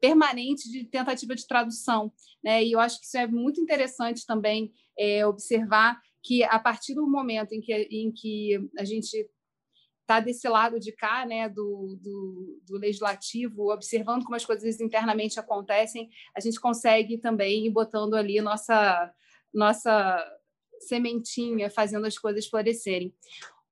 permanente 0.00 0.68
de 0.68 0.82
tentativa 0.82 1.32
de 1.36 1.46
tradução. 1.46 2.12
Né? 2.42 2.64
E 2.64 2.72
eu 2.72 2.80
acho 2.80 2.98
que 2.98 3.06
isso 3.06 3.16
é 3.16 3.28
muito 3.28 3.60
interessante 3.60 4.26
também 4.26 4.72
é, 4.98 5.24
observar 5.24 6.00
que, 6.20 6.42
a 6.42 6.58
partir 6.58 6.94
do 6.94 7.06
momento 7.06 7.52
em 7.52 7.60
que, 7.60 7.72
em 7.72 8.10
que 8.10 8.68
a 8.76 8.84
gente 8.84 9.30
tá 10.04 10.18
desse 10.18 10.48
lado 10.48 10.80
de 10.80 10.90
cá, 10.90 11.24
né, 11.24 11.48
do, 11.48 11.96
do, 12.02 12.60
do, 12.66 12.76
legislativo, 12.76 13.70
observando 13.70 14.24
como 14.24 14.34
as 14.34 14.44
coisas 14.44 14.80
internamente 14.80 15.38
acontecem, 15.38 16.10
a 16.36 16.40
gente 16.40 16.60
consegue 16.60 17.18
também 17.18 17.66
ir 17.66 17.70
botando 17.70 18.14
ali 18.14 18.40
nossa 18.40 19.14
nossa 19.54 20.40
sementinha, 20.86 21.70
fazendo 21.70 22.06
as 22.06 22.18
coisas 22.18 22.46
florescerem. 22.46 23.14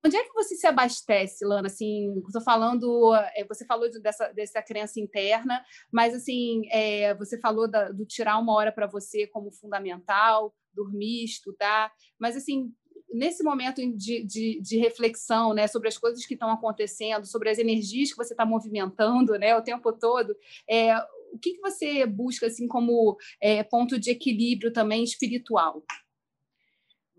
Onde 0.03 0.17
é 0.17 0.23
que 0.23 0.33
você 0.33 0.55
se 0.55 0.65
abastece, 0.65 1.45
Lana? 1.45 1.67
Assim, 1.67 2.11
estou 2.25 2.41
falando, 2.41 3.13
é, 3.35 3.45
você 3.45 3.63
falou 3.65 3.87
dessa, 4.01 4.29
dessa 4.33 4.61
crença 4.61 4.99
interna, 4.99 5.63
mas 5.91 6.15
assim, 6.15 6.63
é, 6.71 7.13
você 7.13 7.39
falou 7.39 7.69
da, 7.69 7.91
do 7.91 8.03
tirar 8.03 8.39
uma 8.39 8.53
hora 8.53 8.71
para 8.71 8.87
você 8.87 9.27
como 9.27 9.51
fundamental, 9.51 10.55
dormir, 10.73 11.25
estudar, 11.25 11.91
mas 12.17 12.35
assim, 12.35 12.73
nesse 13.13 13.43
momento 13.43 13.81
de, 13.95 14.23
de, 14.23 14.59
de, 14.61 14.77
reflexão, 14.77 15.53
né, 15.53 15.67
sobre 15.67 15.89
as 15.89 15.97
coisas 15.97 16.25
que 16.25 16.33
estão 16.33 16.49
acontecendo, 16.49 17.27
sobre 17.27 17.49
as 17.49 17.59
energias 17.59 18.09
que 18.09 18.17
você 18.17 18.33
está 18.33 18.45
movimentando, 18.45 19.37
né, 19.37 19.55
o 19.55 19.61
tempo 19.61 19.91
todo, 19.93 20.35
é, 20.67 20.97
o 21.31 21.37
que, 21.39 21.53
que 21.53 21.61
você 21.61 22.05
busca 22.05 22.47
assim 22.47 22.67
como 22.67 23.17
é, 23.39 23.63
ponto 23.63 23.99
de 23.99 24.09
equilíbrio 24.09 24.73
também 24.73 25.03
espiritual? 25.03 25.83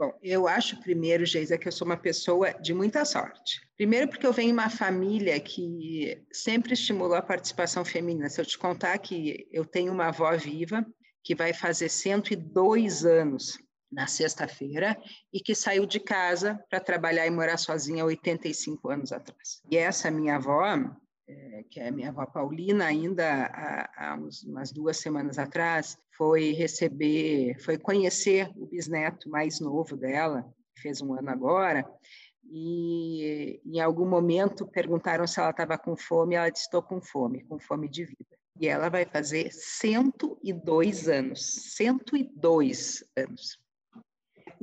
Bom, 0.03 0.19
eu 0.21 0.49
acho 0.49 0.81
primeiro, 0.81 1.25
Geisa, 1.25 1.57
que 1.57 1.69
eu 1.69 1.71
sou 1.71 1.87
uma 1.87 1.97
pessoa 1.97 2.53
de 2.55 2.75
muita 2.75 3.05
sorte. 3.05 3.61
Primeiro 3.77 4.09
porque 4.09 4.27
eu 4.27 4.33
venho 4.33 4.49
de 4.49 4.55
uma 4.55 4.69
família 4.69 5.39
que 5.39 6.21
sempre 6.33 6.73
estimulou 6.73 7.15
a 7.15 7.23
participação 7.23 7.85
feminina. 7.85 8.29
Se 8.29 8.41
eu 8.41 8.45
te 8.45 8.59
contar 8.59 8.99
que 8.99 9.47
eu 9.53 9.65
tenho 9.65 9.93
uma 9.93 10.09
avó 10.09 10.37
viva 10.37 10.85
que 11.23 11.37
vai 11.37 11.53
fazer 11.53 11.89
102 11.89 13.05
anos 13.05 13.57
na 13.93 14.09
sexta-feira 14.09 15.01
e 15.33 15.39
que 15.39 15.55
saiu 15.55 15.87
de 15.87 16.01
casa 16.01 16.61
para 16.69 16.81
trabalhar 16.81 17.25
e 17.29 17.31
morar 17.31 17.57
sozinha 17.57 18.05
85 18.05 18.91
anos 18.91 19.13
atrás. 19.13 19.63
E 19.71 19.77
essa 19.77 20.11
minha 20.11 20.35
avó, 20.35 20.65
é, 21.29 21.65
que 21.71 21.81
é 21.81 21.91
minha 21.91 22.09
avó 22.09 22.27
Paulina, 22.27 22.87
ainda 22.87 23.47
há, 23.47 24.13
há 24.13 24.17
uns, 24.17 24.43
umas 24.43 24.73
duas 24.73 24.97
semanas 24.97 25.39
atrás, 25.39 25.99
foi 26.17 26.53
receber, 26.53 27.59
foi 27.61 27.79
conhecer 27.79 28.51
o 28.57 28.67
bisneto 28.67 29.31
mais 29.31 29.61
novo 29.61 29.97
dela, 29.97 30.45
fez 30.77 31.01
um 31.01 31.15
ano 31.15 31.31
agora, 31.31 31.89
e 32.45 33.61
em 33.65 33.81
algum 33.81 34.07
momento 34.07 34.67
perguntaram 34.67 35.27
se 35.27 35.41
ela 35.41 35.51
estava 35.51 35.79
com 35.79 35.97
fome, 35.97 36.35
ela 36.35 36.51
disse: 36.51 36.65
estou 36.65 36.83
com 36.83 37.01
fome, 37.01 37.45
com 37.45 37.59
fome 37.59 37.89
de 37.89 38.05
vida. 38.05 38.37
E 38.61 38.69
ela 38.69 38.91
vai 38.91 39.07
fazer 39.07 39.51
102 39.51 41.09
anos, 41.09 41.41
102 41.77 43.05
anos. 43.17 43.62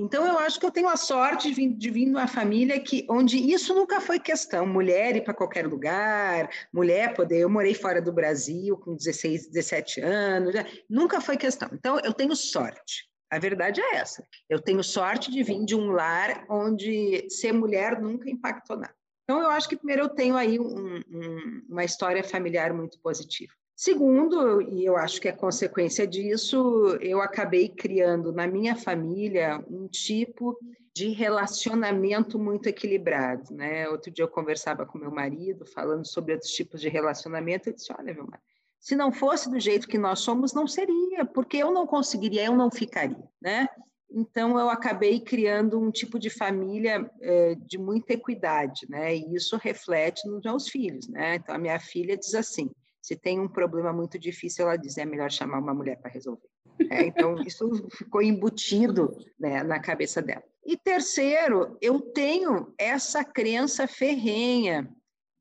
Então, 0.01 0.25
eu 0.25 0.39
acho 0.39 0.57
que 0.57 0.65
eu 0.65 0.71
tenho 0.71 0.87
a 0.87 0.95
sorte 0.95 1.49
de 1.49 1.53
vir, 1.53 1.73
de 1.73 1.89
vir 1.89 2.05
numa 2.05 2.25
família 2.25 2.79
que, 2.79 3.05
onde 3.09 3.37
isso 3.37 3.75
nunca 3.75 3.99
foi 3.99 4.17
questão. 4.17 4.65
Mulher 4.65 5.17
ir 5.17 5.25
para 5.25 5.33
qualquer 5.33 5.67
lugar, 5.67 6.49
mulher 6.73 7.13
poder. 7.13 7.39
Eu 7.39 7.49
morei 7.49 7.73
fora 7.73 8.01
do 8.01 8.13
Brasil 8.13 8.77
com 8.77 8.95
16, 8.95 9.47
17 9.49 9.99
anos, 9.99 10.55
nunca 10.89 11.19
foi 11.19 11.35
questão. 11.35 11.67
Então, 11.73 11.99
eu 11.99 12.13
tenho 12.13 12.33
sorte. 12.33 13.09
A 13.29 13.37
verdade 13.39 13.81
é 13.81 13.95
essa. 13.95 14.25
Eu 14.49 14.61
tenho 14.61 14.81
sorte 14.81 15.29
de 15.29 15.43
vir 15.43 15.65
de 15.65 15.75
um 15.75 15.91
lar 15.91 16.45
onde 16.49 17.27
ser 17.29 17.51
mulher 17.51 18.01
nunca 18.01 18.29
impactou 18.29 18.77
nada. 18.77 18.95
Então, 19.25 19.41
eu 19.41 19.49
acho 19.49 19.67
que 19.67 19.75
primeiro 19.75 20.03
eu 20.03 20.09
tenho 20.09 20.37
aí 20.37 20.57
um, 20.57 20.95
um, 20.95 21.65
uma 21.67 21.83
história 21.83 22.23
familiar 22.23 22.73
muito 22.73 22.97
positiva. 23.01 23.51
Segundo, 23.81 24.61
e 24.61 24.83
eu 24.83 24.97
acho 24.97 25.21
que 25.21 25.29
é 25.29 25.31
consequência 25.31 26.05
disso, 26.05 26.97
eu 26.99 27.21
acabei 27.21 27.69
criando 27.69 28.33
na 28.33 28.45
minha 28.45 28.75
família 28.75 29.63
um 29.69 29.87
tipo 29.87 30.59
de 30.93 31.07
relacionamento 31.11 32.37
muito 32.37 32.67
equilibrado, 32.67 33.55
né? 33.55 33.87
Outro 33.87 34.11
dia 34.11 34.25
eu 34.25 34.27
conversava 34.27 34.85
com 34.85 34.97
meu 34.97 35.09
marido, 35.09 35.65
falando 35.65 36.05
sobre 36.05 36.33
outros 36.33 36.51
tipos 36.51 36.81
de 36.81 36.89
relacionamento, 36.89 37.69
eu 37.69 37.73
disse, 37.73 37.93
olha, 37.97 38.13
meu 38.13 38.25
marido, 38.25 38.43
se 38.81 38.97
não 38.97 39.13
fosse 39.13 39.49
do 39.49 39.57
jeito 39.57 39.87
que 39.87 39.97
nós 39.97 40.19
somos, 40.19 40.53
não 40.53 40.67
seria, 40.67 41.23
porque 41.23 41.55
eu 41.55 41.71
não 41.71 41.87
conseguiria, 41.87 42.47
eu 42.47 42.57
não 42.57 42.69
ficaria, 42.69 43.29
né? 43.41 43.65
Então, 44.11 44.59
eu 44.59 44.69
acabei 44.69 45.21
criando 45.21 45.79
um 45.79 45.89
tipo 45.89 46.19
de 46.19 46.29
família 46.29 47.09
eh, 47.21 47.55
de 47.55 47.77
muita 47.77 48.11
equidade, 48.11 48.85
né? 48.89 49.15
E 49.15 49.35
isso 49.35 49.55
reflete 49.55 50.27
nos 50.27 50.43
meus 50.43 50.67
filhos, 50.67 51.07
né? 51.07 51.35
Então, 51.35 51.55
a 51.55 51.57
minha 51.57 51.79
filha 51.79 52.17
diz 52.17 52.35
assim, 52.35 52.69
se 53.01 53.15
tem 53.15 53.39
um 53.39 53.47
problema 53.47 53.91
muito 53.93 54.19
difícil, 54.19 54.65
ela 54.65 54.77
diz, 54.77 54.97
é 54.97 55.05
melhor 55.05 55.31
chamar 55.31 55.59
uma 55.59 55.73
mulher 55.73 55.97
para 55.99 56.11
resolver. 56.11 56.47
É, 56.89 57.05
então, 57.05 57.35
isso 57.45 57.87
ficou 57.91 58.21
embutido 58.21 59.15
né, 59.39 59.63
na 59.63 59.79
cabeça 59.79 60.21
dela. 60.21 60.43
E 60.65 60.77
terceiro, 60.77 61.77
eu 61.81 61.99
tenho 61.99 62.73
essa 62.77 63.23
crença 63.23 63.87
ferrenha 63.87 64.89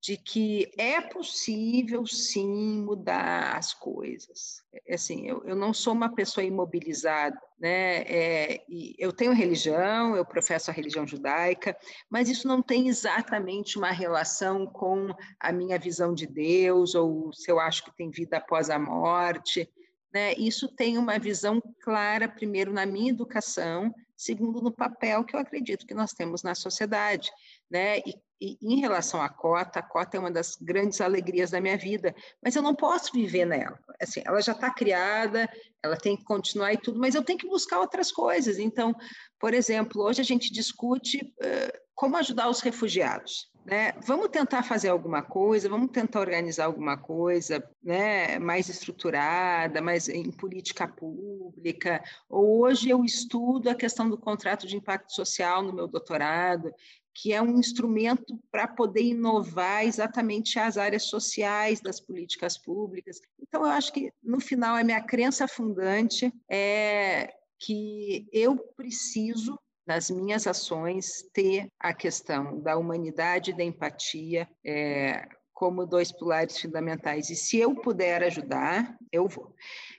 de 0.01 0.17
que 0.17 0.71
é 0.79 1.01
possível 1.01 2.07
sim 2.07 2.83
mudar 2.83 3.57
as 3.57 3.75
coisas. 3.75 4.63
É, 4.87 4.95
assim, 4.95 5.27
eu, 5.27 5.43
eu 5.45 5.57
não 5.57 5.75
sou 5.75 5.93
uma 5.93 6.15
pessoa 6.15 6.45
imobilizada, 6.45 7.37
né? 7.59 8.03
É, 8.03 8.65
eu 8.97 9.13
tenho 9.13 9.33
religião, 9.33 10.15
eu 10.15 10.25
professo 10.25 10.71
a 10.71 10.75
religião 10.75 11.07
judaica, 11.07 11.77
mas 12.09 12.29
isso 12.29 12.47
não 12.47 12.63
tem 12.63 12.89
exatamente 12.89 13.77
uma 13.77 13.91
relação 13.91 14.67
com 14.67 15.13
a 15.41 15.53
minha 15.53 15.79
visão 15.79 16.15
de 16.15 16.27
Deus 16.27 16.95
ou 16.95 17.33
se 17.33 17.51
eu 17.51 17.59
acho 17.59 17.85
que 17.85 17.97
tem 17.97 18.11
vida 18.11 18.37
após 18.37 18.71
a 18.71 18.79
morte. 18.79 19.69
Né? 20.15 20.33
Isso 20.35 20.69
tem 20.69 20.97
uma 20.97 21.19
visão 21.19 21.61
clara, 21.83 22.29
primeiro, 22.29 22.73
na 22.73 22.87
minha 22.87 23.11
educação, 23.11 23.93
segundo, 24.17 24.63
no 24.63 24.73
papel 24.73 25.25
que 25.25 25.35
eu 25.35 25.41
acredito 25.41 25.87
que 25.87 25.95
nós 25.95 26.13
temos 26.13 26.45
na 26.45 26.55
sociedade. 26.55 27.31
Né? 27.69 27.99
E 27.99 28.15
e 28.41 28.59
em 28.63 28.81
relação 28.81 29.21
à 29.21 29.29
cota, 29.29 29.81
a 29.81 29.83
cota 29.83 30.17
é 30.17 30.21
uma 30.21 30.31
das 30.31 30.57
grandes 30.57 31.01
alegrias 31.01 31.51
da 31.51 31.61
minha 31.61 31.77
vida, 31.77 32.15
mas 32.43 32.55
eu 32.55 32.63
não 32.63 32.75
posso 32.75 33.13
viver 33.13 33.45
nela. 33.45 33.79
Assim, 34.01 34.23
ela 34.25 34.41
já 34.41 34.53
está 34.53 34.73
criada, 34.73 35.49
ela 35.83 35.97
tem 35.97 36.17
que 36.17 36.25
continuar 36.25 36.73
e 36.73 36.79
tudo, 36.79 37.01
mas 37.01 37.15
eu 37.15 37.25
tenho 37.25 37.39
que 37.39 37.49
buscar 37.49 37.81
outras 37.81 38.13
coisas. 38.13 38.59
Então, 38.59 38.95
por 39.41 39.53
exemplo, 39.55 40.03
hoje 40.03 40.21
a 40.21 40.25
gente 40.25 40.53
discute 40.53 41.19
uh, 41.19 41.79
como 41.95 42.17
ajudar 42.17 42.49
os 42.49 42.61
refugiados. 42.61 43.51
Né? 43.65 43.93
Vamos 44.07 44.31
tentar 44.31 44.63
fazer 44.63 44.89
alguma 44.89 45.21
coisa, 45.21 45.69
vamos 45.69 45.91
tentar 45.91 46.21
organizar 46.21 46.65
alguma 46.65 46.97
coisa 46.97 47.63
né, 47.83 48.39
mais 48.39 48.69
estruturada, 48.71 49.83
mais 49.83 50.09
em 50.09 50.31
política 50.31 50.89
pública. 50.89 52.03
Hoje 52.31 52.89
eu 52.89 53.05
estudo 53.05 53.69
a 53.69 53.75
questão 53.75 54.09
do 54.09 54.17
contrato 54.17 54.67
de 54.67 54.75
impacto 54.75 55.13
social 55.13 55.63
no 55.63 55.75
meu 55.75 55.87
doutorado, 55.87 56.73
que 57.21 57.33
é 57.33 57.43
um 57.43 57.59
instrumento 57.59 58.39
para 58.51 58.69
poder 58.69 59.03
inovar 59.03 59.85
exatamente 59.85 60.57
as 60.57 60.79
áreas 60.79 61.05
sociais 61.05 61.81
das 61.81 61.99
políticas 61.99 62.57
públicas. 62.57 63.21
Então, 63.41 63.63
eu 63.63 63.71
acho 63.71 63.93
que, 63.93 64.13
no 64.23 64.41
final, 64.41 64.77
a 64.77 64.85
minha 64.85 65.03
crença 65.03 65.49
fundante 65.49 66.33
é 66.49 67.35
que 67.59 68.29
eu 68.33 68.57
preciso, 68.77 69.59
nas 69.85 70.09
minhas 70.09 70.47
ações, 70.47 71.29
ter 71.33 71.67
a 71.81 71.93
questão 71.93 72.61
da 72.61 72.77
humanidade 72.77 73.53
da 73.53 73.65
empatia 73.65 74.49
é, 74.65 75.29
como 75.59 75.85
dois 75.85 76.13
pilares 76.13 76.57
fundamentais. 76.57 77.31
E 77.31 77.35
se 77.35 77.59
eu 77.59 77.75
puder 77.75 78.23
ajudar, 78.23 78.97
eu 79.11 79.27
vou. 79.27 79.53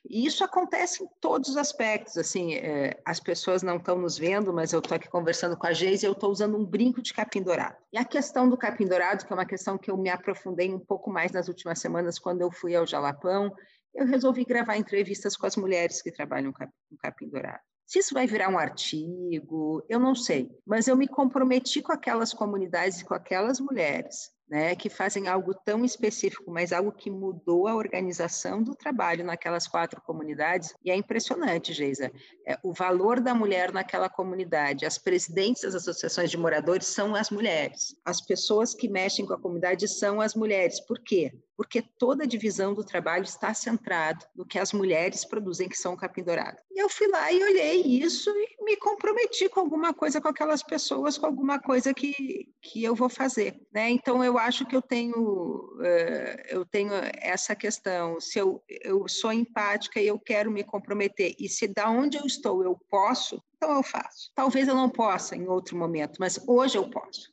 E 0.09 0.25
isso 0.25 0.41
acontece 0.41 1.03
em 1.03 1.07
todos 1.19 1.49
os 1.49 1.57
aspectos. 1.57 2.17
Assim, 2.17 2.53
é, 2.53 2.97
as 3.03 3.19
pessoas 3.19 3.61
não 3.61 3.75
estão 3.75 3.97
nos 3.97 4.17
vendo, 4.17 4.53
mas 4.53 4.71
eu 4.71 4.79
estou 4.79 4.95
aqui 4.95 5.09
conversando 5.09 5.57
com 5.57 5.67
a 5.67 5.73
Geise 5.73 6.05
e 6.05 6.07
eu 6.07 6.13
estou 6.13 6.31
usando 6.31 6.57
um 6.57 6.63
brinco 6.65 7.01
de 7.01 7.13
capim 7.13 7.41
dourado. 7.41 7.75
E 7.91 7.97
a 7.97 8.05
questão 8.05 8.49
do 8.49 8.55
capim 8.55 8.87
dourado, 8.87 9.25
que 9.25 9.33
é 9.33 9.35
uma 9.35 9.45
questão 9.45 9.77
que 9.77 9.91
eu 9.91 9.97
me 9.97 10.09
aprofundei 10.09 10.73
um 10.73 10.79
pouco 10.79 11.11
mais 11.11 11.33
nas 11.33 11.49
últimas 11.49 11.79
semanas, 11.79 12.17
quando 12.17 12.39
eu 12.39 12.49
fui 12.49 12.73
ao 12.73 12.87
Jalapão, 12.87 13.53
eu 13.93 14.05
resolvi 14.05 14.45
gravar 14.45 14.77
entrevistas 14.77 15.35
com 15.35 15.45
as 15.45 15.57
mulheres 15.57 16.01
que 16.01 16.09
trabalham 16.09 16.53
com 16.53 16.65
capim 17.01 17.27
dourado. 17.27 17.59
Se 17.85 17.99
isso 17.99 18.13
vai 18.13 18.25
virar 18.25 18.47
um 18.47 18.57
artigo, 18.57 19.83
eu 19.89 19.99
não 19.99 20.15
sei, 20.15 20.49
mas 20.65 20.87
eu 20.87 20.95
me 20.95 21.07
comprometi 21.07 21.81
com 21.81 21.91
aquelas 21.91 22.33
comunidades 22.33 23.01
e 23.01 23.05
com 23.05 23.13
aquelas 23.13 23.59
mulheres 23.59 24.31
né, 24.49 24.75
que 24.75 24.89
fazem 24.89 25.27
algo 25.27 25.53
tão 25.53 25.85
específico, 25.85 26.49
mas 26.51 26.73
algo 26.73 26.91
que 26.91 27.11
mudou 27.11 27.67
a 27.67 27.75
organização 27.75 28.63
do 28.63 28.75
trabalho 28.75 29.23
naquelas 29.23 29.67
quatro 29.67 30.01
comunidades. 30.01 30.73
E 30.83 30.89
é 30.89 30.95
impressionante, 30.95 31.71
Geisa, 31.71 32.11
é, 32.47 32.57
o 32.63 32.73
valor 32.73 33.19
da 33.19 33.35
mulher 33.35 33.71
naquela 33.71 34.09
comunidade. 34.09 34.85
As 34.85 34.97
presidentes 34.97 35.61
das 35.61 35.75
associações 35.75 36.31
de 36.31 36.37
moradores 36.37 36.87
são 36.87 37.15
as 37.15 37.29
mulheres. 37.29 37.95
As 38.03 38.19
pessoas 38.21 38.73
que 38.73 38.89
mexem 38.89 39.25
com 39.25 39.33
a 39.33 39.39
comunidade 39.39 39.87
são 39.87 40.19
as 40.19 40.33
mulheres. 40.33 40.79
Por 40.79 40.99
quê? 40.99 41.31
Porque 41.59 41.81
toda 41.81 42.23
a 42.23 42.25
divisão 42.25 42.73
do 42.73 42.85
trabalho 42.85 43.25
está 43.25 43.53
centrada 43.53 44.25
no 44.33 44.45
que 44.45 44.57
as 44.57 44.71
mulheres 44.71 45.25
produzem, 45.25 45.67
que 45.67 45.77
são 45.77 45.93
o 45.93 45.97
capim 45.97 46.23
dourado. 46.23 46.55
E 46.71 46.81
eu 46.81 46.87
fui 46.87 47.05
lá 47.09 47.29
e 47.33 47.43
olhei 47.43 47.81
isso 47.81 48.29
e 48.29 48.63
me 48.63 48.77
comprometi 48.77 49.49
com 49.49 49.59
alguma 49.59 49.93
coisa 49.93 50.21
com 50.21 50.29
aquelas 50.29 50.63
pessoas, 50.63 51.17
com 51.17 51.25
alguma 51.25 51.59
coisa 51.59 51.93
que, 51.93 52.47
que 52.61 52.81
eu 52.81 52.95
vou 52.95 53.09
fazer. 53.09 53.59
Né? 53.73 53.89
Então, 53.89 54.23
eu 54.23 54.37
acho 54.37 54.65
que 54.65 54.73
eu 54.73 54.81
tenho, 54.81 55.17
uh, 55.17 56.41
eu 56.47 56.63
tenho 56.63 56.93
essa 57.17 57.53
questão, 57.53 58.21
se 58.21 58.39
eu, 58.39 58.63
eu 58.69 59.05
sou 59.09 59.33
empática 59.33 59.99
e 59.99 60.07
eu 60.07 60.17
quero 60.17 60.49
me 60.49 60.63
comprometer, 60.63 61.35
e 61.37 61.49
se 61.49 61.67
da 61.67 61.89
onde 61.89 62.17
eu 62.17 62.25
estou 62.25 62.63
eu 62.63 62.79
posso, 62.89 63.43
então 63.57 63.75
eu 63.75 63.83
faço. 63.83 64.31
Talvez 64.33 64.65
eu 64.69 64.75
não 64.75 64.89
possa 64.89 65.35
em 65.35 65.45
outro 65.49 65.77
momento, 65.77 66.19
mas 66.21 66.39
hoje 66.47 66.77
eu 66.77 66.89
posso. 66.89 67.29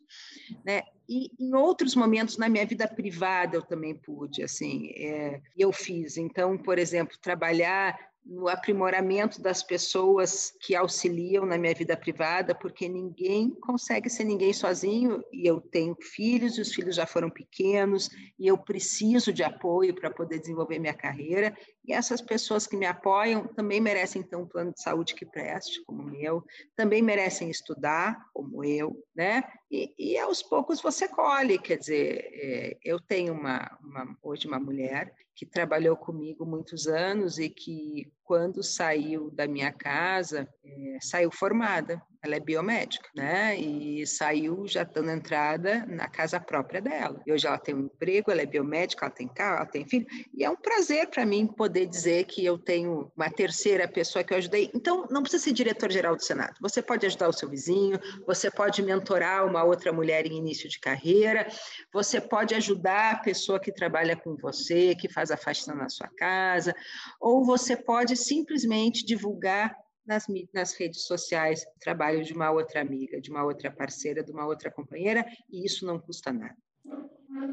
Né? 0.64 0.82
E 1.08 1.30
em 1.38 1.54
outros 1.54 1.94
momentos 1.94 2.36
na 2.36 2.48
minha 2.48 2.66
vida 2.66 2.86
privada 2.88 3.56
eu 3.56 3.62
também 3.62 3.94
pude, 3.94 4.42
assim, 4.42 4.90
é, 4.96 5.40
eu 5.56 5.72
fiz. 5.72 6.16
Então, 6.16 6.56
por 6.58 6.78
exemplo, 6.78 7.16
trabalhar 7.20 7.96
no 8.26 8.48
aprimoramento 8.48 9.40
das 9.40 9.62
pessoas 9.62 10.52
que 10.60 10.74
auxiliam 10.74 11.46
na 11.46 11.56
minha 11.56 11.72
vida 11.72 11.96
privada, 11.96 12.54
porque 12.56 12.88
ninguém 12.88 13.50
consegue 13.50 14.10
ser 14.10 14.24
ninguém 14.24 14.52
sozinho, 14.52 15.22
e 15.32 15.46
eu 15.46 15.60
tenho 15.60 15.96
filhos, 16.00 16.58
e 16.58 16.60
os 16.60 16.74
filhos 16.74 16.96
já 16.96 17.06
foram 17.06 17.30
pequenos, 17.30 18.10
e 18.36 18.48
eu 18.48 18.58
preciso 18.58 19.32
de 19.32 19.44
apoio 19.44 19.94
para 19.94 20.10
poder 20.10 20.40
desenvolver 20.40 20.80
minha 20.80 20.92
carreira, 20.92 21.56
e 21.86 21.92
essas 21.92 22.20
pessoas 22.20 22.66
que 22.66 22.76
me 22.76 22.84
apoiam 22.84 23.46
também 23.46 23.80
merecem 23.80 24.22
ter 24.22 24.36
um 24.36 24.46
plano 24.46 24.72
de 24.72 24.82
saúde 24.82 25.14
que 25.14 25.24
preste, 25.24 25.84
como 25.84 26.02
o 26.02 26.06
meu, 26.06 26.44
também 26.74 27.00
merecem 27.00 27.48
estudar, 27.48 28.28
como 28.34 28.64
eu, 28.64 29.04
né? 29.14 29.44
E, 29.70 29.94
e 29.96 30.18
aos 30.18 30.42
poucos 30.42 30.80
você 30.80 31.06
colhe, 31.06 31.58
quer 31.58 31.78
dizer, 31.78 32.28
é, 32.32 32.78
eu 32.84 32.98
tenho 32.98 33.32
uma, 33.32 33.78
uma, 33.80 34.16
hoje 34.22 34.48
uma 34.48 34.58
mulher 34.58 35.14
que 35.34 35.46
trabalhou 35.46 35.96
comigo 35.96 36.44
muitos 36.44 36.88
anos 36.88 37.38
e 37.38 37.48
que, 37.48 38.10
quando 38.26 38.62
saiu 38.62 39.30
da 39.30 39.46
minha 39.46 39.72
casa, 39.72 40.48
é, 40.64 40.98
saiu 41.00 41.30
formada 41.30 42.02
ela 42.26 42.36
é 42.36 42.40
biomédica, 42.40 43.08
né? 43.14 43.56
E 43.56 44.06
saiu 44.06 44.66
já 44.66 44.82
dando 44.84 45.10
entrada 45.10 45.86
na 45.86 46.08
casa 46.08 46.38
própria 46.40 46.80
dela. 46.80 47.22
E 47.24 47.32
hoje 47.32 47.46
ela 47.46 47.58
tem 47.58 47.74
um 47.74 47.84
emprego, 47.84 48.30
ela 48.30 48.42
é 48.42 48.46
biomédica, 48.46 49.06
ela 49.06 49.14
tem 49.14 49.28
carro, 49.28 49.56
ela 49.58 49.66
tem 49.66 49.86
filho. 49.86 50.06
E 50.34 50.44
é 50.44 50.50
um 50.50 50.56
prazer 50.56 51.08
para 51.08 51.24
mim 51.24 51.46
poder 51.46 51.86
dizer 51.86 52.24
que 52.24 52.44
eu 52.44 52.58
tenho 52.58 53.10
uma 53.16 53.30
terceira 53.30 53.86
pessoa 53.88 54.24
que 54.24 54.34
eu 54.34 54.38
ajudei. 54.38 54.70
Então, 54.74 55.06
não 55.10 55.22
precisa 55.22 55.44
ser 55.44 55.52
diretor-geral 55.52 56.16
do 56.16 56.22
Senado. 56.22 56.54
Você 56.60 56.82
pode 56.82 57.06
ajudar 57.06 57.28
o 57.28 57.32
seu 57.32 57.48
vizinho, 57.48 57.98
você 58.26 58.50
pode 58.50 58.82
mentorar 58.82 59.46
uma 59.46 59.62
outra 59.62 59.92
mulher 59.92 60.26
em 60.26 60.36
início 60.36 60.68
de 60.68 60.80
carreira, 60.80 61.46
você 61.92 62.20
pode 62.20 62.54
ajudar 62.54 63.12
a 63.12 63.18
pessoa 63.18 63.60
que 63.60 63.72
trabalha 63.72 64.16
com 64.16 64.36
você, 64.36 64.94
que 64.94 65.08
faz 65.08 65.30
a 65.30 65.36
faxina 65.36 65.76
na 65.76 65.88
sua 65.88 66.08
casa, 66.08 66.74
ou 67.20 67.44
você 67.44 67.76
pode 67.76 68.15
simplesmente 68.16 69.04
divulgar 69.04 69.76
nas, 70.06 70.26
nas 70.52 70.72
redes 70.74 71.02
sociais 71.02 71.62
o 71.62 71.80
trabalho 71.80 72.22
de 72.22 72.32
uma 72.32 72.50
outra 72.50 72.80
amiga, 72.80 73.20
de 73.20 73.30
uma 73.30 73.44
outra 73.44 73.70
parceira, 73.70 74.22
de 74.22 74.32
uma 74.32 74.46
outra 74.46 74.70
companheira, 74.70 75.26
e 75.50 75.64
isso 75.64 75.84
não 75.84 75.98
custa 75.98 76.32
nada. 76.32 76.56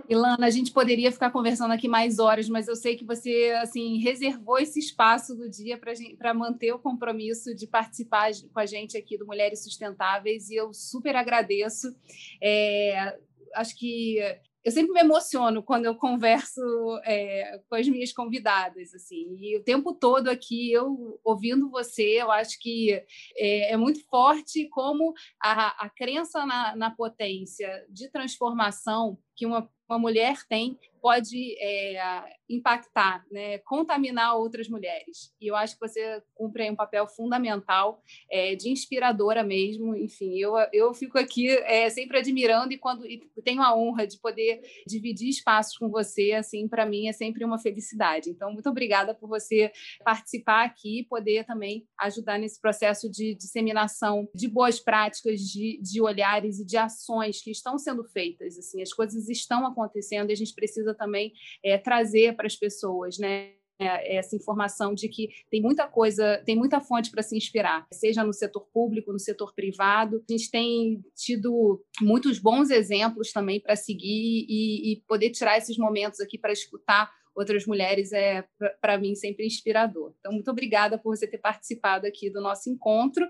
Ilana, 0.08 0.46
a 0.46 0.50
gente 0.50 0.72
poderia 0.72 1.12
ficar 1.12 1.32
conversando 1.32 1.72
aqui 1.72 1.88
mais 1.88 2.20
horas, 2.20 2.48
mas 2.48 2.68
eu 2.68 2.76
sei 2.76 2.96
que 2.96 3.04
você 3.04 3.54
assim 3.62 3.98
reservou 3.98 4.60
esse 4.60 4.80
espaço 4.80 5.36
do 5.36 5.50
dia 5.50 5.80
para 6.18 6.34
manter 6.34 6.72
o 6.74 6.80
compromisso 6.80 7.54
de 7.56 7.68
participar 7.68 8.32
com 8.54 8.60
a 8.60 8.66
gente 8.66 8.98
aqui 8.98 9.18
do 9.18 9.26
Mulheres 9.26 9.64
Sustentáveis 9.64 10.50
e 10.50 10.56
eu 10.56 10.74
super 10.74 11.16
agradeço. 11.16 11.94
É, 12.42 13.18
acho 13.56 13.78
que 13.78 14.20
eu 14.64 14.72
sempre 14.72 14.94
me 14.94 15.02
emociono 15.02 15.62
quando 15.62 15.86
eu 15.86 15.96
converso 15.96 16.62
é, 17.04 17.60
com 17.70 17.76
as 17.76 17.88
minhas 17.88 18.14
convidadas, 18.14 18.94
assim, 18.94 19.36
e 19.40 19.58
o 19.58 19.64
tempo 19.64 19.94
todo 19.94 20.30
aqui 20.30 20.72
eu 20.72 21.20
ouvindo 21.24 21.70
você, 21.70 22.22
eu 22.22 22.32
acho 22.32 22.58
que 22.60 22.92
é, 23.36 23.74
é 23.74 23.78
muito 23.78 24.04
forte 24.08 24.70
como 24.70 25.14
a, 25.42 25.86
a 25.86 25.90
crença 25.90 26.46
na, 26.46 26.76
na 26.76 26.92
potência 26.92 27.86
de 27.90 28.10
transformação 28.10 29.18
que 29.36 29.46
uma, 29.46 29.70
uma 29.90 30.00
mulher 30.00 30.38
tem 30.48 30.80
pode 31.04 31.58
é, 31.60 32.24
impactar, 32.50 33.26
né, 33.30 33.58
contaminar 33.58 34.38
outras 34.38 34.70
mulheres. 34.70 35.34
E 35.42 35.48
eu 35.48 35.56
acho 35.58 35.74
que 35.78 35.86
você 35.86 36.24
cumpre 36.34 36.72
um 36.72 36.78
papel 36.78 37.06
fundamental 37.08 38.02
é, 38.32 38.56
de 38.56 38.70
inspiradora 38.70 39.44
mesmo. 39.44 39.94
Enfim, 39.98 40.38
eu, 40.38 40.54
eu 40.72 40.94
fico 40.94 41.20
aqui 41.20 41.50
é, 41.50 41.90
sempre 41.90 42.20
admirando 42.20 42.72
e 42.72 42.78
quando 42.78 43.06
e 43.06 43.22
tenho 43.44 43.62
a 43.62 43.76
honra 43.76 44.08
de 44.08 44.18
poder 44.18 44.62
dividir 44.88 45.28
espaços 45.28 45.78
com 45.78 45.90
você, 45.90 46.32
assim, 46.32 46.70
para 46.70 46.86
mim 46.86 47.10
é 47.10 47.12
sempre 47.12 47.44
uma 47.44 47.60
felicidade. 47.60 48.30
Então, 48.30 48.54
muito 48.54 48.70
obrigada 48.70 49.14
por 49.14 49.28
você 49.28 49.74
participar 50.06 50.64
aqui 50.64 51.02
e 51.02 51.06
poder 51.06 51.44
também 51.44 51.86
ajudar 52.00 52.40
nesse 52.40 52.62
processo 52.62 53.12
de 53.12 53.36
disseminação 53.36 54.30
de 54.34 54.48
boas 54.48 54.80
práticas, 54.80 55.42
de, 55.42 55.82
de 55.82 56.02
olhares 56.02 56.60
e 56.60 56.66
de 56.66 56.78
ações 56.78 57.42
que 57.42 57.52
estão 57.52 57.78
sendo 57.78 58.06
feitas. 58.06 58.58
Assim, 58.58 58.82
as 58.82 58.94
coisas 58.94 59.28
estão 59.28 59.68
acontecendo 59.68 60.30
e 60.30 60.34
a 60.34 60.38
gente 60.38 60.56
precisa 60.56 60.93
também 60.96 61.34
é, 61.64 61.78
trazer 61.78 62.36
para 62.36 62.48
as 62.48 62.56
pessoas, 62.56 63.18
né? 63.18 63.52
essa 63.80 64.36
informação 64.36 64.94
de 64.94 65.10
que 65.10 65.30
tem 65.50 65.62
muita 65.62 65.88
coisa, 65.88 66.42
tem 66.46 66.56
muita 66.56 66.80
fonte 66.80 67.10
para 67.12 67.24
se 67.24 67.36
inspirar, 67.36 67.86
seja 67.92 68.24
no 68.24 68.34
setor 68.34 68.68
público, 68.74 69.12
no 69.12 69.20
setor 69.20 69.54
privado. 69.54 70.24
A 70.30 70.32
gente 70.32 70.50
tem 70.50 71.04
tido 71.16 71.84
muitos 72.00 72.40
bons 72.40 72.70
exemplos 72.70 73.32
também 73.32 73.60
para 73.60 73.76
seguir 73.76 74.46
e, 74.48 74.94
e, 74.94 75.02
poder 75.08 75.32
tirar 75.32 75.58
esses 75.58 75.78
momentos 75.78 76.20
aqui 76.20 76.38
para 76.38 76.54
escutar 76.54 77.12
outras 77.36 77.66
mulheres 77.66 78.12
é, 78.12 78.44
para 78.82 78.98
mim, 78.98 79.16
sempre 79.16 79.46
inspirador. 79.46 80.14
Então, 80.20 80.32
muito 80.32 80.50
obrigada 80.50 80.98
por 80.98 81.16
você 81.16 81.28
ter 81.28 81.38
participado 81.38 82.06
aqui 82.06 82.30
do 82.30 82.42
nosso 82.42 82.70
encontro. 82.70 83.28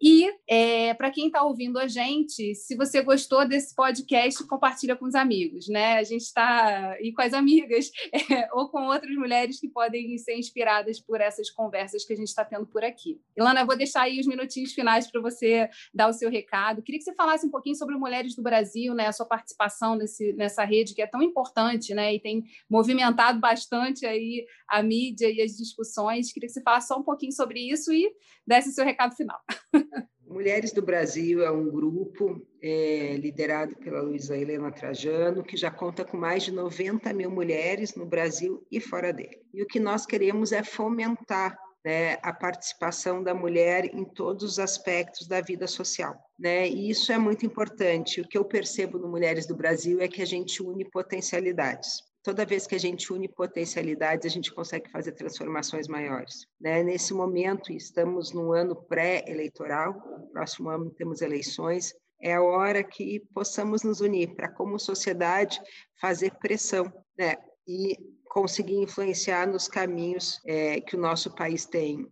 E, 0.00 0.30
é, 0.48 0.94
para 0.94 1.10
quem 1.10 1.26
está 1.26 1.42
ouvindo 1.42 1.78
a 1.78 1.88
gente, 1.88 2.54
se 2.54 2.76
você 2.76 3.02
gostou 3.02 3.46
desse 3.46 3.74
podcast, 3.74 4.46
compartilha 4.46 4.96
com 4.96 5.06
os 5.06 5.14
amigos, 5.14 5.68
né? 5.68 5.98
A 5.98 6.04
gente 6.04 6.22
está, 6.22 6.96
e 7.00 7.12
com 7.12 7.22
as 7.22 7.32
amigas, 7.32 7.90
é, 8.30 8.48
ou 8.52 8.68
com 8.68 8.86
outras 8.86 9.14
mulheres 9.16 9.60
que 9.60 9.68
podem 9.68 10.16
ser 10.18 10.36
inspiradas 10.36 11.00
por 11.00 11.20
essas 11.20 11.50
conversas 11.50 12.04
que 12.04 12.12
a 12.12 12.16
gente 12.16 12.28
está 12.28 12.44
tendo 12.44 12.66
por 12.66 12.84
aqui. 12.84 13.20
Ilana, 13.36 13.60
eu 13.60 13.66
vou 13.66 13.76
deixar 13.76 14.02
aí 14.02 14.20
os 14.20 14.26
minutinhos 14.26 14.72
finais 14.72 15.10
para 15.10 15.20
você 15.20 15.68
dar 15.92 16.08
o 16.08 16.12
seu 16.12 16.30
recado. 16.30 16.82
Queria 16.82 16.98
que 16.98 17.04
você 17.04 17.14
falasse 17.14 17.46
um 17.46 17.50
pouquinho 17.50 17.76
sobre 17.76 17.96
Mulheres 17.96 18.34
do 18.34 18.42
Brasil, 18.42 18.94
né? 18.94 19.06
A 19.06 19.12
sua 19.12 19.26
participação 19.26 19.96
nesse, 19.96 20.32
nessa 20.34 20.64
rede 20.64 20.94
que 20.94 21.02
é 21.02 21.06
tão 21.06 21.22
importante, 21.22 21.94
né? 21.94 22.14
E 22.14 22.20
tem 22.20 22.44
movimentado 22.68 23.39
bastante 23.40 24.06
aí 24.06 24.44
a 24.68 24.82
mídia 24.82 25.30
e 25.30 25.40
as 25.40 25.52
discussões. 25.56 26.32
Queria 26.32 26.46
que 26.46 26.52
você 26.52 26.62
falasse 26.62 26.88
só 26.88 26.98
um 26.98 27.02
pouquinho 27.02 27.32
sobre 27.32 27.60
isso 27.60 27.92
e 27.92 28.12
desse 28.46 28.72
seu 28.72 28.84
recado 28.84 29.16
final. 29.16 29.40
Mulheres 30.30 30.70
do 30.70 30.80
Brasil 30.80 31.42
é 31.42 31.50
um 31.50 31.68
grupo 31.68 32.40
é, 32.62 33.16
liderado 33.16 33.74
pela 33.74 34.00
Luísa 34.00 34.36
Helena 34.36 34.70
Trajano, 34.70 35.42
que 35.42 35.56
já 35.56 35.72
conta 35.72 36.04
com 36.04 36.16
mais 36.16 36.44
de 36.44 36.52
90 36.52 37.12
mil 37.12 37.28
mulheres 37.28 37.96
no 37.96 38.06
Brasil 38.06 38.64
e 38.70 38.80
fora 38.80 39.12
dele. 39.12 39.42
E 39.52 39.60
o 39.60 39.66
que 39.66 39.80
nós 39.80 40.06
queremos 40.06 40.52
é 40.52 40.62
fomentar 40.62 41.58
né, 41.84 42.16
a 42.22 42.32
participação 42.32 43.24
da 43.24 43.34
mulher 43.34 43.86
em 43.86 44.04
todos 44.04 44.44
os 44.44 44.58
aspectos 44.60 45.26
da 45.26 45.40
vida 45.40 45.66
social. 45.66 46.16
Né? 46.38 46.68
E 46.68 46.88
isso 46.88 47.10
é 47.10 47.18
muito 47.18 47.44
importante. 47.44 48.20
O 48.20 48.28
que 48.28 48.38
eu 48.38 48.44
percebo 48.44 48.98
no 48.98 49.08
Mulheres 49.08 49.46
do 49.46 49.56
Brasil 49.56 50.00
é 50.00 50.06
que 50.06 50.22
a 50.22 50.26
gente 50.26 50.62
une 50.62 50.88
potencialidades 50.88 52.08
toda 52.22 52.44
vez 52.44 52.66
que 52.66 52.74
a 52.74 52.78
gente 52.78 53.12
une 53.12 53.28
potencialidades, 53.28 54.26
a 54.26 54.28
gente 54.28 54.52
consegue 54.52 54.90
fazer 54.90 55.12
transformações 55.12 55.88
maiores. 55.88 56.46
Né? 56.60 56.82
Nesse 56.82 57.14
momento, 57.14 57.72
estamos 57.72 58.32
no 58.32 58.52
ano 58.52 58.76
pré-eleitoral, 58.76 59.94
próximo 60.32 60.68
ano 60.68 60.90
temos 60.90 61.22
eleições, 61.22 61.94
é 62.22 62.34
a 62.34 62.42
hora 62.42 62.84
que 62.84 63.20
possamos 63.32 63.82
nos 63.82 64.00
unir 64.00 64.34
para, 64.34 64.50
como 64.50 64.78
sociedade, 64.78 65.60
fazer 65.98 66.32
pressão 66.38 66.92
né? 67.18 67.36
e 67.66 67.96
conseguir 68.28 68.76
influenciar 68.76 69.46
nos 69.46 69.66
caminhos 69.66 70.40
é, 70.46 70.80
que 70.80 70.96
o 70.96 71.00
nosso 71.00 71.34
país 71.34 71.64
tem. 71.64 72.06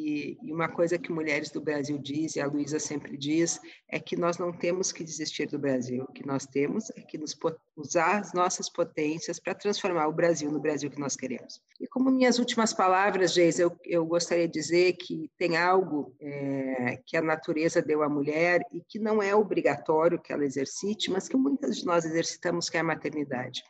E, 0.00 0.38
uma 0.42 0.68
coisa 0.68 0.98
que 0.98 1.12
mulheres 1.12 1.50
do 1.50 1.60
Brasil 1.60 1.98
diz, 1.98 2.36
e 2.36 2.40
a 2.40 2.46
Luísa 2.46 2.78
sempre 2.78 3.16
diz, 3.16 3.60
é 3.88 4.00
que 4.00 4.16
nós 4.16 4.38
não 4.38 4.52
temos 4.52 4.92
que 4.92 5.04
desistir 5.04 5.46
do 5.46 5.58
Brasil. 5.58 6.04
O 6.04 6.12
que 6.12 6.26
nós 6.26 6.46
temos 6.46 6.90
é 6.96 7.02
que 7.02 7.18
nos 7.18 7.34
usar 7.76 8.18
as 8.18 8.32
nossas 8.32 8.68
potências 8.68 9.38
para 9.38 9.54
transformar 9.54 10.06
o 10.08 10.12
Brasil 10.12 10.50
no 10.50 10.60
Brasil 10.60 10.90
que 10.90 11.00
nós 11.00 11.16
queremos. 11.16 11.60
E 11.80 11.86
como 11.86 12.10
minhas 12.10 12.38
últimas 12.38 12.72
palavras, 12.72 13.32
Geis, 13.32 13.58
eu, 13.58 13.76
eu 13.84 14.04
gostaria 14.04 14.46
de 14.46 14.52
dizer 14.52 14.92
que 14.94 15.30
tem 15.38 15.56
algo 15.56 16.14
é, 16.20 17.00
que 17.06 17.16
a 17.16 17.22
natureza 17.22 17.80
deu 17.82 18.02
à 18.02 18.08
mulher 18.08 18.60
e 18.72 18.82
que 18.86 18.98
não 18.98 19.22
é 19.22 19.34
obrigatório 19.34 20.20
que 20.20 20.32
ela 20.32 20.44
exercite, 20.44 21.10
mas 21.10 21.28
que 21.28 21.36
muitas 21.36 21.78
de 21.78 21.86
nós 21.86 22.04
exercitamos, 22.04 22.68
que 22.68 22.76
é 22.76 22.80
a 22.80 22.84
maternidade. 22.84 23.62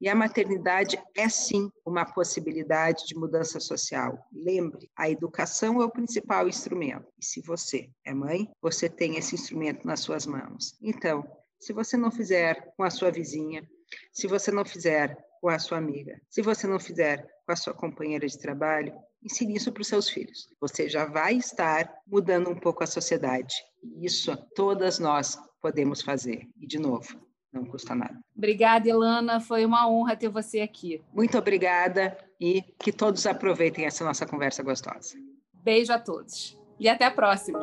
E 0.00 0.08
a 0.08 0.14
maternidade 0.14 0.98
é 1.16 1.28
sim 1.28 1.70
uma 1.84 2.04
possibilidade 2.04 3.06
de 3.06 3.14
mudança 3.14 3.58
social. 3.58 4.26
Lembre, 4.32 4.90
a 4.96 5.08
educação 5.74 5.82
é 5.82 5.84
o 5.84 5.90
principal 5.90 6.48
instrumento. 6.48 7.06
E 7.18 7.24
se 7.24 7.40
você 7.40 7.90
é 8.04 8.14
mãe, 8.14 8.50
você 8.60 8.88
tem 8.88 9.16
esse 9.16 9.34
instrumento 9.34 9.86
nas 9.86 10.00
suas 10.00 10.26
mãos. 10.26 10.76
Então, 10.80 11.24
se 11.58 11.72
você 11.72 11.96
não 11.96 12.10
fizer 12.10 12.72
com 12.76 12.84
a 12.84 12.90
sua 12.90 13.10
vizinha, 13.10 13.68
se 14.12 14.26
você 14.26 14.50
não 14.50 14.64
fizer 14.64 15.16
com 15.40 15.48
a 15.48 15.58
sua 15.58 15.78
amiga, 15.78 16.20
se 16.30 16.42
você 16.42 16.66
não 16.66 16.78
fizer 16.78 17.26
com 17.44 17.52
a 17.52 17.56
sua 17.56 17.74
companheira 17.74 18.26
de 18.26 18.38
trabalho, 18.38 18.94
ensine 19.22 19.56
isso 19.56 19.72
para 19.72 19.82
os 19.82 19.88
seus 19.88 20.08
filhos. 20.08 20.48
Você 20.60 20.88
já 20.88 21.04
vai 21.04 21.36
estar 21.36 21.90
mudando 22.06 22.50
um 22.50 22.56
pouco 22.56 22.82
a 22.82 22.86
sociedade. 22.86 23.54
E 23.82 24.06
isso 24.06 24.36
todas 24.54 24.98
nós 24.98 25.38
podemos 25.60 26.02
fazer. 26.02 26.48
E, 26.60 26.66
de 26.66 26.78
novo, 26.78 27.20
não 27.52 27.64
custa 27.64 27.94
nada. 27.94 28.18
Obrigada, 28.36 28.88
Ilana. 28.88 29.40
Foi 29.40 29.64
uma 29.64 29.88
honra 29.88 30.16
ter 30.16 30.28
você 30.28 30.60
aqui. 30.60 31.02
Muito 31.12 31.38
obrigada 31.38 32.16
e 32.40 32.62
que 32.78 32.92
todos 32.92 33.26
aproveitem 33.26 33.86
essa 33.86 34.04
nossa 34.04 34.26
conversa 34.26 34.62
gostosa. 34.62 35.16
Beijo 35.64 35.94
a 35.94 35.98
todos 35.98 36.60
e 36.78 36.90
até 36.90 37.06
a 37.06 37.10
próxima. 37.10 37.58